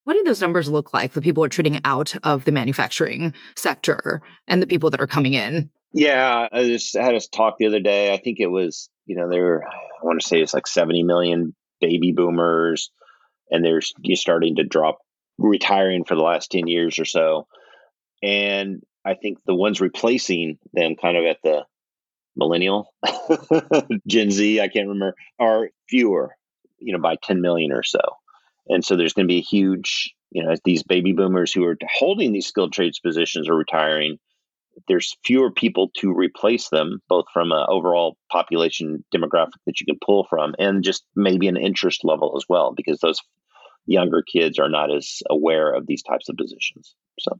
What 0.03 0.13
do 0.13 0.23
those 0.23 0.41
numbers 0.41 0.69
look 0.69 0.93
like 0.93 1.11
for 1.11 1.21
people 1.21 1.43
are 1.43 1.49
trading 1.49 1.79
out 1.83 2.15
of 2.23 2.45
the 2.45 2.51
manufacturing 2.51 3.33
sector 3.55 4.21
and 4.47 4.61
the 4.61 4.67
people 4.67 4.91
that 4.91 5.01
are 5.01 5.07
coming 5.07 5.33
in? 5.33 5.71
Yeah, 5.95 6.49
I 6.51 6.65
just 6.65 6.93
had 6.93 7.15
us 7.15 7.27
talk 7.29 7.55
the 7.57 7.67
other 7.67 7.79
day. 7.79 8.13
I 8.13 8.17
think 8.17 8.41
it 8.41 8.47
was, 8.47 8.89
you 9.05 9.15
know, 9.15 9.29
there, 9.29 9.63
I 9.65 10.05
want 10.05 10.19
to 10.19 10.27
say 10.27 10.41
it's 10.41 10.53
like 10.53 10.67
70 10.67 11.03
million 11.03 11.55
baby 11.79 12.11
boomers, 12.11 12.91
and 13.49 13.63
they're 13.63 13.79
just 13.79 14.21
starting 14.21 14.57
to 14.57 14.65
drop, 14.65 14.97
retiring 15.37 16.03
for 16.03 16.15
the 16.15 16.21
last 16.21 16.51
10 16.51 16.67
years 16.67 16.99
or 16.99 17.05
so. 17.05 17.47
And 18.21 18.83
I 19.05 19.13
think 19.13 19.37
the 19.45 19.55
ones 19.55 19.79
replacing 19.79 20.57
them 20.73 20.97
kind 21.01 21.15
of 21.15 21.23
at 21.23 21.37
the 21.45 21.63
millennial, 22.35 22.93
Gen 24.07 24.31
Z, 24.31 24.59
I 24.59 24.67
can't 24.67 24.89
remember, 24.89 25.15
are 25.39 25.69
fewer, 25.87 26.35
you 26.77 26.91
know, 26.91 27.01
by 27.01 27.15
10 27.23 27.39
million 27.39 27.71
or 27.71 27.83
so. 27.83 28.01
And 28.67 28.83
so 28.83 28.97
there's 28.97 29.13
going 29.13 29.29
to 29.29 29.33
be 29.33 29.39
a 29.39 29.41
huge, 29.41 30.13
you 30.31 30.43
know, 30.43 30.51
as 30.51 30.59
these 30.65 30.83
baby 30.83 31.13
boomers 31.13 31.53
who 31.53 31.63
are 31.63 31.77
holding 31.97 32.33
these 32.33 32.47
skilled 32.47 32.73
trades 32.73 32.99
positions 32.99 33.47
are 33.47 33.55
retiring, 33.55 34.17
there's 34.87 35.17
fewer 35.23 35.51
people 35.51 35.91
to 35.97 36.11
replace 36.11 36.69
them, 36.69 37.01
both 37.09 37.25
from 37.33 37.51
an 37.51 37.65
overall 37.69 38.17
population 38.31 39.03
demographic 39.13 39.53
that 39.65 39.79
you 39.79 39.85
can 39.85 39.97
pull 40.05 40.25
from 40.29 40.55
and 40.59 40.83
just 40.83 41.03
maybe 41.15 41.47
an 41.47 41.57
interest 41.57 42.01
level 42.03 42.35
as 42.37 42.45
well, 42.49 42.73
because 42.75 42.99
those 42.99 43.19
younger 43.85 44.23
kids 44.23 44.59
are 44.59 44.69
not 44.69 44.93
as 44.93 45.21
aware 45.29 45.73
of 45.73 45.87
these 45.87 46.03
types 46.03 46.29
of 46.29 46.37
positions. 46.37 46.95
So 47.19 47.39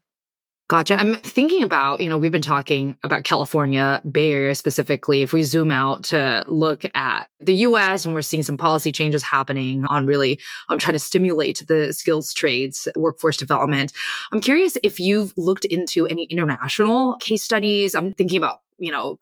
Gotcha. 0.68 0.96
I'm 0.96 1.18
thinking 1.18 1.62
about, 1.62 2.02
you 2.02 2.10
know, 2.10 2.18
we've 2.18 2.32
been 2.32 2.42
talking 2.42 2.98
about 3.04 3.24
California, 3.24 4.02
Bay 4.12 4.32
Area 4.32 4.56
specifically. 4.56 5.22
If 5.22 5.32
we 5.32 5.44
zoom 5.44 5.70
out 5.70 6.04
to 6.06 6.44
look 6.48 6.84
at 6.96 7.30
the 7.40 7.54
US 7.58 8.04
and 8.04 8.16
we're 8.16 8.24
seeing 8.24 8.42
some 8.42 8.58
policy 8.58 8.92
changes 8.92 9.22
happening 9.22 9.86
on 9.86 10.08
really 10.08 10.40
on 10.68 10.80
trying 10.80 10.94
to 10.94 11.00
stimulate 11.00 11.64
the 11.68 11.94
skills 11.94 12.34
trades, 12.34 12.88
workforce 12.96 13.38
development. 13.38 13.94
I'm 14.32 14.42
curious 14.42 14.76
if 14.82 15.00
you've 15.00 15.34
looked 15.38 15.66
into 15.66 16.08
any 16.08 16.24
international 16.24 17.18
case 17.18 17.44
studies. 17.44 17.94
I'm 17.94 18.14
thinking 18.14 18.38
about, 18.38 18.62
you 18.80 18.92
know, 18.92 19.20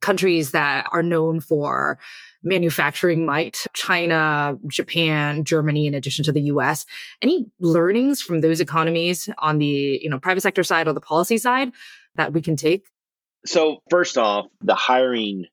countries 0.00 0.52
that 0.52 0.86
are 0.92 1.02
known 1.02 1.40
for 1.40 1.98
manufacturing 2.42 3.26
might, 3.26 3.66
China, 3.74 4.56
Japan, 4.68 5.44
Germany, 5.44 5.86
in 5.86 5.94
addition 5.94 6.24
to 6.24 6.32
the 6.32 6.42
US. 6.42 6.86
Any 7.22 7.46
learnings 7.60 8.22
from 8.22 8.40
those 8.40 8.60
economies 8.60 9.28
on 9.38 9.58
the, 9.58 10.00
you 10.02 10.08
know, 10.08 10.18
private 10.18 10.42
sector 10.42 10.62
side 10.62 10.86
or 10.88 10.92
the 10.92 11.00
policy 11.00 11.38
side 11.38 11.72
that 12.14 12.32
we 12.32 12.40
can 12.40 12.56
take? 12.56 12.86
So 13.44 13.78
first 13.90 14.18
off, 14.18 14.46
the 14.60 14.74
hiring 14.74 15.46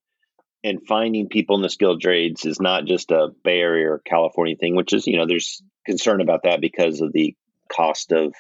and 0.64 0.80
finding 0.88 1.28
people 1.28 1.56
in 1.56 1.62
the 1.62 1.70
skilled 1.70 2.02
trades 2.02 2.46
is 2.46 2.62
not 2.62 2.86
just 2.86 3.12
a 3.12 3.30
Bay 3.44 3.60
Area 3.60 3.92
or 3.92 4.00
California 4.00 4.56
thing, 4.56 4.76
which 4.76 4.94
is, 4.94 5.06
you 5.08 5.18
know, 5.18 5.26
there's 5.28 5.62
concern 5.86 6.22
about 6.22 6.44
that 6.44 6.62
because 6.62 7.02
of 7.02 7.12
the 7.12 7.36
cost 7.72 8.12
of 8.12 8.34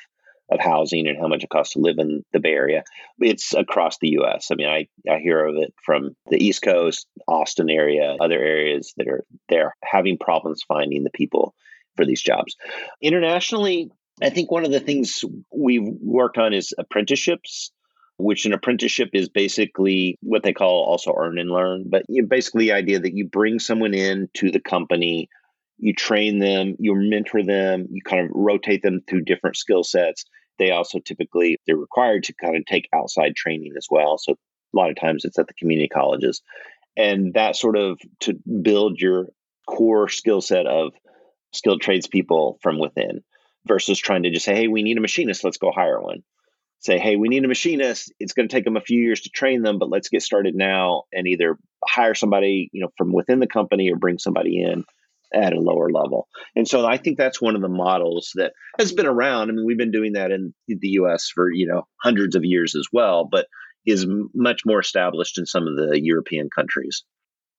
of 0.54 0.60
housing 0.60 1.08
and 1.08 1.18
how 1.18 1.28
much 1.28 1.44
it 1.44 1.50
costs 1.50 1.74
to 1.74 1.80
live 1.80 1.98
in 1.98 2.24
the 2.32 2.39
Bay 2.39 2.54
Area. 2.54 2.84
It's 3.20 3.54
across 3.54 3.98
the 4.00 4.10
U.S. 4.10 4.50
I 4.52 4.56
mean, 4.56 4.68
I, 4.68 4.88
I 5.10 5.20
hear 5.20 5.46
of 5.46 5.56
it 5.56 5.74
from 5.84 6.16
the 6.30 6.44
East 6.44 6.62
Coast, 6.62 7.08
Austin 7.28 7.70
area, 7.70 8.16
other 8.20 8.39
areas 8.39 8.94
that 8.98 9.08
are 9.08 9.24
they're 9.50 9.76
having 9.84 10.18
problems 10.18 10.63
finding 10.68 11.04
the 11.04 11.10
people 11.10 11.54
for 11.96 12.06
these 12.06 12.22
jobs. 12.22 12.56
Internationally, 13.02 13.92
I 14.22 14.30
think 14.30 14.52
one 14.52 14.66
of 14.66 14.72
the 14.72 14.80
things 14.80 15.24
we've 15.52 15.88
worked 16.02 16.38
on 16.38 16.54
is 16.54 16.74
apprenticeships 16.78 17.72
which 18.18 18.46
an 18.46 18.54
apprenticeship 18.54 19.10
is 19.13 19.30
basically 19.30 20.18
what 20.22 20.44
they 20.44 20.54
call 20.54 20.84
also 20.84 21.13
earn 21.18 21.39
and 21.39 21.50
learn. 21.50 21.86
But 21.88 22.04
basically, 22.28 22.66
the 22.66 22.74
idea 22.74 23.00
that 23.00 23.16
you 23.16 23.28
bring 23.28 23.60
someone 23.60 23.94
in 23.94 24.30
to 24.36 24.52
the 24.52 24.60
company, 24.60 25.30
you 25.78 25.94
train 25.94 26.39
them, 26.39 26.76
you 26.80 26.96
mentor 26.96 27.44
them, 27.44 27.88
you 27.89 28.02
kind 28.04 28.26
of 28.26 28.32
rotate 28.34 28.82
them 28.82 29.02
through 29.08 29.24
different 29.24 29.58
skill 29.58 29.84
sets, 29.84 30.26
they 30.60 30.72
also 30.72 31.00
typically 31.00 31.58
they're 31.66 31.78
required 31.78 32.24
to 32.24 32.34
kind 32.34 32.56
of 32.56 32.66
take 32.66 32.88
outside 32.94 33.36
training 33.36 33.74
as 33.78 33.88
well. 33.89 34.18
So 34.18 34.34
a 34.34 34.78
lot 34.78 34.89
of 34.89 35.00
times 35.00 35.26
it's 35.26 35.39
at 35.39 35.48
the 35.48 35.54
community 35.54 35.88
colleges. 35.88 36.42
And 36.96 37.34
that 37.34 37.56
sort 37.56 37.76
of 37.76 38.00
to 38.22 38.34
build 38.62 39.00
your 39.00 39.28
core 39.68 40.10
skill 40.10 40.42
set 40.42 40.68
of 40.68 40.94
skilled 41.54 41.82
tradespeople 41.82 42.60
from 42.62 42.80
within 42.80 43.24
versus 43.66 44.00
trying 44.00 44.24
to 44.24 44.30
just 44.30 44.46
say, 44.46 44.56
hey, 44.56 44.68
we 44.68 44.84
need 44.84 44.98
a 44.98 45.02
machinist, 45.02 45.44
let's 45.44 45.58
go 45.58 45.72
hire 45.72 46.02
one. 46.02 46.24
Say, 46.80 47.00
hey, 47.00 47.16
we 47.16 47.30
need 47.30 47.46
a 47.46 47.48
machinist. 47.48 48.12
It's 48.20 48.34
going 48.34 48.50
to 48.50 48.54
take 48.54 48.66
them 48.66 48.76
a 48.76 48.82
few 48.82 49.02
years 49.02 49.22
to 49.22 49.30
train 49.30 49.62
them, 49.62 49.80
but 49.80 49.89
let's 49.89 50.10
get 50.10 50.22
started 50.22 50.54
now 50.54 51.04
and 51.13 51.28
either 51.28 51.58
hire 51.88 52.13
somebody, 52.13 52.70
you 52.74 52.82
know, 52.82 52.89
from 52.98 53.13
within 53.13 53.39
the 53.39 53.48
company 53.48 53.89
or 53.89 53.96
bring 53.96 54.20
somebody 54.20 54.62
in 54.62 54.84
at 55.34 55.54
a 55.54 55.60
lower 55.60 55.89
level. 55.89 56.28
And 56.56 56.67
so 56.67 56.86
I 56.86 56.98
think 56.98 57.17
that's 57.17 57.41
one 57.41 57.56
of 57.56 57.62
the 57.62 57.69
models 57.69 58.32
that 58.36 58.54
has 58.78 58.93
been 58.93 59.08
around. 59.08 59.50
I 59.50 59.54
mean, 59.54 59.65
we've 59.65 59.78
been 59.78 59.91
doing 59.91 60.13
that 60.13 60.32
in 60.32 60.54
the 60.67 60.89
US 60.89 61.30
for, 61.34 61.52
you 61.52 61.67
know, 61.67 61.88
hundreds 62.02 62.36
of 62.36 62.46
years 62.46 62.76
as 62.76 62.88
well, 62.93 63.28
but 63.30 63.48
is 63.86 64.06
much 64.34 64.62
more 64.65 64.80
established 64.80 65.38
in 65.38 65.46
some 65.46 65.67
of 65.67 65.76
the 65.76 66.00
European 66.02 66.50
countries. 66.56 67.04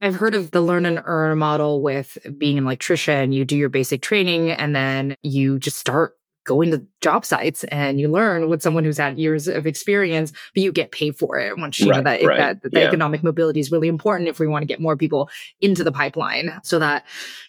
I've 0.00 0.16
heard 0.16 0.34
of 0.34 0.50
the 0.50 0.60
learn 0.60 0.86
and 0.86 1.02
earn 1.04 1.38
model 1.38 1.82
with 1.82 2.18
being 2.36 2.58
an 2.58 2.64
electrician. 2.64 3.32
You 3.32 3.44
do 3.44 3.56
your 3.56 3.68
basic 3.68 4.02
training 4.02 4.50
and 4.50 4.74
then 4.74 5.16
you 5.22 5.58
just 5.58 5.78
start 5.78 6.14
going 6.44 6.70
to 6.70 6.86
job 7.00 7.24
sites 7.24 7.64
and 7.64 8.00
you 8.00 8.08
learn 8.08 8.48
with 8.48 8.62
someone 8.62 8.84
who's 8.84 8.98
had 8.98 9.18
years 9.18 9.48
of 9.48 9.66
experience, 9.66 10.32
but 10.54 10.62
you 10.62 10.72
get 10.72 10.90
paid 10.90 11.16
for 11.16 11.38
it. 11.38 11.56
Once 11.58 11.78
you 11.78 11.90
right, 11.90 11.96
know 11.96 12.02
that, 12.02 12.22
right. 12.22 12.38
that, 12.38 12.62
that 12.62 12.72
the 12.72 12.80
yeah. 12.80 12.86
economic 12.86 13.22
mobility 13.22 13.60
is 13.60 13.72
really 13.72 13.88
important 13.88 14.28
if 14.28 14.38
we 14.38 14.46
want 14.46 14.62
to 14.62 14.66
get 14.66 14.80
more 14.80 14.96
people 14.96 15.28
into 15.60 15.84
the 15.84 15.92
pipeline 15.92 16.58
so 16.62 16.78
that, 16.78 17.04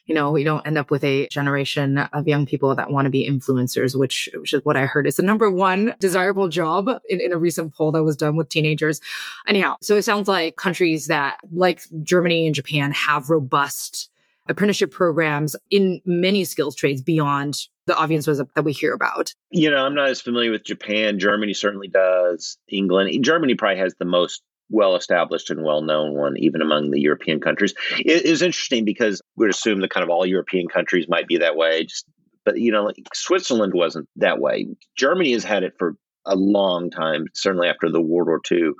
you 0.06 0.16
know, 0.16 0.32
we 0.32 0.44
don't 0.44 0.66
end 0.66 0.78
up 0.78 0.92
with 0.92 1.04
a 1.04 1.28
generation 1.28 1.98
of 1.98 2.28
young 2.28 2.46
people 2.46 2.76
that 2.76 2.92
want 2.92 3.06
to 3.06 3.10
be 3.10 3.30
influencers, 3.30 3.98
which, 3.98 4.30
which 4.36 4.54
is 4.54 4.62
what 4.64 4.78
I 4.78 4.86
heard 4.86 5.08
is 5.08 5.18
the 5.18 5.24
number 5.24 5.50
one 5.50 5.94
desirable 6.00 6.48
job 6.48 6.90
in, 7.10 7.20
in 7.22 7.32
a 7.32 7.38
recent 7.38 7.74
poll 7.74 7.92
that 7.92 8.04
was 8.04 8.16
done 8.16 8.36
with 8.36 8.50
teenagers. 8.50 9.02
Anyhow, 9.48 9.76
so 9.82 9.96
it 9.96 10.04
sounds 10.04 10.28
like 10.28 10.56
countries 10.56 11.08
that 11.08 11.38
like 11.52 11.82
Germany 12.04 12.46
and 12.46 12.56
Japan 12.56 12.92
have 12.92 13.30
robust 13.30 14.10
apprenticeship 14.48 14.92
programs 14.92 15.56
in 15.72 16.02
many 16.06 16.44
skills 16.44 16.76
trades 16.76 17.02
beyond 17.02 17.58
the 17.88 17.96
obvious 17.98 18.28
ones 18.28 18.42
that 18.56 18.64
we 18.64 18.74
hear 18.74 18.94
about. 18.94 19.34
You 19.52 19.70
know, 19.70 19.86
I'm 19.86 19.96
not 19.96 20.10
as 20.10 20.22
familiar 20.22 20.52
with 20.52 20.64
Japan. 20.64 21.20
Germany 21.20 21.54
certainly 21.54 21.88
does. 21.88 22.58
England, 22.68 23.24
Germany 23.24 23.56
probably 23.56 23.78
has 23.78 23.96
the 24.00 24.06
most 24.06 24.42
well 24.70 24.96
established 24.96 25.50
and 25.50 25.64
well 25.64 25.82
known 25.82 26.16
one, 26.16 26.38
even 26.38 26.62
among 26.62 26.92
the 26.92 27.00
European 27.00 27.40
countries. 27.40 27.74
It 28.00 28.26
is 28.26 28.42
interesting 28.42 28.86
because 28.86 29.22
we'd 29.36 29.50
assume 29.50 29.82
that 29.82 29.92
kind 29.92 30.04
of 30.04 30.10
all 30.10 30.26
European 30.26 30.68
countries 30.68 31.08
might 31.08 31.28
be 31.28 31.38
that 31.38 31.56
way. 31.56 31.86
Just, 31.86 32.06
but 32.44 32.60
you 32.60 32.72
know, 32.72 32.84
like 32.84 32.98
Switzerland 33.14 33.74
wasn't 33.74 34.08
that 34.16 34.40
way. 34.40 34.68
Germany 34.98 35.34
has 35.34 35.44
had 35.44 35.64
it 35.64 35.74
for 35.78 35.96
a 36.26 36.36
long 36.36 36.90
time, 36.90 37.26
certainly 37.34 37.68
after 37.68 37.90
the 37.90 38.02
World 38.02 38.28
War 38.28 38.42
II, 38.52 38.72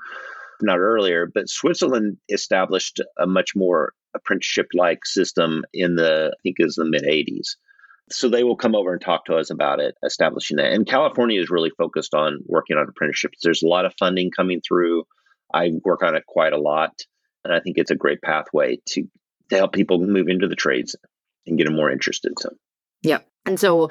not 0.62 0.78
earlier. 0.78 1.26
But 1.32 1.48
Switzerland 1.48 2.18
established 2.28 3.00
a 3.18 3.26
much 3.26 3.54
more 3.54 3.92
apprenticeship 4.14 4.68
like 4.74 5.04
system 5.04 5.64
in 5.72 5.96
the 5.96 6.32
I 6.32 6.38
think 6.42 6.56
was 6.58 6.76
the 6.76 6.84
mid 6.84 7.02
80s. 7.02 7.56
So 8.10 8.28
they 8.28 8.44
will 8.44 8.56
come 8.56 8.76
over 8.76 8.92
and 8.92 9.00
talk 9.00 9.24
to 9.24 9.36
us 9.36 9.50
about 9.50 9.80
it, 9.80 9.96
establishing 10.04 10.58
that. 10.58 10.72
And 10.72 10.86
California 10.86 11.40
is 11.40 11.50
really 11.50 11.72
focused 11.76 12.14
on 12.14 12.38
working 12.46 12.76
on 12.76 12.88
apprenticeships. 12.88 13.40
There's 13.42 13.62
a 13.62 13.68
lot 13.68 13.84
of 13.84 13.94
funding 13.98 14.30
coming 14.30 14.60
through. 14.66 15.04
I 15.52 15.72
work 15.84 16.04
on 16.04 16.14
it 16.14 16.24
quite 16.24 16.52
a 16.52 16.60
lot. 16.60 16.92
And 17.44 17.52
I 17.52 17.58
think 17.58 17.78
it's 17.78 17.90
a 17.90 17.96
great 17.96 18.22
pathway 18.22 18.78
to, 18.90 19.08
to 19.50 19.56
help 19.56 19.72
people 19.72 19.98
move 19.98 20.28
into 20.28 20.46
the 20.46 20.54
trades 20.54 20.94
and 21.46 21.58
get 21.58 21.64
them 21.64 21.74
more 21.74 21.90
interested. 21.90 22.32
So, 22.38 22.50
yeah. 23.02 23.20
And 23.44 23.58
so 23.58 23.90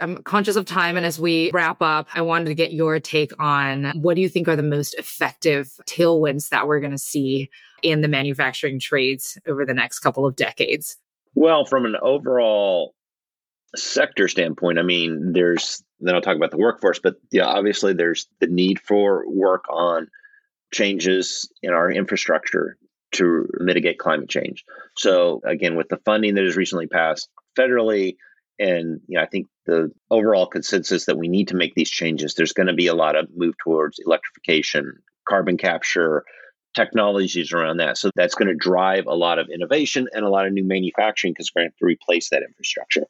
I'm 0.00 0.22
conscious 0.22 0.56
of 0.56 0.66
time. 0.66 0.96
And 0.96 1.06
as 1.06 1.18
we 1.20 1.50
wrap 1.52 1.80
up, 1.80 2.08
I 2.14 2.22
wanted 2.22 2.46
to 2.46 2.54
get 2.54 2.72
your 2.72 2.98
take 3.00 3.32
on 3.38 3.92
what 3.94 4.14
do 4.14 4.20
you 4.20 4.28
think 4.28 4.48
are 4.48 4.56
the 4.56 4.62
most 4.62 4.94
effective 4.94 5.70
tailwinds 5.86 6.48
that 6.48 6.66
we're 6.66 6.80
going 6.80 6.92
to 6.92 6.98
see 6.98 7.48
in 7.82 8.00
the 8.00 8.08
manufacturing 8.08 8.80
trades 8.80 9.38
over 9.46 9.64
the 9.64 9.74
next 9.74 10.00
couple 10.00 10.26
of 10.26 10.36
decades? 10.36 10.96
Well, 11.34 11.64
from 11.64 11.84
an 11.84 11.96
overall 12.00 12.94
sector 13.76 14.28
standpoint, 14.28 14.78
I 14.78 14.82
mean, 14.82 15.32
there's 15.32 15.82
then 16.00 16.14
I'll 16.14 16.20
talk 16.20 16.36
about 16.36 16.50
the 16.50 16.58
workforce, 16.58 16.98
but 16.98 17.14
yeah, 17.30 17.46
obviously 17.46 17.92
there's 17.92 18.26
the 18.40 18.46
need 18.46 18.80
for 18.80 19.24
work 19.28 19.64
on 19.70 20.08
changes 20.72 21.48
in 21.62 21.72
our 21.72 21.90
infrastructure 21.90 22.76
to 23.12 23.48
mitigate 23.60 23.98
climate 23.98 24.28
change. 24.28 24.64
So 24.96 25.40
again, 25.44 25.76
with 25.76 25.88
the 25.88 26.00
funding 26.04 26.34
that 26.34 26.44
has 26.44 26.56
recently 26.56 26.88
passed 26.88 27.28
federally, 27.56 28.16
and 28.58 29.00
you 29.06 29.18
know, 29.18 29.22
I 29.22 29.26
think 29.26 29.48
the 29.66 29.90
overall 30.10 30.46
consensus 30.46 31.06
that 31.06 31.18
we 31.18 31.28
need 31.28 31.48
to 31.48 31.56
make 31.56 31.74
these 31.74 31.90
changes, 31.90 32.34
there's 32.34 32.52
going 32.52 32.66
to 32.66 32.74
be 32.74 32.86
a 32.86 32.94
lot 32.94 33.16
of 33.16 33.28
move 33.34 33.54
towards 33.62 33.98
electrification, 34.04 35.00
carbon 35.28 35.56
capture, 35.56 36.24
technologies 36.74 37.52
around 37.52 37.78
that. 37.78 37.96
So 37.96 38.10
that's 38.14 38.34
going 38.34 38.48
to 38.48 38.54
drive 38.54 39.06
a 39.06 39.14
lot 39.14 39.38
of 39.38 39.48
innovation 39.48 40.08
and 40.12 40.24
a 40.24 40.28
lot 40.28 40.46
of 40.46 40.52
new 40.52 40.64
manufacturing 40.64 41.32
because 41.32 41.50
we're 41.54 41.62
going 41.62 41.70
to 41.70 41.74
have 41.74 41.78
to 41.78 41.86
replace 41.86 42.30
that 42.30 42.42
infrastructure. 42.42 43.04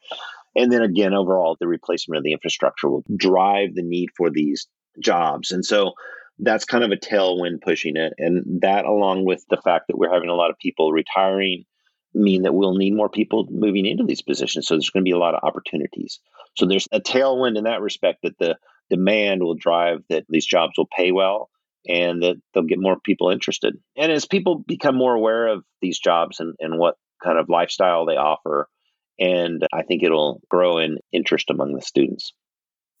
And 0.55 0.71
then 0.71 0.81
again, 0.81 1.13
overall, 1.13 1.57
the 1.59 1.67
replacement 1.67 2.17
of 2.17 2.23
the 2.23 2.31
infrastructure 2.31 2.89
will 2.89 3.03
drive 3.17 3.75
the 3.75 3.83
need 3.83 4.09
for 4.15 4.29
these 4.29 4.67
jobs. 4.99 5.51
And 5.51 5.65
so 5.65 5.93
that's 6.39 6.65
kind 6.65 6.83
of 6.83 6.91
a 6.91 6.97
tailwind 6.97 7.61
pushing 7.61 7.97
it. 7.97 8.13
And 8.17 8.61
that, 8.61 8.85
along 8.85 9.25
with 9.25 9.43
the 9.49 9.57
fact 9.57 9.87
that 9.87 9.97
we're 9.97 10.13
having 10.13 10.29
a 10.29 10.35
lot 10.35 10.51
of 10.51 10.57
people 10.59 10.91
retiring, 10.91 11.65
mean 12.15 12.43
that 12.43 12.53
we'll 12.53 12.75
need 12.75 12.95
more 12.95 13.09
people 13.09 13.47
moving 13.49 13.85
into 13.85 14.03
these 14.03 14.21
positions. 14.21 14.67
So 14.67 14.75
there's 14.75 14.89
going 14.89 15.03
to 15.03 15.09
be 15.09 15.15
a 15.15 15.19
lot 15.19 15.35
of 15.35 15.43
opportunities. 15.43 16.19
So 16.55 16.65
there's 16.65 16.87
a 16.91 16.99
tailwind 16.99 17.57
in 17.57 17.65
that 17.65 17.81
respect 17.81 18.19
that 18.23 18.37
the 18.39 18.57
demand 18.89 19.43
will 19.43 19.55
drive 19.55 20.03
that 20.09 20.25
these 20.29 20.45
jobs 20.45 20.73
will 20.77 20.87
pay 20.95 21.11
well 21.11 21.49
and 21.87 22.23
that 22.23 22.35
they'll 22.53 22.63
get 22.63 22.79
more 22.79 22.99
people 22.99 23.29
interested. 23.29 23.75
And 23.97 24.11
as 24.11 24.25
people 24.25 24.63
become 24.65 24.95
more 24.95 25.13
aware 25.13 25.47
of 25.47 25.63
these 25.81 25.99
jobs 25.99 26.39
and, 26.39 26.55
and 26.59 26.79
what 26.79 26.95
kind 27.23 27.37
of 27.37 27.49
lifestyle 27.49 28.05
they 28.05 28.15
offer, 28.15 28.69
and 29.19 29.65
I 29.73 29.83
think 29.83 30.03
it'll 30.03 30.41
grow 30.49 30.77
in 30.77 30.97
interest 31.11 31.49
among 31.49 31.73
the 31.73 31.81
students. 31.81 32.33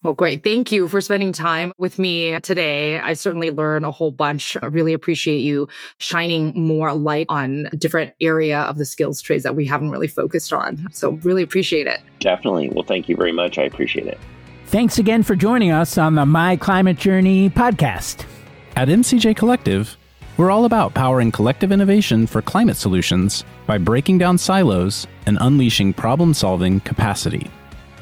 Well, 0.05 0.13
great. 0.13 0.43
Thank 0.43 0.71
you 0.71 0.87
for 0.87 1.01
spending 1.01 1.31
time 1.31 1.73
with 1.79 1.97
me 1.97 2.39
today. 2.41 2.99
I 2.99 3.13
certainly 3.13 3.49
learned 3.49 3.85
a 3.85 3.91
whole 3.91 4.11
bunch. 4.11 4.55
I 4.61 4.67
really 4.67 4.93
appreciate 4.93 5.39
you 5.39 5.67
shining 5.97 6.53
more 6.55 6.93
light 6.93 7.25
on 7.27 7.67
a 7.73 7.75
different 7.75 8.13
area 8.21 8.59
of 8.59 8.77
the 8.77 8.85
skills 8.85 9.19
trades 9.19 9.41
that 9.41 9.55
we 9.55 9.65
haven't 9.65 9.89
really 9.89 10.07
focused 10.07 10.53
on. 10.53 10.87
So, 10.91 11.13
really 11.23 11.41
appreciate 11.41 11.87
it. 11.87 12.01
Definitely. 12.19 12.69
Well, 12.69 12.83
thank 12.83 13.09
you 13.09 13.15
very 13.15 13.31
much. 13.31 13.57
I 13.57 13.63
appreciate 13.63 14.05
it. 14.05 14.19
Thanks 14.67 14.99
again 14.99 15.23
for 15.23 15.35
joining 15.35 15.71
us 15.71 15.97
on 15.97 16.13
the 16.13 16.25
My 16.27 16.55
Climate 16.55 16.97
Journey 16.97 17.49
podcast. 17.49 18.27
At 18.75 18.89
MCJ 18.89 19.35
Collective, 19.35 19.97
we're 20.37 20.51
all 20.51 20.65
about 20.65 20.93
powering 20.93 21.31
collective 21.31 21.71
innovation 21.71 22.27
for 22.27 22.43
climate 22.43 22.77
solutions 22.77 23.43
by 23.65 23.79
breaking 23.79 24.19
down 24.19 24.37
silos 24.37 25.07
and 25.25 25.39
unleashing 25.41 25.93
problem 25.93 26.35
solving 26.35 26.79
capacity. 26.81 27.49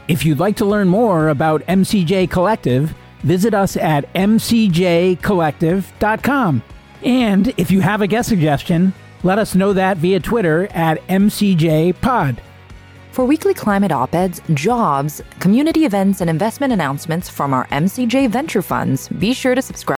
If 0.07 0.25
you'd 0.25 0.39
like 0.39 0.55
to 0.57 0.65
learn 0.65 0.89
more 0.89 1.29
about 1.29 1.65
MCJ 1.67 2.29
Collective, 2.29 2.93
visit 3.21 3.53
us 3.53 3.77
at 3.77 4.11
mcjcollective.com. 4.13 6.63
And 7.03 7.47
if 7.57 7.71
you 7.71 7.79
have 7.79 8.01
a 8.01 8.07
guest 8.07 8.27
suggestion, 8.27 8.93
let 9.23 9.39
us 9.39 9.55
know 9.55 9.71
that 9.73 9.97
via 9.97 10.19
Twitter 10.19 10.67
at 10.73 11.05
MCJPod. 11.07 12.39
For 13.11 13.25
weekly 13.25 13.53
climate 13.53 13.91
op 13.91 14.15
eds, 14.15 14.41
jobs, 14.53 15.21
community 15.39 15.85
events, 15.85 16.19
and 16.19 16.29
investment 16.29 16.73
announcements 16.73 17.29
from 17.29 17.53
our 17.53 17.65
MCJ 17.67 18.29
venture 18.29 18.61
funds, 18.61 19.07
be 19.07 19.33
sure 19.33 19.55
to 19.55 19.61
subscribe 19.61 19.83